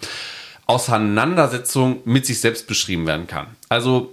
[0.67, 3.47] Auseinandersetzung mit sich selbst beschrieben werden kann.
[3.69, 4.13] Also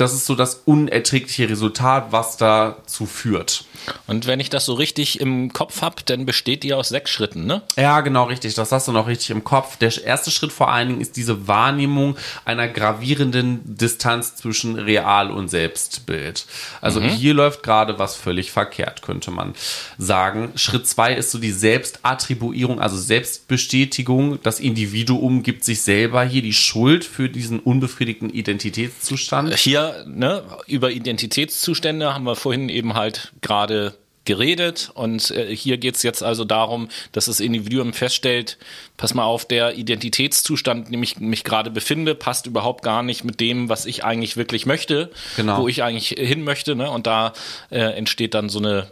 [0.00, 3.64] das ist so das unerträgliche Resultat, was dazu führt.
[4.06, 7.46] Und wenn ich das so richtig im Kopf habe, dann besteht die aus sechs Schritten,
[7.46, 7.62] ne?
[7.76, 8.54] Ja, genau richtig.
[8.54, 9.76] Das hast du noch richtig im Kopf.
[9.76, 15.48] Der erste Schritt vor allen Dingen ist diese Wahrnehmung einer gravierenden Distanz zwischen Real- und
[15.48, 16.46] Selbstbild.
[16.80, 17.08] Also mhm.
[17.08, 19.54] hier läuft gerade was völlig verkehrt, könnte man
[19.96, 20.52] sagen.
[20.56, 24.38] Schritt zwei ist so die Selbstattribuierung, also Selbstbestätigung.
[24.42, 29.54] Das Individuum gibt sich selber hier die Schuld für diesen unbefriedigten Identitätszustand.
[29.56, 33.94] Hier, ne, über Identitätszustände haben wir vorhin eben halt gerade
[34.24, 38.58] geredet und äh, hier geht es jetzt also darum, dass das Individuum feststellt,
[38.98, 43.24] pass mal auf, der Identitätszustand, in dem ich mich gerade befinde, passt überhaupt gar nicht
[43.24, 45.62] mit dem, was ich eigentlich wirklich möchte, Genau.
[45.62, 46.74] wo ich eigentlich hin möchte.
[46.76, 46.90] Ne?
[46.90, 47.32] Und da
[47.70, 48.88] äh, entsteht dann so eine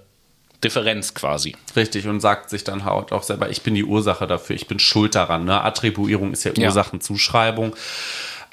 [0.64, 1.54] Differenz quasi.
[1.76, 4.78] Richtig, und sagt sich dann halt auch selber, ich bin die Ursache dafür, ich bin
[4.78, 5.44] schuld daran.
[5.44, 5.60] Ne?
[5.60, 6.68] Attribuierung ist ja Ja.
[6.68, 7.76] Ursachenzuschreibung.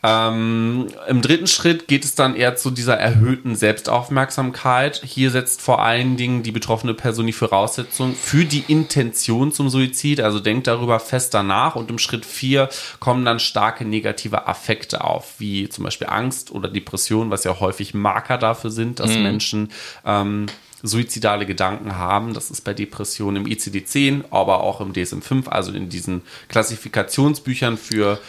[0.05, 5.01] Ähm, Im dritten Schritt geht es dann eher zu dieser erhöhten Selbstaufmerksamkeit.
[5.05, 10.19] Hier setzt vor allen Dingen die betroffene Person die Voraussetzung für die Intention zum Suizid,
[10.19, 11.77] also denkt darüber fest danach.
[11.77, 12.67] Und im Schritt vier
[12.99, 17.93] kommen dann starke negative Affekte auf, wie zum Beispiel Angst oder Depression, was ja häufig
[17.93, 19.71] Marker dafür sind, dass Menschen
[20.05, 20.47] ähm,
[20.81, 22.34] suizidale Gedanken haben.
[22.34, 28.19] Das ist bei Depressionen im ICD-10, aber auch im DSM-5, also in diesen Klassifikationsbüchern für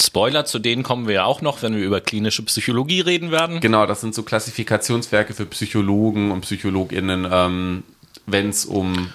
[0.00, 3.60] Spoiler, zu denen kommen wir ja auch noch, wenn wir über klinische Psychologie reden werden.
[3.60, 7.82] Genau, das sind so Klassifikationswerke für Psychologen und PsychologInnen, ähm,
[8.26, 9.12] wenn es um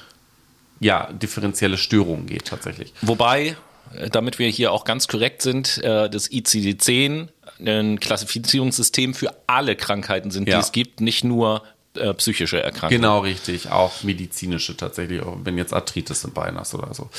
[0.80, 2.94] ja, differenzielle Störungen geht tatsächlich.
[3.02, 3.58] Wobei,
[3.95, 7.30] äh, damit wir hier auch ganz korrekt sind, äh, das ICD-10
[7.66, 10.60] ein Klassifizierungssystem für alle Krankheiten sind, die Ja.
[10.60, 11.64] es gibt, nicht nur
[11.98, 13.02] äh, psychische Erkrankungen.
[13.02, 13.72] Genau, richtig.
[13.72, 17.10] Auch medizinische tatsächlich, wenn jetzt Arthritis im Bein hast oder so.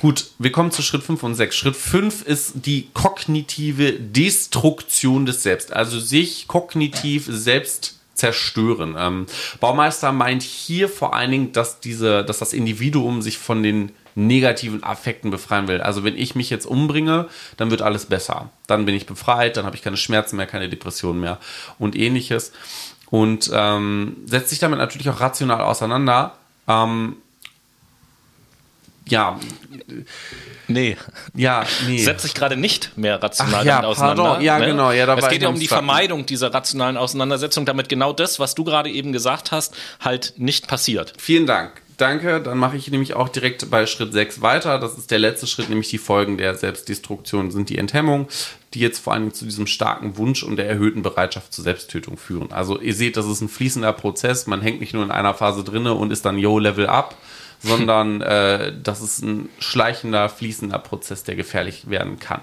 [0.00, 1.54] Gut, wir kommen zu Schritt 5 und 6.
[1.56, 5.72] Schritt 5 ist die kognitive Destruktion des Selbst.
[5.72, 8.96] Also sich kognitiv selbst zerstören.
[8.98, 9.26] Ähm,
[9.60, 14.82] Baumeister meint hier vor allen Dingen, dass diese, dass das Individuum sich von den negativen
[14.82, 15.82] Affekten befreien will.
[15.82, 18.50] Also wenn ich mich jetzt umbringe, dann wird alles besser.
[18.66, 21.38] Dann bin ich befreit, dann habe ich keine Schmerzen mehr, keine Depressionen mehr
[21.78, 22.52] und ähnliches.
[23.10, 26.34] Und ähm, setzt sich damit natürlich auch rational auseinander.
[26.66, 27.16] Ähm,
[29.08, 29.38] ja.
[30.68, 30.96] Nee.
[31.34, 31.98] Ja, nee.
[31.98, 34.22] Setzt sich gerade nicht mehr rational Ach, ja, auseinander.
[34.24, 34.44] pardon.
[34.44, 34.66] Ja, ne?
[34.66, 34.90] genau.
[34.90, 35.68] Ja, es geht ja um die.
[35.68, 40.66] Vermeidung dieser rationalen Auseinandersetzung, damit genau das, was du gerade eben gesagt hast, halt nicht
[40.66, 41.12] passiert.
[41.18, 41.82] Vielen Dank.
[41.96, 42.42] Danke.
[42.42, 44.78] Dann mache ich nämlich auch direkt bei Schritt 6 weiter.
[44.78, 48.28] Das ist der letzte Schritt, nämlich die Folgen der Selbstdestruktion sind die Enthemmung,
[48.74, 52.52] die jetzt vor allem zu diesem starken Wunsch und der erhöhten Bereitschaft zur Selbsttötung führen.
[52.52, 54.46] Also ihr seht, das ist ein fließender Prozess.
[54.46, 57.16] Man hängt nicht nur in einer Phase drinne und ist dann Yo, Level up,
[57.60, 62.42] sondern äh, das ist ein schleichender, fließender Prozess, der gefährlich werden kann.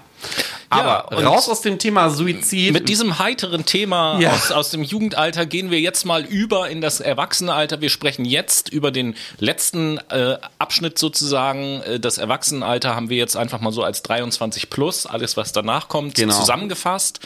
[0.70, 2.72] Aber und raus aus dem Thema Suizid.
[2.72, 4.32] Mit diesem heiteren Thema Ja.
[4.32, 7.80] aus, aus dem Jugendalter gehen wir jetzt mal über in das Erwachsenenalter.
[7.80, 11.80] Wir sprechen jetzt über den letzten äh, Abschnitt sozusagen.
[11.82, 15.88] Äh, Das Erwachsenenalter haben wir jetzt einfach mal so als 23 plus, alles was danach
[15.88, 16.34] kommt, Genau.
[16.34, 17.20] zusammengefasst.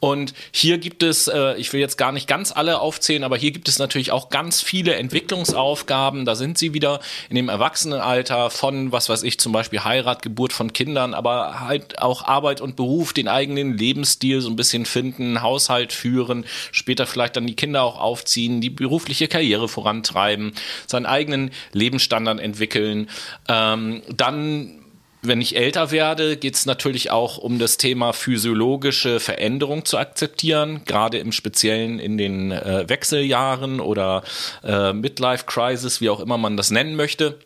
[0.00, 3.50] Und hier gibt es, äh, ich will jetzt gar nicht ganz alle aufzählen, aber hier
[3.52, 6.24] gibt es natürlich auch ganz viele Entwicklungsaufgaben.
[6.24, 10.52] Da sind sie wieder in dem Erwachsenenalter von, was weiß ich, zum Beispiel Heirat, Geburt
[10.52, 15.42] von Kindern, aber halt auch Arbeit und Beruf, den eigenen Lebensstil so ein bisschen finden,
[15.42, 20.52] Haushalt führen, später vielleicht dann die Kinder auch aufziehen, die berufliche Karriere vorantreiben,
[20.86, 23.10] seinen eigenen Lebensstandard entwickeln.
[23.48, 24.80] Ähm, dann
[25.22, 30.80] wenn ich älter werde, geht es natürlich auch um das Thema physiologische Veränderung zu akzeptieren,
[30.86, 34.22] gerade im Speziellen in den äh, Wechseljahren oder
[34.64, 37.38] äh, Midlife Crisis, wie auch immer man das nennen möchte.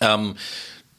[0.00, 0.36] Ähm,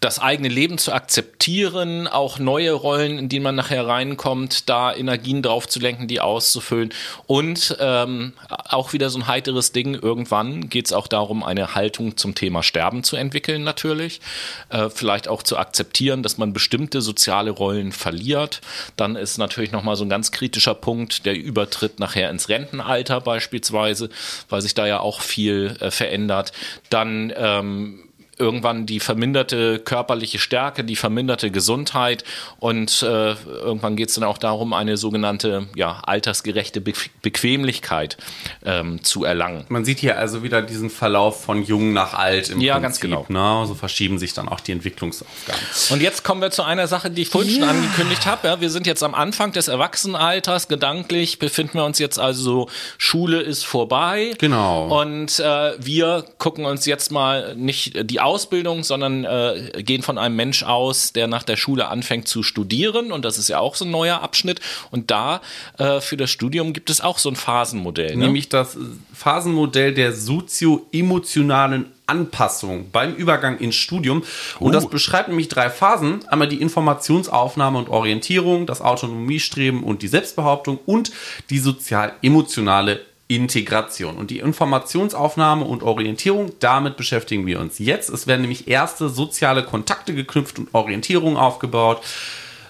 [0.08, 5.42] das eigene Leben zu akzeptieren, auch neue Rollen, in die man nachher reinkommt, da Energien
[5.42, 6.94] drauf zu lenken, die auszufüllen.
[7.26, 12.16] Und ähm, auch wieder so ein heiteres Ding, irgendwann geht es auch darum, eine Haltung
[12.16, 14.22] zum Thema Sterben zu entwickeln natürlich.
[14.70, 18.62] Äh, vielleicht auch zu akzeptieren, dass man bestimmte soziale Rollen verliert.
[18.96, 24.10] Dann ist natürlich nochmal so ein ganz kritischer Punkt der Übertritt nachher ins Rentenalter beispielsweise,
[24.48, 26.54] weil sich da ja auch viel äh, verändert.
[26.90, 28.07] Dann ähm,
[28.40, 32.24] irgendwann die verminderte körperliche Stärke, die verminderte Gesundheit
[32.60, 38.18] und äh, irgendwann geht es dann auch darum, eine sogenannte ja, altersgerechte Be Bequemlichkeit
[38.66, 39.66] ähm, zu erlangen.
[39.70, 42.84] Man sieht hier also wieder diesen Verlauf von jung nach alt im Ja, Prinzip.
[42.84, 43.26] ganz genau.
[43.30, 43.68] Ne?
[43.68, 45.62] So verschieben sich dann auch die Entwicklungsaufgaben.
[45.92, 48.48] Und jetzt kommen wir zu einer Sache, die ich vorhin schon angekündigt habe.
[48.48, 50.68] Ja, wir sind jetzt am Anfang des Erwachsenenalters.
[50.68, 54.34] Gedanklich befinden wir uns jetzt also so, Schule ist vorbei.
[54.40, 55.02] Genau.
[55.02, 60.36] Und äh, wir gucken uns jetzt mal nicht die Ausbildung, sondern äh, gehen von einem
[60.36, 63.12] Mensch aus, der nach der Schule anfängt zu studieren.
[63.14, 64.60] Und das ist ja auch so ein neuer Abschnitt.
[64.92, 65.42] Und da
[65.78, 68.16] äh, für das Studium gibt es auch so ein Phasenmodell.
[68.18, 68.26] Ne?
[68.26, 68.78] Nämlich das
[69.14, 74.24] Phasenmodell der sozio-emotionalen Anpassung beim Übergang ins Studium.
[74.60, 76.28] Und das beschreibt nämlich drei Phasen.
[76.28, 81.12] Einmal die Informationsaufnahme und Orientierung, das Autonomiestreben und die Selbstbehauptung und
[81.50, 84.16] die sozial-emotionale Integration.
[84.16, 88.10] Und die Informationsaufnahme und Orientierung, damit beschäftigen wir uns jetzt.
[88.10, 92.02] Es werden nämlich erste soziale Kontakte geknüpft und Orientierung aufgebaut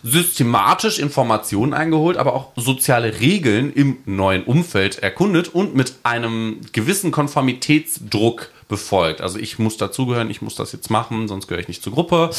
[0.03, 7.11] systematisch Informationen eingeholt, aber auch soziale Regeln im neuen Umfeld erkundet und mit einem gewissen
[7.11, 9.21] Konformitätsdruck befolgt.
[9.21, 12.29] Also ich muss dazugehören, ich muss das jetzt machen, sonst gehöre ich nicht zur Gruppe.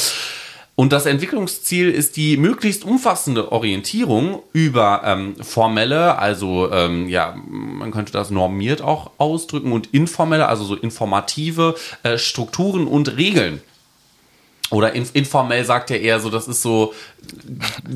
[0.78, 7.90] Und das Entwicklungsziel ist die möglichst umfassende Orientierung über ähm, formelle, also ähm, ja, man
[7.90, 11.74] könnte das normiert auch ausdrücken und informelle, also so informative
[12.05, 13.60] äh, Strukturen und Regeln.
[14.70, 16.93] Oder in, informell sagt er eher so, das ist so,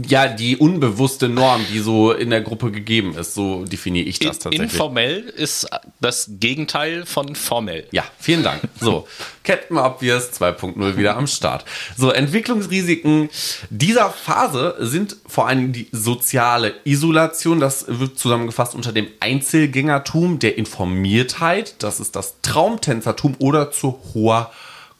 [0.08, 3.34] ja, die unbewusste Norm, die so in der Gruppe gegeben ist.
[3.34, 4.72] So definiere ich das tatsächlich.
[4.72, 5.68] Informell ist
[6.00, 7.86] das Gegenteil von formell.
[7.90, 8.62] Ja, vielen Dank.
[8.80, 9.06] So,
[9.44, 11.66] Captain Obvious 2.0 wieder am Start.
[11.96, 13.28] So, Entwicklungsrisiken
[13.68, 17.60] dieser Phase sind vor allem die soziale Isolation.
[17.60, 21.74] Das wird zusammengefasst unter dem Einzelgängertum, der Informiertheit.
[21.80, 24.50] Das ist das Traumtänzertum oder zu hoher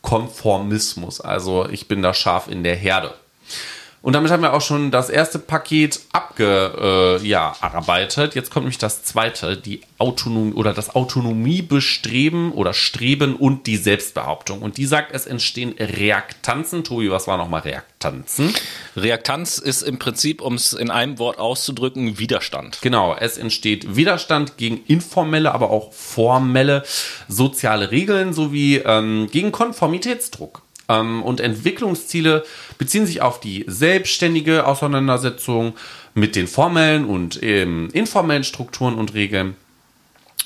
[0.03, 1.21] Konformismus.
[1.21, 3.15] Also ich bin da scharf in der Herde.
[4.03, 8.35] Und damit haben wir auch schon das erste Paket abge, äh, ja, arbeitet.
[8.35, 14.61] Jetzt kommt nämlich das zweite, die Autonomie oder das Autonomiebestreben oder Streben und die Selbstbehauptung.
[14.61, 16.83] Und die sagt, es entstehen Reaktanzen.
[16.83, 18.53] Tobi, was war nochmal Reaktanzen?
[18.97, 22.81] Reaktanz ist im Prinzip, um es in einem Wort auszudrücken, Widerstand.
[22.83, 26.83] Genau, es entsteht Widerstand gegen informelle, aber auch formelle
[27.29, 30.62] soziale Regeln sowie ähm, gegen Konformitätsdruck.
[30.93, 32.45] Ähm, und Entwicklungsziele
[32.79, 35.75] beziehen sich auf die selbstständige Auseinandersetzung
[36.15, 39.57] mit den formellen und ähm, informellen Strukturen und Regeln.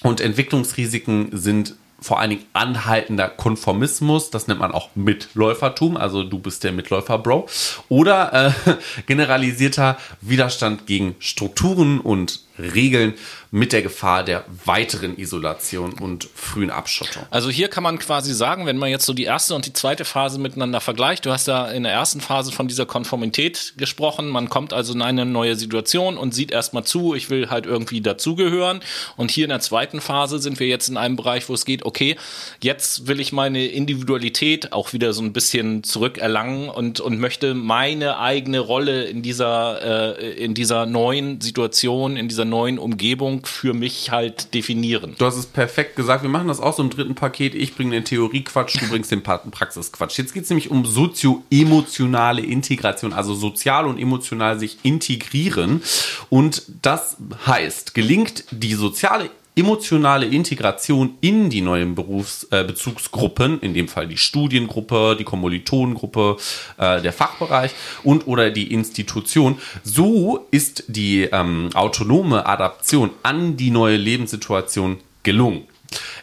[0.02, 6.38] Und Entwicklungsrisiken sind vor allen Dingen anhaltender Konformismus, das nennt man auch Mitläufertum, also du
[6.38, 7.48] bist der Mitläufer, Bro,
[7.88, 8.74] oder äh,
[9.06, 13.14] generalisierter Widerstand gegen Strukturen und Regeln
[13.50, 17.22] mit der Gefahr der weiteren Isolation und frühen Abschottung.
[17.30, 20.04] Also hier kann man quasi sagen, wenn man jetzt so die erste und die zweite
[20.04, 24.48] Phase miteinander vergleicht, du hast ja in der ersten Phase von dieser Konformität gesprochen, man
[24.48, 28.80] kommt also in eine neue Situation und sieht erstmal zu, ich will halt irgendwie dazugehören
[29.16, 31.84] und hier in der zweiten Phase sind wir jetzt in einem Bereich, wo es geht,
[31.84, 32.16] okay,
[32.60, 38.18] jetzt will ich meine Individualität auch wieder so ein bisschen zurückerlangen und, und möchte meine
[38.18, 44.10] eigene Rolle in dieser, äh, in dieser neuen Situation, in dieser neuen Umgebung für mich
[44.10, 45.14] halt definieren.
[45.18, 46.22] Du hast es perfekt gesagt.
[46.22, 47.54] Wir machen das auch so im dritten Paket.
[47.54, 50.18] Ich bringe den Theoriequatsch, du bringst den Praxisquatsch.
[50.18, 55.82] Jetzt geht es nämlich um sozio-emotionale Integration, also sozial und emotional sich integrieren.
[56.30, 57.16] Und das
[57.46, 64.18] heißt, gelingt die soziale emotionale Integration in die neuen Berufsbezugsgruppen, äh, in dem Fall die
[64.18, 66.36] Studiengruppe, die Kommilitonengruppe,
[66.76, 67.72] äh, der Fachbereich
[68.04, 69.58] und oder die Institution.
[69.82, 75.62] So ist die ähm, autonome Adaption an die neue Lebenssituation gelungen.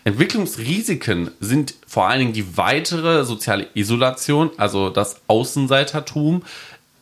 [0.03, 6.43] Entwicklungsrisiken sind vor allen Dingen die weitere soziale Isolation, also das Außenseitertum,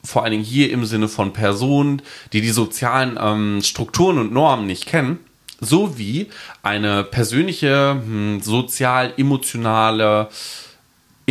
[0.03, 2.01] vor allen Dingen hier im Sinne von Personen,
[2.31, 5.19] die die sozialen ähm, Strukturen und Normen nicht kennen
[5.61, 6.27] sowie
[6.63, 10.29] eine persönliche, hm, sozial-emotionale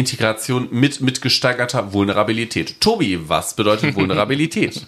[0.01, 2.81] Integration mit, mit gesteigerter Vulnerabilität.
[2.81, 4.87] Tobi, was bedeutet Vulnerabilität?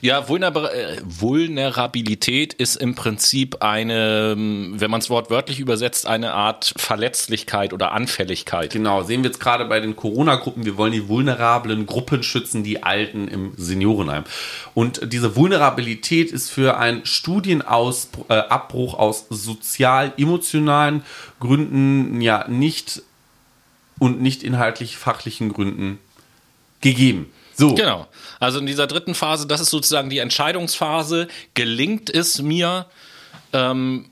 [0.00, 7.72] Ja, äh, Vulnerabilität ist im Prinzip eine, wenn man es wortwörtlich übersetzt, eine Art Verletzlichkeit
[7.72, 8.72] oder Anfälligkeit.
[8.72, 10.64] Genau, sehen wir jetzt gerade bei den Corona-Gruppen.
[10.64, 14.24] Wir wollen die vulnerablen Gruppen schützen, die Alten im Seniorenheim.
[14.72, 21.02] Und diese Vulnerabilität ist für einen Studienabbruch äh, aus sozial-emotionalen
[21.40, 23.02] Gründen ja nicht
[23.98, 25.98] und nicht inhaltlich fachlichen Gründen
[26.80, 27.32] gegeben.
[27.54, 27.74] So.
[27.74, 28.06] Genau.
[28.40, 31.28] Also in dieser dritten Phase, das ist sozusagen die Entscheidungsphase.
[31.54, 32.86] Gelingt es mir,
[33.52, 34.06] ähm,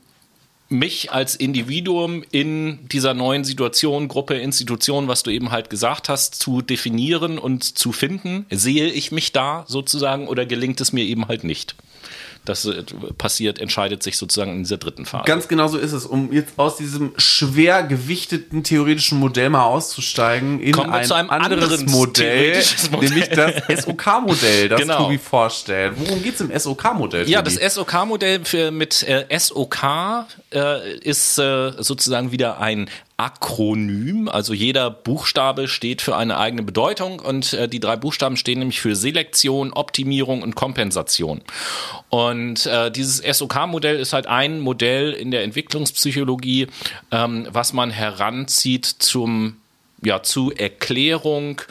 [0.69, 6.35] mich als Individuum in dieser neuen Situation, Gruppe, Institution, was du eben halt gesagt hast,
[6.35, 8.45] zu definieren und zu finden?
[8.49, 11.75] Sehe ich mich da sozusagen oder gelingt es mir eben halt nicht?
[12.45, 12.83] Das äh,
[13.17, 15.25] passiert, entscheidet sich sozusagen in dieser dritten Phase.
[15.25, 16.05] Ganz genau so ist es.
[16.05, 22.63] Um jetzt aus diesem schwer gewichteten theoretischen Modell mal auszusteigen in ein, einem anderes Modell,
[22.91, 25.03] Modell, nämlich das SOK-Modell, das genau.
[25.03, 25.93] Tobi vorstellt.
[25.97, 27.29] Worum geht es im SOK-Modell?
[27.29, 28.41] Ja, das SOK-Modell
[28.71, 29.83] mit äh, SOK
[30.53, 37.19] äh, ist äh, sozusagen wieder ein Akronym, also jeder Buchstabe steht für eine eigene Bedeutung
[37.19, 41.41] und äh, die drei Buchstaben stehen nämlich für Selektion, Optimierung und Kompensation.
[42.09, 46.67] Und äh, dieses SOK-Modell ist halt ein Modell in der Entwicklungspsychologie,
[47.11, 49.57] ähm, was man heranzieht zum
[50.05, 51.61] ja, zu Erklärung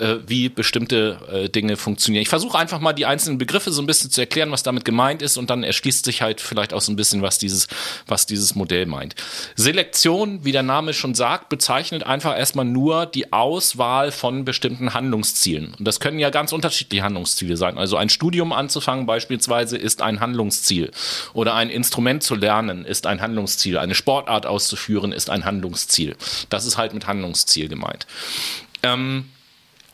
[0.00, 2.22] äh, wie bestimmte äh, Dinge funktionieren.
[2.22, 5.22] Ich versuche einfach mal die einzelnen Begriffe so ein bisschen zu erklären, was damit gemeint
[5.22, 7.68] ist und dann erschließt sich halt vielleicht auch so ein bisschen, was dieses,
[8.06, 9.14] was dieses Modell meint.
[9.56, 15.74] Selektion, wie der Name schon sagt, bezeichnet einfach erstmal nur die Auswahl von bestimmten Handlungszielen.
[15.78, 17.78] Und das können ja ganz unterschiedliche Handlungsziele sein.
[17.78, 20.90] Also ein Studium anzufangen beispielsweise ist ein Handlungsziel
[21.34, 23.78] oder ein Instrument zu lernen ist ein Handlungsziel.
[23.78, 26.16] Eine Sportart auszuführen ist ein Handlungsziel.
[26.48, 28.06] Das ist halt mit Handlungsziel gemeint.
[28.82, 29.26] Ähm,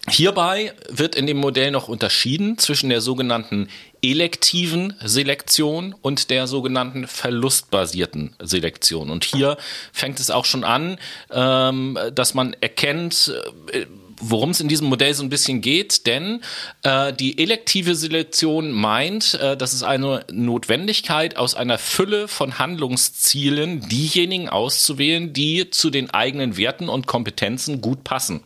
[0.08, 3.68] Hierbei wird in dem Modell noch unterschieden zwischen der sogenannten
[4.02, 9.08] elektiven Selektion und der sogenannten verlustbasierten Selektion.
[9.08, 9.56] Und hier
[9.92, 10.98] fängt es auch schon an,
[11.30, 13.32] ähm, dass man erkennt,
[13.72, 13.86] äh,
[14.30, 16.40] worum es in diesem Modell so ein bisschen geht, denn
[16.82, 23.88] äh, die elektive Selektion meint, äh, das ist eine Notwendigkeit, aus einer Fülle von Handlungszielen
[23.88, 28.40] diejenigen auszuwählen, die zu den eigenen Werten und Kompetenzen gut passen.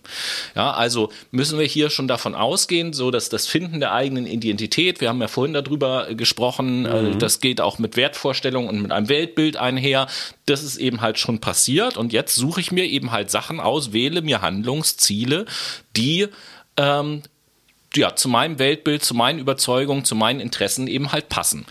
[0.55, 5.01] Ja, also müssen wir hier schon davon ausgehen, so dass das Finden der eigenen Identität,
[5.01, 7.13] wir haben ja vorhin darüber gesprochen, äh, mhm.
[7.13, 10.07] äh, das geht auch mit Wertvorstellungen und mit einem Weltbild einher.
[10.49, 13.93] Das ist eben halt schon passiert und jetzt suche ich mir eben halt Sachen aus,
[13.93, 15.47] wähle mir Handlungsziele,
[15.97, 16.29] die
[16.77, 17.23] ähm,
[17.95, 21.67] ja, zu meinem Weltbild, zu meinen Überzeugungen, zu meinen Interessen eben halt passen.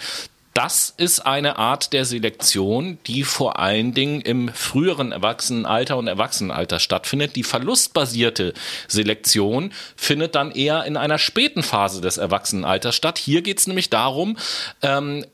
[0.58, 6.80] Das ist eine Art der Selektion, die vor allen Dingen im früheren Erwachsenenalter und Erwachsenenalter
[6.80, 7.36] stattfindet.
[7.36, 8.56] Die verlustbasierte
[8.88, 13.20] Selektion findet dann eher in einer späten Phase des Erwachsenenalters statt.
[13.20, 14.36] Hier geht es nämlich darum,
[14.82, 15.26] ähm,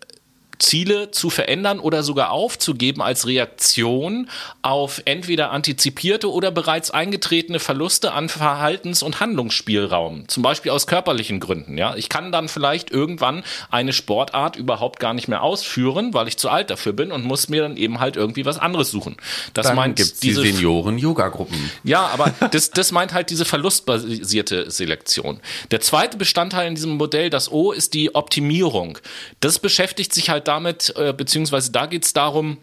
[0.64, 4.30] Ziele zu verändern oder sogar aufzugeben als Reaktion
[4.61, 11.40] auf entweder antizipierte oder bereits eingetretene Verluste an Verhaltens- und Handlungsspielraum, zum Beispiel aus körperlichen
[11.40, 11.77] Gründen.
[11.77, 16.38] Ja, ich kann dann vielleicht irgendwann eine Sportart überhaupt gar nicht mehr ausführen, weil ich
[16.38, 19.18] zu alt dafür bin und muss mir dann eben halt irgendwie was anderes suchen.
[19.53, 21.72] Das Dann meint gibt's diese die Senioren-Yoga-Gruppen.
[21.84, 25.40] ja, aber das, das meint halt diese verlustbasierte Selektion.
[25.72, 28.98] Der zweite Bestandteil in diesem Modell, das O, ist die Optimierung.
[29.41, 32.57] Das beschäftigt sich halt damit, äh, beziehungsweise da geht es darum,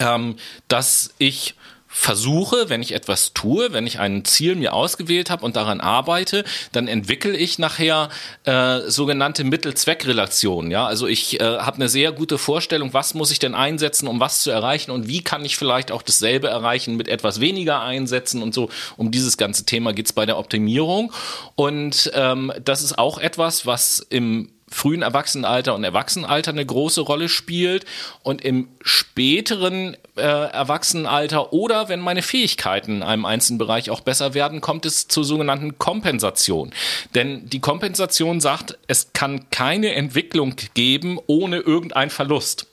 [0.00, 0.36] ähm,
[0.68, 1.54] dass ich
[1.90, 6.44] versuche, wenn ich etwas tue, wenn ich ein Ziel mir ausgewählt habe und daran arbeite,
[6.72, 8.10] dann entwickle ich nachher
[8.44, 10.70] äh, sogenannte Mittel-Zweck-Relationen.
[10.70, 14.20] Ja, also ich äh, habe eine sehr gute Vorstellung, was muss ich denn einsetzen, um
[14.20, 18.42] was zu erreichen und wie kann ich vielleicht auch dasselbe erreichen mit etwas weniger einsetzen
[18.42, 18.68] und so.
[18.98, 21.12] Um dieses ganze Thema geht's bei der Optimierung
[21.54, 27.28] und ähm, das ist auch etwas, was im frühen Erwachsenenalter und Erwachsenenalter eine große Rolle
[27.28, 27.84] spielt
[28.22, 34.34] und im späteren äh, Erwachsenenalter oder wenn meine Fähigkeiten in einem einzelnen Bereich auch besser
[34.34, 36.72] werden, kommt es zur sogenannten Kompensation.
[37.14, 42.66] Denn die Kompensation sagt, es kann keine Entwicklung geben ohne irgendein Verlust.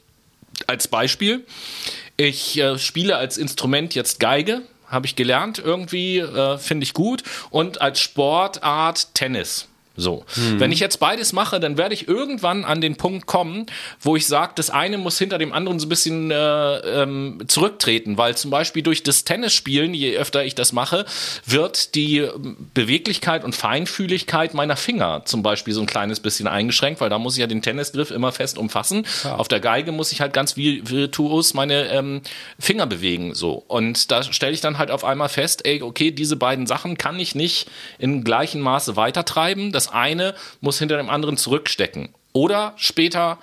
[0.67, 1.45] Als Beispiel,
[2.17, 7.23] ich äh, spiele als Instrument jetzt Geige, habe ich gelernt, irgendwie äh, finde ich gut
[7.49, 9.67] und als Sportart Tennis.
[9.97, 10.26] So.
[10.57, 13.65] Wenn ich jetzt beides mache, dann werde ich irgendwann an den Punkt kommen,
[14.01, 18.17] wo ich sage, das eine muss hinter dem anderen so ein bisschen äh, ähm, zurücktreten,
[18.17, 21.05] weil zum Beispiel durch das Tennisspielen, je öfter ich das mache,
[21.45, 22.27] wird die
[22.73, 27.35] Beweglichkeit und Feinfühligkeit meiner Finger zum Beispiel so ein kleines bisschen eingeschränkt, weil da muss
[27.35, 29.05] ich ja den Tennisgriff immer fest umfassen.
[29.23, 32.22] Auf der Geige muss ich halt ganz vi- virtuos meine ähm,
[32.59, 33.34] Finger bewegen.
[33.34, 33.63] So.
[33.67, 37.19] Und da stelle ich dann halt auf einmal fest, ey, okay, diese beiden Sachen kann
[37.19, 37.67] ich nicht
[37.97, 39.72] in gleichem Maße weitertreiben.
[39.72, 42.10] Das eine muss hinter dem anderen zurückstecken.
[42.34, 43.38] Oder später,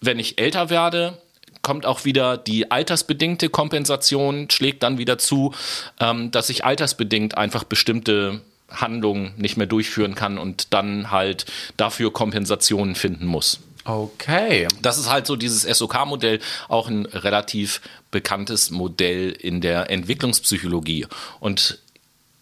[0.00, 1.18] wenn ich älter werde,
[1.62, 5.52] kommt auch wieder die altersbedingte Kompensation, schlägt dann wieder zu,
[6.00, 8.40] ähm, dass ich altersbedingt einfach bestimmte
[8.70, 11.46] Handlungen nicht mehr durchführen kann und dann halt
[11.76, 13.60] dafür Kompensationen finden muss.
[13.84, 14.68] Okay.
[14.82, 21.06] Das ist halt so dieses SOK-Modell, auch ein relativ bekanntes Modell in der Entwicklungspsychologie.
[21.40, 21.78] Und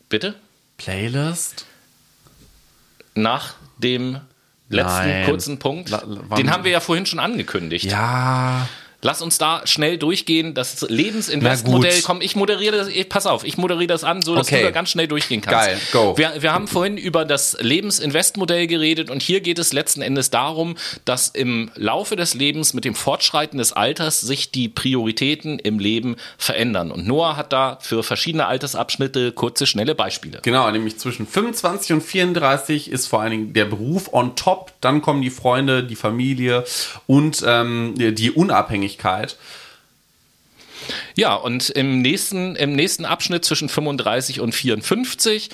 [0.09, 0.35] bitte?
[0.77, 1.64] Playlist?
[3.16, 4.20] Nach dem
[4.68, 5.26] letzten Nein.
[5.26, 7.86] kurzen Punkt, La- wann- den haben wir ja vorhin schon angekündigt.
[7.90, 8.68] Ja.
[9.06, 10.52] Lass uns da schnell durchgehen.
[10.54, 14.48] Das Lebensinvestmodell, komm, ich moderiere das, ich- pass auf, ich moderiere das an, so dass
[14.48, 14.58] Okay.
[14.58, 15.66] du da ganz schnell durchgehen kannst.
[15.68, 16.18] Geil, go.
[16.18, 20.76] Wir, wir haben vorhin über das Lebensinvestmodell geredet und hier geht es letzten Endes darum,
[21.04, 26.16] dass im Laufe des Lebens mit dem Fortschreiten des Alters sich die Prioritäten im Leben
[26.36, 26.90] verändern.
[26.90, 30.40] Und Noah hat da für verschiedene Altersabschnitte kurze, schnelle Beispiele.
[30.42, 35.00] Genau, nämlich zwischen 25 und 34 ist vor allen Dingen der Beruf on top, dann
[35.00, 36.64] kommen die Freunde, die Familie
[37.06, 38.95] und ähm, die Unabhängigkeit.
[41.16, 45.51] Ja, und im nächsten, im nächsten Abschnitt zwischen 35 und 54,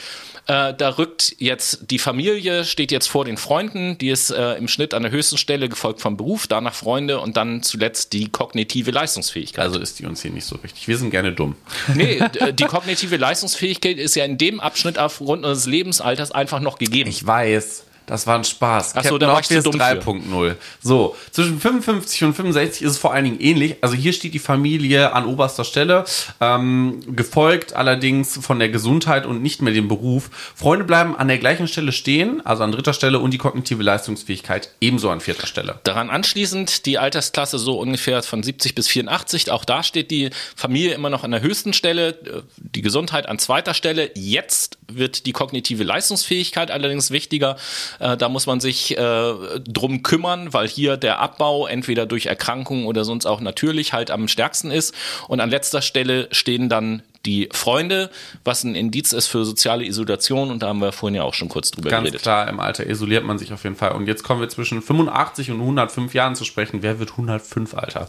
[0.48, 4.66] äh, da rückt jetzt die Familie, steht jetzt vor den Freunden, die ist äh, im
[4.66, 8.90] Schnitt an der höchsten Stelle, gefolgt vom Beruf, danach Freunde und dann zuletzt die kognitive
[8.90, 9.64] Leistungsfähigkeit.
[9.64, 10.88] Also ist die uns hier nicht so richtig.
[10.88, 11.54] Wir sind gerne dumm.
[11.94, 16.76] Nee, d- die kognitive Leistungsfähigkeit ist ja in dem Abschnitt aufgrund unseres Lebensalters einfach noch
[16.76, 17.08] gegeben.
[17.08, 17.84] Ich weiß.
[18.12, 18.92] Das war ein Spaß.
[18.94, 20.50] Ach so, da war ich zu Obvious dumm für.
[20.50, 20.56] 3.0.
[20.82, 23.76] So, zwischen 55 und 65 ist es vor allen Dingen ähnlich.
[23.80, 26.04] Also hier steht die Familie an oberster Stelle,
[26.38, 30.28] ähm, gefolgt allerdings von der Gesundheit und nicht mehr dem Beruf.
[30.54, 34.68] Freunde bleiben an der gleichen Stelle stehen, also an dritter Stelle und die kognitive Leistungsfähigkeit
[34.82, 35.76] ebenso an vierter Stelle.
[35.84, 39.50] Daran anschließend die Altersklasse so ungefähr von 70 bis 84.
[39.50, 43.38] Auch da steht die Familie immer noch an der höchsten Stelle, äh, die Gesundheit an
[43.38, 44.10] zweiter Stelle.
[44.16, 47.56] Jetzt wird die kognitive Leistungsfähigkeit allerdings wichtiger.
[48.02, 49.32] Äh, Da muss man sich äh,
[49.64, 54.28] drum kümmern, weil hier der Abbau entweder durch Erkrankung oder sonst auch natürlich halt am
[54.28, 54.94] stärksten ist.
[55.28, 58.10] Und an letzter Stelle stehen dann die Freunde,
[58.44, 60.50] was ein Indiz ist für soziale Isolation.
[60.50, 62.22] Und da haben wir vorhin ja auch schon kurz drüber Ganz geredet.
[62.22, 63.92] klar, im Alter isoliert man sich auf jeden Fall.
[63.92, 66.82] Und jetzt kommen wir zwischen 85 und 105 Jahren zu sprechen.
[66.82, 68.08] Wer wird 105, Alter?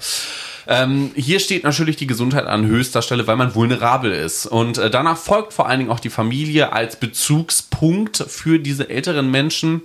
[0.67, 4.45] Ähm, hier steht natürlich die Gesundheit an höchster Stelle, weil man vulnerabel ist.
[4.45, 9.29] Und äh, danach folgt vor allen Dingen auch die Familie als Bezugspunkt für diese älteren
[9.29, 9.81] Menschen.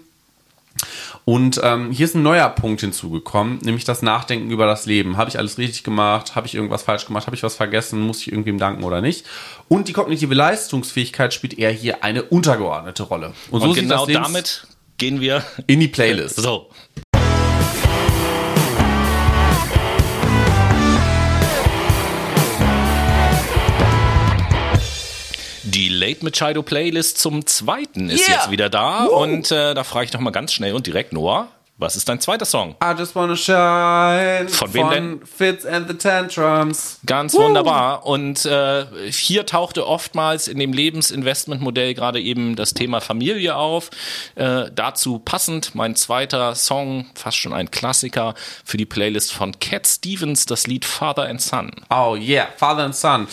[1.25, 5.17] Und ähm, hier ist ein neuer Punkt hinzugekommen, nämlich das Nachdenken über das Leben.
[5.17, 6.35] Habe ich alles richtig gemacht?
[6.35, 7.27] Habe ich irgendwas falsch gemacht?
[7.27, 8.01] Habe ich was vergessen?
[8.01, 9.27] Muss ich irgendwem danken oder nicht?
[9.69, 13.35] Und die kognitive Leistungsfähigkeit spielt eher hier eine untergeordnete Rolle.
[13.51, 16.37] Und sieht genau das Lebens- damit gehen wir in die Playlist.
[16.37, 16.71] so.
[25.79, 28.39] Die Late Machado Playlist zum zweiten ist Yeah!
[28.39, 29.23] jetzt wieder da Woo!
[29.23, 31.47] und äh, da frage ich noch mal ganz schnell und direkt Noah,
[31.77, 32.75] Was ist dein zweiter Song?
[32.83, 34.49] I just wanna shine.
[34.49, 35.21] Von wem denn?
[35.25, 36.99] Fits and the Tantrums.
[37.07, 38.05] Ganz wunderbar.
[38.07, 43.91] Und äh, hier tauchte oftmals in dem Lebensinvestmentmodell gerade eben das Thema Familie auf.
[44.35, 48.35] Äh, dazu passend mein zweiter Song, fast schon ein Klassiker
[48.65, 51.71] für die Playlist von Cat Stevens, das Lied Father and Son.
[51.89, 53.29] Oh yeah, Father and Son.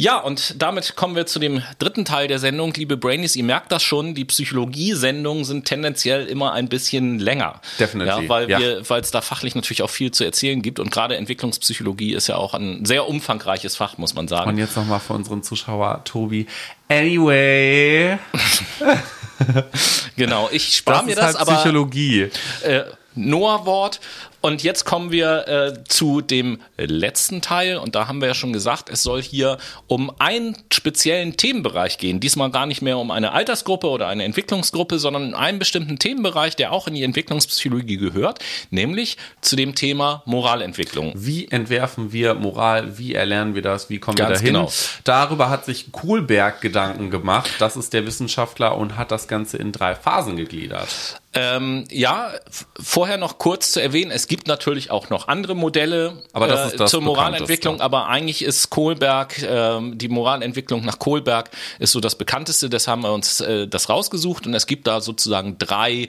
[0.00, 2.72] Ja, und damit kommen wir zu dem dritten Teil der Sendung.
[2.72, 7.60] Liebe Brainies, ihr merkt das schon, die Psychologie-Sendungen sind tendenziell immer ein bisschen länger.
[7.78, 8.58] Definitiv, Ja, weil ja.
[8.58, 12.28] wir, weil es da fachlich natürlich auch viel zu erzählen gibt und gerade Entwicklungspsychologie ist
[12.28, 14.48] ja auch ein sehr umfangreiches Fach, muss man sagen.
[14.48, 16.46] Und jetzt nochmal für unseren Zuschauer Tobi.
[16.88, 18.18] Anyway,
[20.16, 22.30] Genau, ich spare mir das, halt aber Psychologie.
[22.62, 24.00] äh, Noah-Wort.
[24.40, 27.76] Und jetzt kommen wir äh, zu dem letzten Teil.
[27.76, 32.20] Und da haben wir ja schon gesagt, es soll hier um einen speziellen Themenbereich gehen.
[32.20, 36.56] Diesmal gar nicht mehr um eine Altersgruppe oder eine Entwicklungsgruppe, sondern um einen bestimmten Themenbereich,
[36.56, 38.38] der auch in die Entwicklungspsychologie gehört,
[38.70, 41.12] nämlich zu dem Thema Moralentwicklung.
[41.14, 42.98] Wie entwerfen wir Moral?
[42.98, 43.90] Wie erlernen wir das?
[43.90, 44.54] Wie kommen wir Ganz dahin?
[44.54, 44.72] genau.
[45.04, 47.50] Darüber hat sich Kohlberg Gedanken gemacht.
[47.58, 51.19] Das ist der Wissenschaftler und hat das Ganze in drei Phasen gegliedert.
[51.32, 52.32] Ähm, ja,
[52.80, 56.80] vorher noch kurz zu erwähnen, es gibt natürlich auch noch andere Modelle Aber das ist
[56.80, 57.84] das zur Moralentwicklung, bekannteste.
[57.84, 63.02] aber eigentlich ist Kohlberg, ähm, die Moralentwicklung nach Kohlberg ist so das bekannteste, das haben
[63.02, 66.08] wir uns äh, das rausgesucht und es gibt da sozusagen drei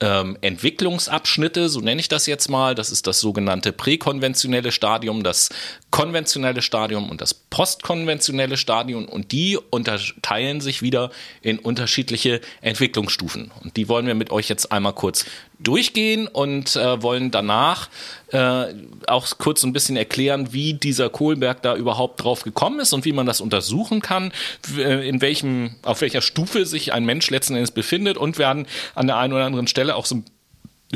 [0.00, 2.74] ähm, Entwicklungsabschnitte, so nenne ich das jetzt mal.
[2.74, 5.50] Das ist das sogenannte präkonventionelle Stadium, das
[5.90, 11.10] konventionelle Stadium und das postkonventionelle Stadium und die unterteilen sich wieder
[11.42, 13.52] in unterschiedliche Entwicklungsstufen.
[13.62, 15.24] Und die wollen wir mit euch jetzt einmal kurz
[15.58, 17.88] durchgehen und äh, wollen danach
[18.32, 18.66] äh,
[19.06, 23.12] auch kurz ein bisschen erklären, wie dieser Kohlberg da überhaupt drauf gekommen ist und wie
[23.12, 24.32] man das untersuchen kann,
[24.76, 28.16] äh, in welchem, auf welcher Stufe sich ein Mensch letzten Endes befindet.
[28.16, 30.24] Und werden an der einen oder anderen Stelle auch so ein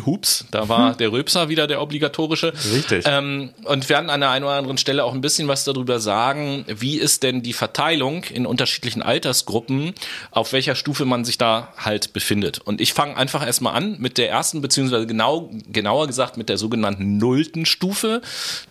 [0.04, 2.52] Hups, da war der Röpser wieder der obligatorische.
[2.72, 3.04] Richtig.
[3.06, 6.64] Ähm, und werden an der einen oder anderen Stelle auch ein bisschen was darüber sagen,
[6.68, 9.94] wie ist denn die Verteilung in unterschiedlichen Altersgruppen,
[10.30, 12.58] auf welcher Stufe man sich da halt befindet.
[12.58, 16.58] Und ich fange einfach erstmal an mit der ersten, beziehungsweise genau, genauer gesagt mit der
[16.58, 18.20] sogenannten nullten Stufe.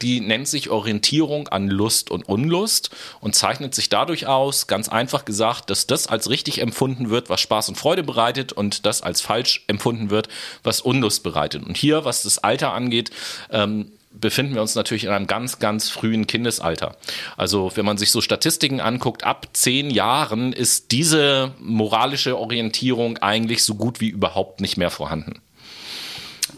[0.02, 5.26] Die nennt sich Orientierung an Lust und Unlust und zeichnet sich dadurch aus, ganz einfach
[5.26, 9.22] gesagt, dass das als richtig empfunden wird, was Spaß und Freude bereitet und das als
[9.22, 10.27] falsch empfunden wird,
[10.64, 11.63] was Unlust bereitet.
[11.65, 13.11] Und hier, was das Alter angeht,
[13.51, 16.95] ähm, befinden wir uns natürlich in einem ganz, ganz frühen Kindesalter.
[17.37, 23.63] Also wenn man sich so Statistiken anguckt, ab zehn Jahren ist diese moralische Orientierung eigentlich
[23.63, 25.41] so gut wie überhaupt nicht mehr vorhanden.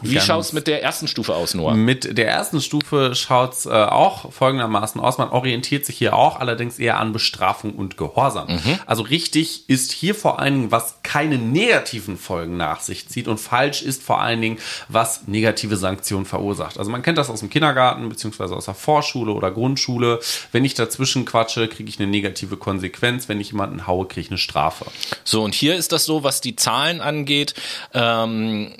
[0.02, 1.74] Wie Ganz- schaut's mit der ersten Stufe aus, Noah?
[1.74, 5.18] Mit der ersten Stufe schaut's äh, auch folgendermaßen aus.
[5.18, 8.48] Man orientiert sich hier auch allerdings eher an Bestrafung und Gehorsam.
[8.48, 8.78] Mhm.
[8.86, 13.38] Also richtig ist hier vor allen Dingen, was keine negativen Folgen nach sich zieht und
[13.38, 14.58] falsch ist vor allen Dingen,
[14.88, 16.78] was negative Sanktionen verursacht.
[16.78, 20.20] Also man kennt das aus dem Kindergarten beziehungsweise aus der Vorschule oder Grundschule.
[20.52, 23.28] Wenn ich dazwischen quatsche, kriege ich eine negative Konsequenz.
[23.28, 24.86] Wenn ich jemanden haue, kriege ich eine Strafe.
[25.24, 27.54] So, und hier ist das so, was die Zahlen angeht.
[27.94, 28.72] Ähm,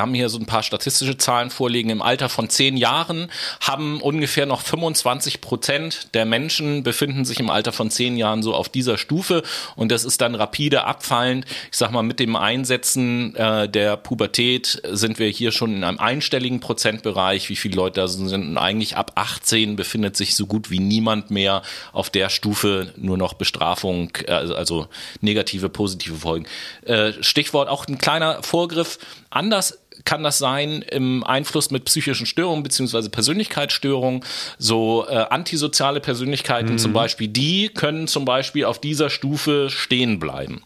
[0.00, 1.90] wir haben hier so ein paar statistische Zahlen vorliegen.
[1.90, 7.50] Im Alter von zehn Jahren haben ungefähr noch 25 Prozent der Menschen befinden sich im
[7.50, 9.42] Alter von zehn Jahren so auf dieser Stufe.
[9.76, 11.44] Und das ist dann rapide abfallend.
[11.70, 15.98] Ich sag mal, mit dem Einsetzen äh, der Pubertät sind wir hier schon in einem
[15.98, 17.50] einstelligen Prozentbereich.
[17.50, 21.30] Wie viele Leute da sind, und eigentlich ab 18 befindet sich so gut wie niemand
[21.30, 21.60] mehr
[21.92, 24.86] auf der Stufe nur noch Bestrafung, äh, also,
[25.20, 26.46] negative, positive Folgen.
[26.86, 28.98] Äh, Stichwort auch ein kleiner Vorgriff.
[29.28, 34.24] Anders kann das sein im Einfluss mit psychischen Störungen beziehungsweise Persönlichkeitsstörungen.
[34.58, 40.62] So äh, antisoziale Persönlichkeiten zum Beispiel, die können zum Beispiel auf dieser Stufe stehen bleiben.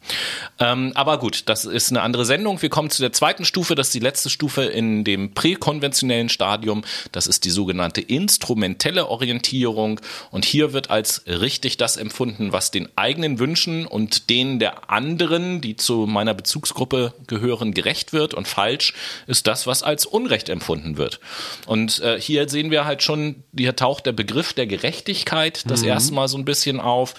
[0.59, 2.62] Ähm, aber gut, das ist eine andere Sendung.
[2.62, 6.85] Wir kommen zu der zweiten Stufe, das ist die letzte Stufe in dem präkonventionellen Stadium.
[7.12, 10.01] Das ist die sogenannte instrumentelle Orientierung.
[10.31, 15.61] Und hier wird als richtig das empfunden, was den eigenen Wünschen und denen der anderen,
[15.61, 18.35] die zu meiner Bezugsgruppe gehören, gerecht wird.
[18.35, 18.94] Und falsch
[19.27, 21.21] ist das, was als Unrecht empfunden wird.
[21.67, 26.15] Und äh, hier sehen wir halt schon, hier taucht der Begriff der Gerechtigkeit das erste
[26.15, 27.15] Mal so ein bisschen auf.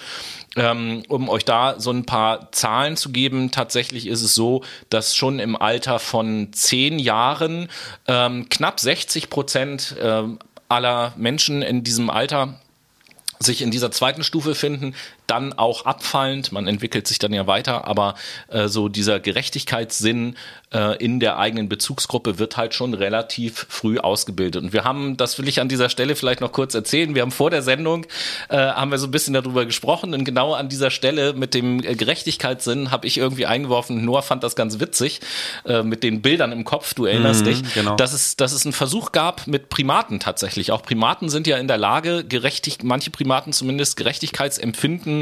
[0.58, 5.14] Ähm, um euch da so ein paar Zahlen zu geben, tatsächlich ist es so, dass
[5.14, 7.68] schon im Alter von zehn Jahren
[8.06, 10.38] ähm, knapp 60 Prozent ähm,
[10.70, 12.58] aller Menschen in diesem Alter
[13.38, 14.94] sich in dieser zweiten Stufe finden,
[15.26, 18.14] dann auch abfallend, man entwickelt sich dann ja weiter, aber
[18.48, 20.36] äh, so dieser Gerechtigkeitssinn
[20.72, 24.62] äh, in der eigenen Bezugsgruppe wird halt schon relativ früh ausgebildet.
[24.62, 27.30] Und wir haben, das will ich an dieser Stelle vielleicht noch kurz erzählen, wir haben
[27.30, 28.06] vor der Sendung,
[28.48, 31.80] äh, haben wir so ein bisschen darüber gesprochen und genau an dieser Stelle mit dem
[31.80, 35.20] Gerechtigkeitssinn habe ich irgendwie eingeworfen, Noah fand das ganz witzig,
[35.64, 37.96] äh, mit den Bildern im Kopf, du erinnerst mhm, dich, genau.
[37.96, 40.72] dass, es, dass es einen Versuch gab mit Primaten tatsächlich.
[40.72, 45.15] Auch Primaten sind ja in der Lage, gerechtig, manche Primaten zumindest Gerechtigkeitsempfinden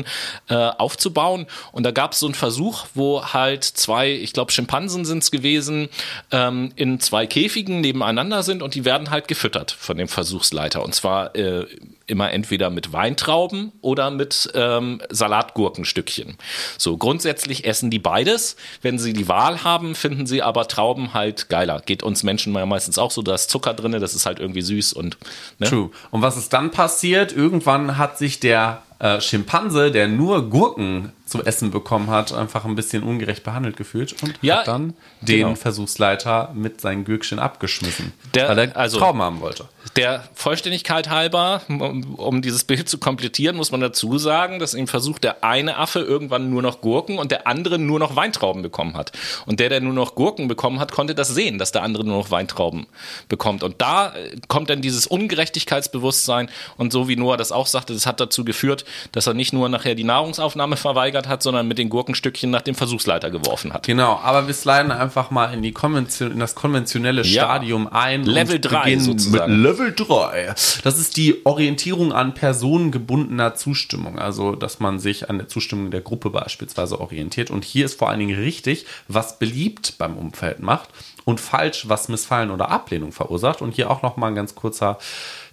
[0.49, 1.47] äh, aufzubauen.
[1.71, 5.31] Und da gab es so einen Versuch, wo halt zwei, ich glaube Schimpansen sind es
[5.31, 5.89] gewesen,
[6.33, 10.83] ähm, in zwei Käfigen nebeneinander sind und die werden halt gefüttert von dem Versuchsleiter.
[10.83, 11.67] Und zwar äh,
[12.07, 16.37] immer entweder mit Weintrauben oder mit ähm, Salatgurkenstückchen.
[16.79, 18.57] So, grundsätzlich essen die beides.
[18.83, 21.81] Wenn sie die Wahl haben, finden sie aber Trauben halt geiler.
[21.85, 24.93] Geht uns Menschen meistens auch so, da ist Zucker drin, das ist halt irgendwie süß
[24.93, 25.17] und.
[25.59, 25.69] Ne?
[25.69, 25.91] True.
[26.11, 27.33] Und was ist dann passiert?
[27.33, 32.75] Irgendwann hat sich der äh, Schimpanse, der nur Gurken zu essen bekommen hat, einfach ein
[32.75, 34.93] bisschen ungerecht behandelt gefühlt und ja, hat dann
[35.23, 35.55] den genau.
[35.55, 39.67] Versuchsleiter mit seinen Gürkchen abgeschmissen, der, weil er also, Trauben haben wollte.
[39.97, 44.87] Der Vollständigkeit halber, um, um, dieses Bild zu komplettieren, muss man dazu sagen, dass im
[44.87, 48.95] Versuch der eine Affe irgendwann nur noch Gurken und der andere nur noch Weintrauben bekommen
[48.95, 49.13] hat.
[49.47, 52.19] Und der, der nur noch Gurken bekommen hat, konnte das sehen, dass der andere nur
[52.19, 52.87] noch Weintrauben
[53.29, 53.63] bekommt.
[53.63, 58.05] Und da äh, kommt dann dieses Ungerechtigkeitsbewusstsein und so wie Noah das auch sagte, das
[58.07, 61.79] hat dazu geführt, dass er nicht nur nachher die Nahrungsaufnahme verweigert verweigert hat, sondern mit
[61.79, 63.87] den Gurkenstückchen nach dem Versuchsleiter geworfen hat.
[63.87, 67.45] Genau, aber wir sliden einfach mal in, die Konvention, in das konventionelle ja.
[67.45, 68.25] Stadium ein.
[68.25, 69.63] Level 3 sozusagen.
[69.63, 70.55] Mit Level 3.
[70.83, 74.19] Das ist die Orientierung an personengebundener Zustimmung.
[74.19, 77.51] Also, dass man sich an der Zustimmung der Gruppe beispielsweise orientiert.
[77.51, 80.89] Und hier ist vor allen Dingen richtig, was beliebt beim Umfeld macht
[81.25, 83.63] und falsch, was Missfallen oder Ablehnung verursacht.
[83.63, 84.99] Und hier auch noch mal ein ganz kurzer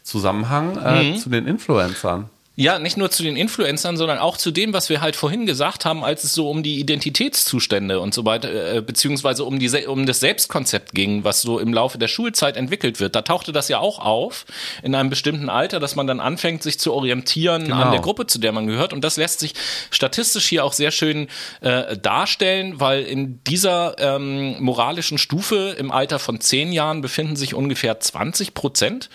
[0.03, 1.17] Zusammenhang äh, mhm.
[1.17, 2.29] zu den Influencern.
[2.61, 5.83] Ja, nicht nur zu den Influencern, sondern auch zu dem, was wir halt vorhin gesagt
[5.83, 10.05] haben, als es so um die Identitätszustände und so weiter, äh, beziehungsweise um, die, um
[10.05, 13.15] das Selbstkonzept ging, was so im Laufe der Schulzeit entwickelt wird.
[13.15, 14.45] Da tauchte das ja auch auf,
[14.83, 17.77] in einem bestimmten Alter, dass man dann anfängt, sich zu orientieren genau.
[17.81, 18.93] an der Gruppe, zu der man gehört.
[18.93, 19.55] Und das lässt sich
[19.89, 21.29] statistisch hier auch sehr schön
[21.61, 27.55] äh, darstellen, weil in dieser ähm, moralischen Stufe im Alter von zehn Jahren befinden sich
[27.55, 29.09] ungefähr 20 Prozent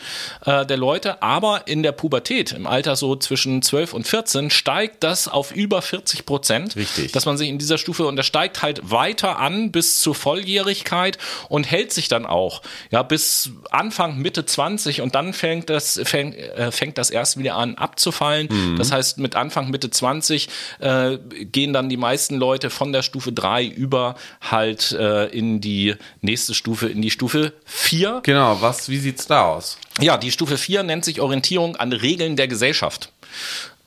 [0.45, 5.03] äh, der Leute, aber in der Pubertät, im Alter so zwischen 12 und 14 steigt
[5.05, 6.77] das auf über 40 Prozent.
[6.77, 7.13] Richtig.
[7.13, 11.19] Dass man sich in dieser Stufe, und das steigt halt weiter an bis zur Volljährigkeit
[11.49, 16.37] und hält sich dann auch, ja, bis Anfang, Mitte 20 und dann fängt das, fängt,
[16.37, 18.49] äh, fängt das erst wieder an abzufallen.
[18.51, 18.77] Mhm.
[18.77, 20.49] Das heißt, mit Anfang, Mitte 20
[20.81, 25.95] äh, gehen dann die meisten Leute von der Stufe 3 über halt äh, in die
[26.21, 28.21] nächste Stufe, in die Stufe 4.
[28.23, 29.79] Genau, was, wie sieht's da aus?
[30.01, 33.13] Ja, die Stufe 4 nennt sich Orientierung an Regeln der Gesellschaft.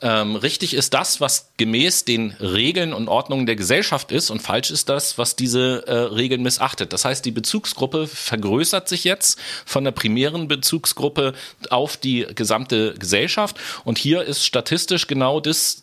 [0.02, 4.70] Ähm, richtig ist das, was gemäß den Regeln und Ordnungen der Gesellschaft ist und falsch
[4.70, 6.92] ist das, was diese äh, Regeln missachtet.
[6.92, 11.34] Das heißt, die Bezugsgruppe vergrößert sich jetzt von der primären Bezugsgruppe
[11.68, 15.82] auf die gesamte Gesellschaft und hier ist statistisch genau das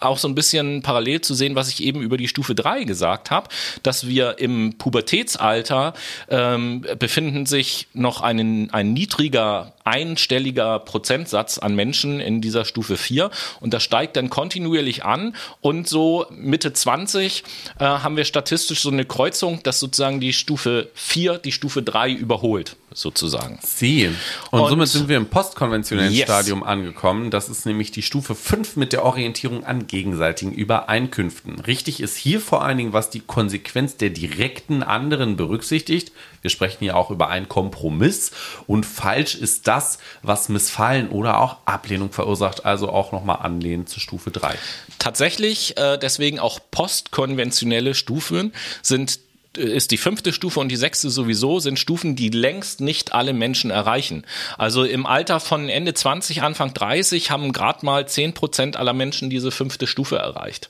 [0.00, 3.30] auch so ein bisschen parallel zu sehen, was ich eben über die Stufe 3 gesagt
[3.30, 3.48] habe,
[3.82, 5.94] dass wir im Pubertätsalter
[6.28, 13.30] ähm, befinden sich noch einen, ein niedriger einstelliger Prozentsatz an Menschen in dieser Stufe 4
[13.60, 17.44] und das steigt dann kontinuierlich an und so Mitte 20
[17.78, 22.10] äh, haben wir statistisch so eine Kreuzung, dass sozusagen die Stufe 4 die Stufe 3
[22.12, 23.58] überholt sozusagen.
[23.62, 24.10] Sie.
[24.50, 26.24] Und, und somit sind wir im postkonventionellen yes.
[26.24, 27.30] Stadium angekommen.
[27.30, 31.58] Das ist nämlich die Stufe 5 mit der Orientierung an gegenseitigen Übereinkünften.
[31.60, 36.12] Richtig ist hier vor allen Dingen, was die Konsequenz der direkten anderen berücksichtigt.
[36.44, 38.30] Wir sprechen hier auch über einen Kompromiss.
[38.66, 42.66] Und falsch ist das, was Missfallen oder auch Ablehnung verursacht.
[42.66, 44.54] Also auch nochmal anlehnen zur Stufe 3.
[44.98, 48.52] Tatsächlich, äh, deswegen auch postkonventionelle Stufen
[48.82, 49.20] sind
[49.56, 53.70] ist die fünfte Stufe und die sechste sowieso, sind Stufen, die längst nicht alle Menschen
[53.70, 54.24] erreichen.
[54.58, 59.30] Also im Alter von Ende 20, Anfang 30 haben gerade mal 10 Prozent aller Menschen
[59.30, 60.68] diese fünfte Stufe erreicht.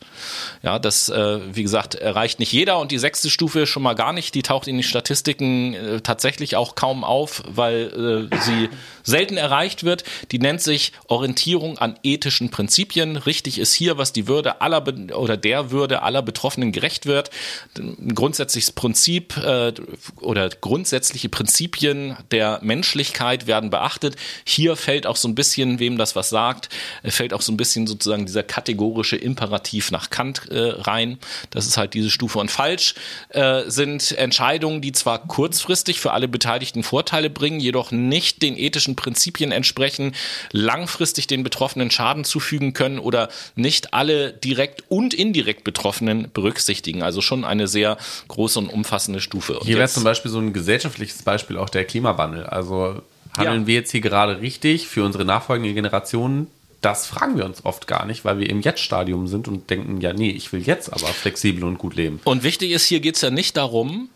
[0.62, 4.12] Ja, das, äh, wie gesagt, erreicht nicht jeder und die sechste Stufe schon mal gar
[4.12, 4.35] nicht.
[4.35, 8.69] Die taucht in den Statistiken äh, tatsächlich auch kaum auf, weil äh, sie
[9.02, 10.05] selten erreicht wird.
[10.32, 13.16] Die nennt sich Orientierung an ethischen Prinzipien.
[13.16, 14.85] Richtig ist hier, was die Würde aller
[15.16, 17.31] oder der Würde aller Betroffenen gerecht wird.
[17.78, 19.73] Ein grundsätzliches Prinzip äh,
[20.21, 24.17] oder grundsätzliche Prinzipien der Menschlichkeit werden beachtet.
[24.45, 26.69] Hier fällt auch so ein bisschen, wem das was sagt,
[27.03, 31.19] äh, fällt auch so ein bisschen sozusagen dieser kategorische Imperativ nach Kant äh, rein.
[31.51, 32.39] Das ist halt diese Stufe.
[32.39, 32.95] Und falsch
[33.31, 38.97] äh, sind Entscheidungen, die zwar kurzfristig für alle Beteiligten Vorteile bringen, jedoch nicht den ethischen
[38.97, 40.15] Prinzipien entsprechen,
[40.53, 47.03] langfristig den Betroffenen Schaden zufügen können oder nicht alle direkt und indirekt Betroffenen berücksichtigen.
[47.03, 47.97] Also schon eine sehr
[48.29, 49.59] große und umfassende Stufe.
[49.59, 52.45] Und hier wäre zum Beispiel so ein gesellschaftliches Beispiel auch der Klimawandel.
[52.45, 53.03] Also
[53.36, 53.66] handeln ja.
[53.66, 56.49] wir jetzt hier gerade richtig für unsere nachfolgenden Generationen?
[56.81, 60.12] Das fragen wir uns oft gar nicht, weil wir im Jetzt-Stadium sind und denken, ja,
[60.12, 62.20] nee, ich will jetzt aber flexibel und gut leben.
[62.24, 64.11] Und wichtig ist, hier geht es ja nicht darum,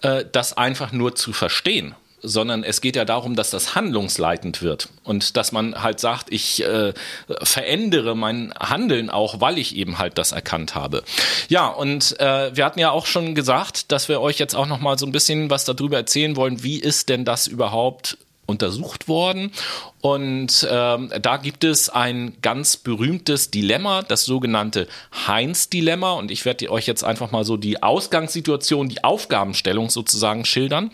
[0.00, 1.94] äh, das einfach nur zu verstehen
[2.24, 6.64] sondern es geht ja darum, dass das handlungsleitend wird und dass man halt sagt, ich
[6.64, 6.92] äh,
[7.42, 11.04] verändere mein Handeln auch, weil ich eben halt das erkannt habe.
[11.48, 14.80] Ja, und äh, wir hatten ja auch schon gesagt, dass wir euch jetzt auch noch
[14.80, 19.52] mal so ein bisschen was darüber erzählen wollen, wie ist denn das überhaupt untersucht worden.
[20.00, 24.86] Und ähm, da gibt es ein ganz berühmtes Dilemma, das sogenannte
[25.26, 26.12] Heinz-Dilemma.
[26.12, 30.90] Und ich werde euch jetzt einfach mal so die Ausgangssituation, die Aufgabenstellung sozusagen schildern.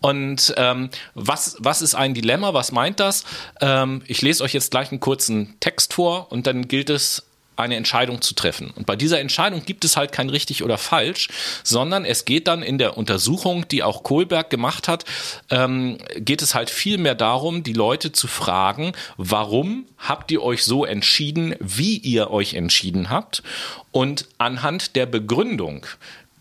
[0.00, 2.52] Und ähm, was, was ist ein Dilemma?
[2.52, 3.24] Was meint das?
[3.60, 7.27] Ähm, ich lese euch jetzt gleich einen kurzen Text vor und dann gilt es
[7.58, 8.70] eine Entscheidung zu treffen.
[8.74, 11.28] Und bei dieser Entscheidung gibt es halt kein richtig oder falsch,
[11.64, 15.04] sondern es geht dann in der Untersuchung, die auch Kohlberg gemacht hat,
[15.50, 20.64] ähm, geht es halt viel mehr darum, die Leute zu fragen, warum habt ihr euch
[20.64, 23.42] so entschieden, wie ihr euch entschieden habt?
[23.90, 25.86] Und anhand der Begründung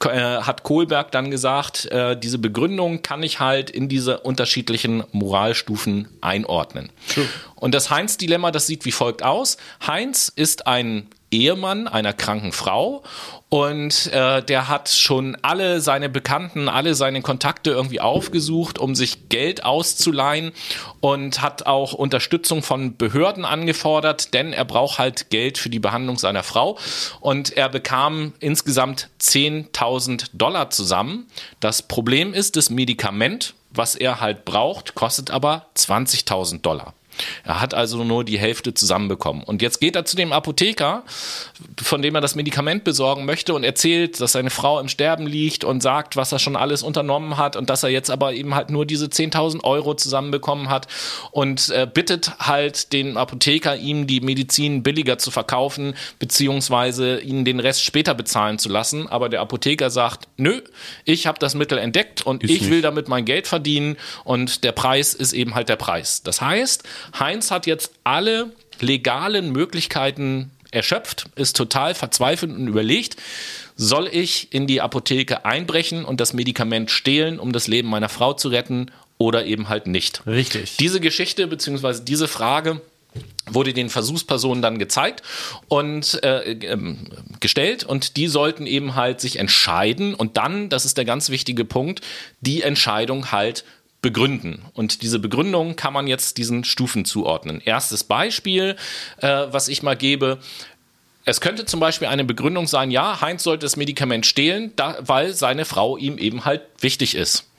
[0.06, 6.90] hat Kohlberg dann gesagt, äh, diese Begründung kann ich halt in diese unterschiedlichen Moralstufen einordnen.
[7.14, 7.28] True.
[7.56, 9.58] Und das Heinz-Dilemma, das sieht wie folgt aus.
[9.86, 13.04] Heinz ist ein Ehemann einer kranken Frau
[13.50, 19.30] und äh, der hat schon alle seine Bekannten, alle seine Kontakte irgendwie aufgesucht, um sich
[19.30, 20.52] Geld auszuleihen
[21.00, 26.18] und hat auch Unterstützung von Behörden angefordert, denn er braucht halt Geld für die Behandlung
[26.18, 26.78] seiner Frau
[27.22, 31.28] und er bekam insgesamt 10.000 Dollar zusammen.
[31.60, 36.94] Das Problem ist, das Medikament, was er halt braucht, kostet aber 20.000 Dollar.
[37.44, 39.44] Er hat also nur die Hälfte zusammenbekommen.
[39.44, 41.04] Und jetzt geht er zu dem Apotheker,
[41.82, 45.64] von dem er das Medikament besorgen möchte und erzählt, dass seine Frau im Sterben liegt
[45.64, 48.70] und sagt, was er schon alles unternommen hat und dass er jetzt aber eben halt
[48.70, 50.88] nur diese 10.000 Euro zusammenbekommen hat
[51.32, 57.60] und äh, bittet halt den Apotheker, ihm die Medizin billiger zu verkaufen, beziehungsweise ihnen den
[57.60, 59.08] Rest später bezahlen zu lassen.
[59.08, 60.62] Aber der Apotheker sagt, nö,
[61.06, 62.72] ich habe das Mittel entdeckt und ist ich nicht.
[62.72, 66.24] will damit mein Geld verdienen und der Preis ist eben halt der Preis.
[66.24, 66.84] Das heißt,
[67.20, 73.18] Heinz hat jetzt alle legalen Möglichkeiten erschöpft, ist total verzweifelt und überlegt,
[73.76, 78.34] soll ich in die Apotheke einbrechen und das Medikament stehlen, um das Leben meiner Frau
[78.34, 80.26] zu retten oder eben halt nicht.
[80.28, 80.78] Richtig.
[80.78, 82.04] Diese Geschichte bzw.
[82.04, 82.82] diese Frage
[83.50, 85.24] wurde den Versuchspersonen dann gezeigt
[85.68, 86.96] und äh, äh,
[87.40, 91.66] gestellt und die sollten eben halt sich entscheiden und dann, das ist der ganz wichtige
[91.66, 92.02] Punkt,
[92.42, 93.64] die Entscheidung halt
[94.02, 94.64] begründen.
[94.74, 97.62] Und diese Begründung kann man jetzt diesen Stufen zuordnen.
[97.64, 98.76] Erstes Beispiel,
[99.22, 100.40] äh, was ich mal gebe.
[101.26, 105.34] Es könnte zum Beispiel eine Begründung sein, ja, Heinz sollte das Medikament stehlen, da, weil
[105.34, 107.50] seine Frau ihm eben halt wichtig ist.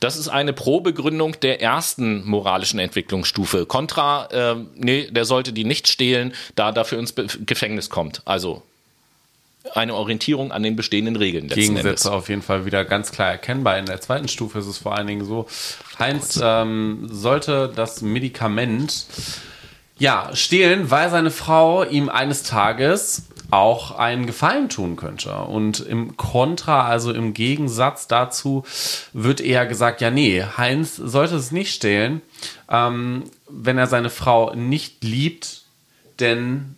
[0.00, 3.66] Das ist eine Probegründung der ersten moralischen Entwicklungsstufe.
[3.66, 7.14] Contra, äh, nee, der sollte die nicht stehlen, da dafür ins
[7.46, 8.22] Gefängnis kommt.
[8.24, 8.62] Also
[9.74, 11.48] eine Orientierung an den bestehenden Regeln.
[11.48, 12.06] Gegensätze Endes.
[12.06, 13.78] auf jeden Fall wieder ganz klar erkennbar.
[13.78, 15.46] In der zweiten Stufe ist es vor allen Dingen so,
[15.98, 19.06] Heinz ähm, sollte das Medikament
[19.98, 25.34] ja stehlen, weil seine Frau ihm eines Tages auch einen Gefallen tun könnte.
[25.34, 28.64] Und im Kontra, also im Gegensatz dazu,
[29.12, 32.22] wird eher gesagt, ja, nee, Heinz sollte es nicht stehlen,
[32.70, 35.62] ähm, wenn er seine Frau nicht liebt,
[36.18, 36.76] denn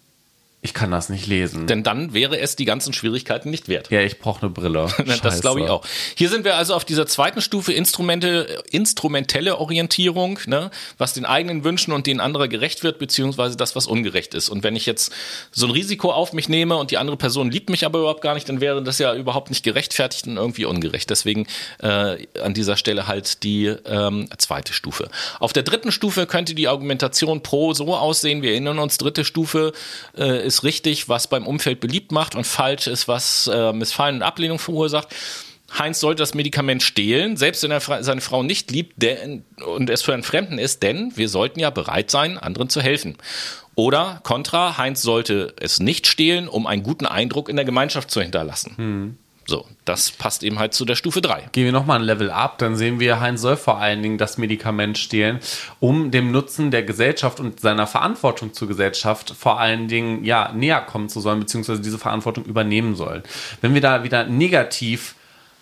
[0.64, 1.66] ich kann das nicht lesen.
[1.66, 3.90] Denn dann wäre es die ganzen Schwierigkeiten nicht wert.
[3.90, 4.88] Ja, ich brauche eine Brille.
[5.22, 5.84] das glaube ich auch.
[6.14, 11.64] Hier sind wir also auf dieser zweiten Stufe Instrumente, instrumentelle Orientierung, ne, was den eigenen
[11.64, 14.48] Wünschen und denen anderer gerecht wird, beziehungsweise das, was ungerecht ist.
[14.48, 15.12] Und wenn ich jetzt
[15.52, 18.32] so ein Risiko auf mich nehme und die andere Person liebt mich aber überhaupt gar
[18.32, 21.10] nicht, dann wäre das ja überhaupt nicht gerechtfertigt und irgendwie ungerecht.
[21.10, 21.46] Deswegen
[21.82, 25.10] äh, an dieser Stelle halt die ähm, zweite Stufe.
[25.40, 28.40] Auf der dritten Stufe könnte die Argumentation pro so aussehen.
[28.40, 29.74] Wir erinnern uns, dritte Stufe
[30.16, 34.16] äh, ist ist richtig, was beim Umfeld beliebt macht und falsch ist, was äh, Missfallen
[34.16, 35.08] und Ablehnung verursacht.
[35.76, 39.04] Heinz sollte das Medikament stehlen, selbst wenn er seine Frau nicht liebt
[39.66, 43.16] und es für einen Fremden ist, denn wir sollten ja bereit sein, anderen zu helfen.
[43.74, 48.20] Oder Contra, Heinz sollte es nicht stehlen, um einen guten Eindruck in der Gemeinschaft zu
[48.20, 48.74] hinterlassen.
[48.76, 49.18] Hm.
[49.46, 51.50] So, das passt eben halt zu der Stufe 3.
[51.52, 54.38] Gehen wir nochmal ein Level up, dann sehen wir, Heinz soll vor allen Dingen das
[54.38, 55.38] Medikament stehlen,
[55.80, 60.80] um dem Nutzen der Gesellschaft und seiner Verantwortung zur Gesellschaft vor allen Dingen ja näher
[60.80, 63.22] kommen zu sollen, beziehungsweise diese Verantwortung übernehmen sollen.
[63.60, 65.14] Wenn wir da wieder negativ,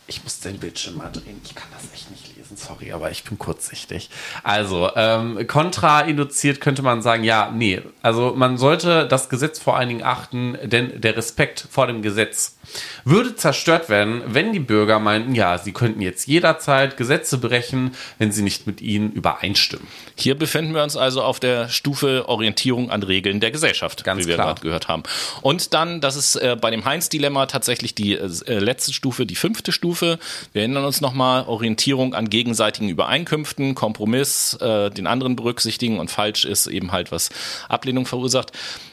[0.07, 2.32] ich muss den Bildschirm mal drehen, ich kann das echt nicht lesen,
[2.66, 4.10] sorry, aber ich bin kurzsichtig.
[4.43, 9.89] Also, ähm, kontrainduziert könnte man sagen, ja, nee, also man sollte das Gesetz vor allen
[9.89, 12.56] Dingen achten, denn der Respekt vor dem Gesetz
[13.05, 18.32] würde zerstört werden, wenn die Bürger meinten, ja, sie könnten jetzt jederzeit Gesetze brechen, wenn
[18.32, 19.86] sie nicht mit ihnen übereinstimmen.
[20.16, 24.28] Hier befinden wir uns also auf der Stufe Orientierung an Regeln der Gesellschaft, Ganz wie
[24.28, 25.02] wir gerade gehört haben.
[25.40, 29.72] Und dann, das ist äh, bei dem Heinz-Dilemma tatsächlich die äh, letzte Stufe, die fünfte
[29.72, 30.18] Stufe.
[30.52, 32.30] Wir erinnern uns nochmal, Orientierung an
[32.62, 37.30] gegenseitigen Übereinkünften, Kompromiss, äh, den anderen berücksichtigen und falsch ist eben halt, was
[37.68, 38.52] Ablehnung verursacht.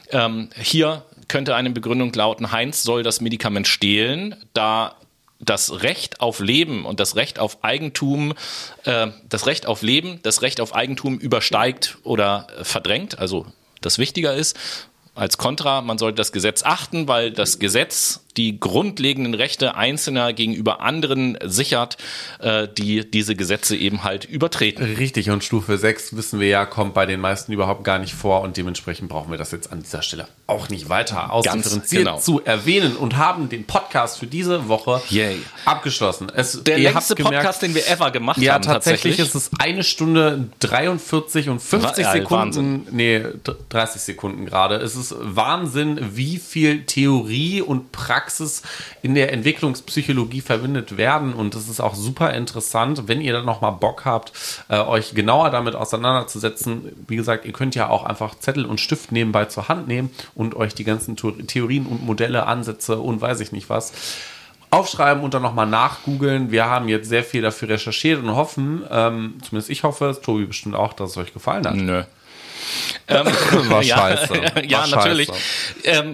[0.09, 4.95] Ähm, hier könnte eine Begründung lauten, Heinz soll das Medikament stehlen, da
[5.39, 8.33] das Recht auf Leben und das Recht auf Eigentum,
[8.85, 13.45] äh, das Recht auf Leben, das Recht auf Eigentum übersteigt oder verdrängt, also
[13.81, 14.57] das wichtiger ist.
[15.13, 20.81] Als Kontra, man sollte das Gesetz achten, weil das Gesetz die grundlegenden Rechte Einzelner gegenüber
[20.81, 21.97] anderen sichert,
[22.39, 24.83] äh, die diese Gesetze eben halt übertreten.
[24.95, 28.41] Richtig, und Stufe 6 wissen wir ja, kommt bei den meisten überhaupt gar nicht vor
[28.41, 32.17] und dementsprechend brauchen wir das jetzt an dieser Stelle auch nicht weiter ausdifferenziert genau.
[32.19, 35.37] zu erwähnen und haben den Podcast für diese Woche Yay.
[35.65, 36.31] abgeschlossen.
[36.33, 38.63] Es, Der längste gemerkt, Podcast, den wir ever gemacht Ja, haben.
[38.63, 42.31] tatsächlich, ist es eine Stunde 43 und 50 Wa- ja, Sekunden.
[42.45, 42.87] Wahnsinn.
[42.91, 44.75] Nee, d- 30 Sekunden gerade.
[44.75, 48.18] Es ist Wahnsinn, wie viel Theorie und Praxis
[49.01, 51.33] in der Entwicklungspsychologie verwendet werden.
[51.33, 54.33] Und es ist auch super interessant, wenn ihr dann nochmal Bock habt,
[54.69, 56.91] äh, euch genauer damit auseinanderzusetzen.
[57.07, 60.55] Wie gesagt, ihr könnt ja auch einfach Zettel und Stift nebenbei zur Hand nehmen und
[60.55, 63.93] euch die ganzen Theorien und Modelle, Ansätze und weiß ich nicht was
[64.71, 66.51] aufschreiben und dann nochmal nachgoogeln.
[66.51, 70.75] Wir haben jetzt sehr viel dafür recherchiert und hoffen, ähm, zumindest ich hoffe, Tobi bestimmt
[70.75, 71.75] auch, dass es euch gefallen hat.
[71.75, 72.03] Nö.
[73.07, 73.25] Ähm,
[73.69, 74.33] War ja, scheiße.
[74.67, 75.27] Ja, War natürlich.
[75.27, 75.39] scheiße.
[75.83, 76.13] Ähm,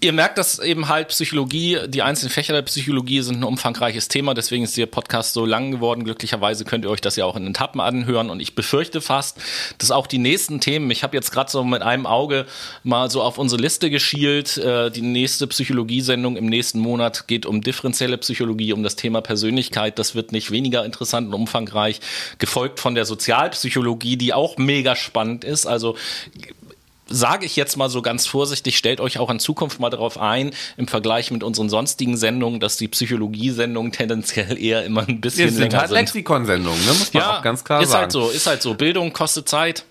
[0.00, 4.34] ihr merkt, dass eben halt Psychologie, die einzelnen Fächer der Psychologie sind ein umfangreiches Thema,
[4.34, 6.04] deswegen ist der Podcast so lang geworden.
[6.04, 9.38] Glücklicherweise könnt ihr euch das ja auch in den Etappen anhören und ich befürchte fast,
[9.78, 12.46] dass auch die nächsten Themen, ich habe jetzt gerade so mit einem Auge
[12.82, 17.60] mal so auf unsere Liste geschielt, äh, die nächste Psychologiesendung im nächsten Monat geht um
[17.60, 22.00] differenzielle Psychologie, um das Thema Persönlichkeit, das wird nicht weniger interessant und umfangreich,
[22.38, 25.83] gefolgt von der Sozialpsychologie, die auch mega spannend ist, also
[27.06, 30.52] sage ich jetzt mal so ganz vorsichtig, stellt euch auch in Zukunft mal darauf ein,
[30.76, 35.60] im Vergleich mit unseren sonstigen Sendungen, dass die Psychologiesendungen tendenziell eher immer ein bisschen sind
[35.60, 35.98] länger halt sind.
[35.98, 36.92] Lexikonsendungen, ne?
[36.94, 38.02] muss man Ja, auch ganz klar ist sagen.
[38.02, 38.74] halt so, ist halt so.
[38.74, 39.84] Bildung kostet Zeit.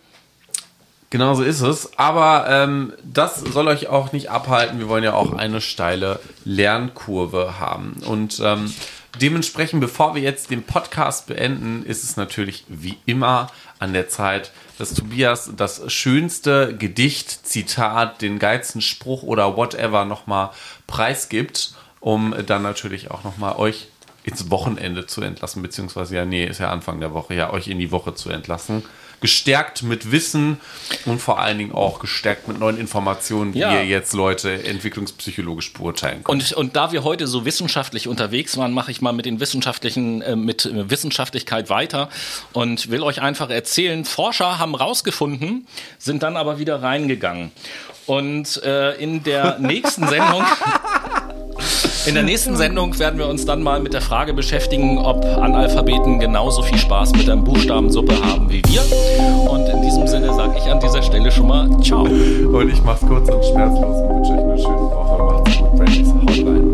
[1.11, 1.91] Genau so ist es.
[1.99, 4.80] Aber ähm, das soll euch auch nicht abhalten.
[4.80, 8.02] Wir wollen ja auch eine steile Lernkurve haben.
[8.07, 8.74] Und ähm,
[9.22, 13.48] dementsprechend, bevor wir jetzt den Podcast beenden, ist es natürlich wie immer
[13.80, 20.49] an der Zeit, dass Tobias das schönste Gedicht, Zitat, den geilsten Spruch oder whatever nochmal
[20.88, 23.88] preisgibt, um dann natürlich auch nochmal euch
[24.23, 27.80] ins Wochenende zu entlassen, beziehungsweise ja, nee, ist ja Anfang der Woche, ja, euch in
[27.80, 28.84] die Woche zu entlassen.
[29.24, 30.60] Gestärkt mit Wissen
[31.06, 33.72] und vor allen Dingen auch gestärkt mit neuen Informationen, wie Ja.
[33.74, 36.52] ihr jetzt Leute entwicklungspsychologisch beurteilen könnt.
[36.52, 40.22] Und, und da wir heute so wissenschaftlich unterwegs waren, mache ich mal mit den wissenschaftlichen,
[40.22, 42.10] äh, mit äh, Wissenschaftlichkeit weiter
[42.52, 45.68] und will euch einfach erzählen, Forscher haben rausgefunden,
[45.98, 47.54] sind dann aber wieder reingegangen.
[48.06, 50.44] Und äh, in der nächsten Sendung
[52.06, 56.19] In der nächsten Sendung werden wir uns dann mal mit der Frage beschäftigen, ob Analphabeten
[56.19, 58.81] genauso viel Spaß mit der Buchstabensuppe haben wie wir.
[59.49, 62.03] Und in diesem Sinne sage ich an dieser Stelle schon mal Ciao.
[62.03, 65.23] Und ich mach's kurz und schmerzlos und wünsche euch eine schöne Woche.
[65.23, 66.73] Macht's gut, Brandys Hotline.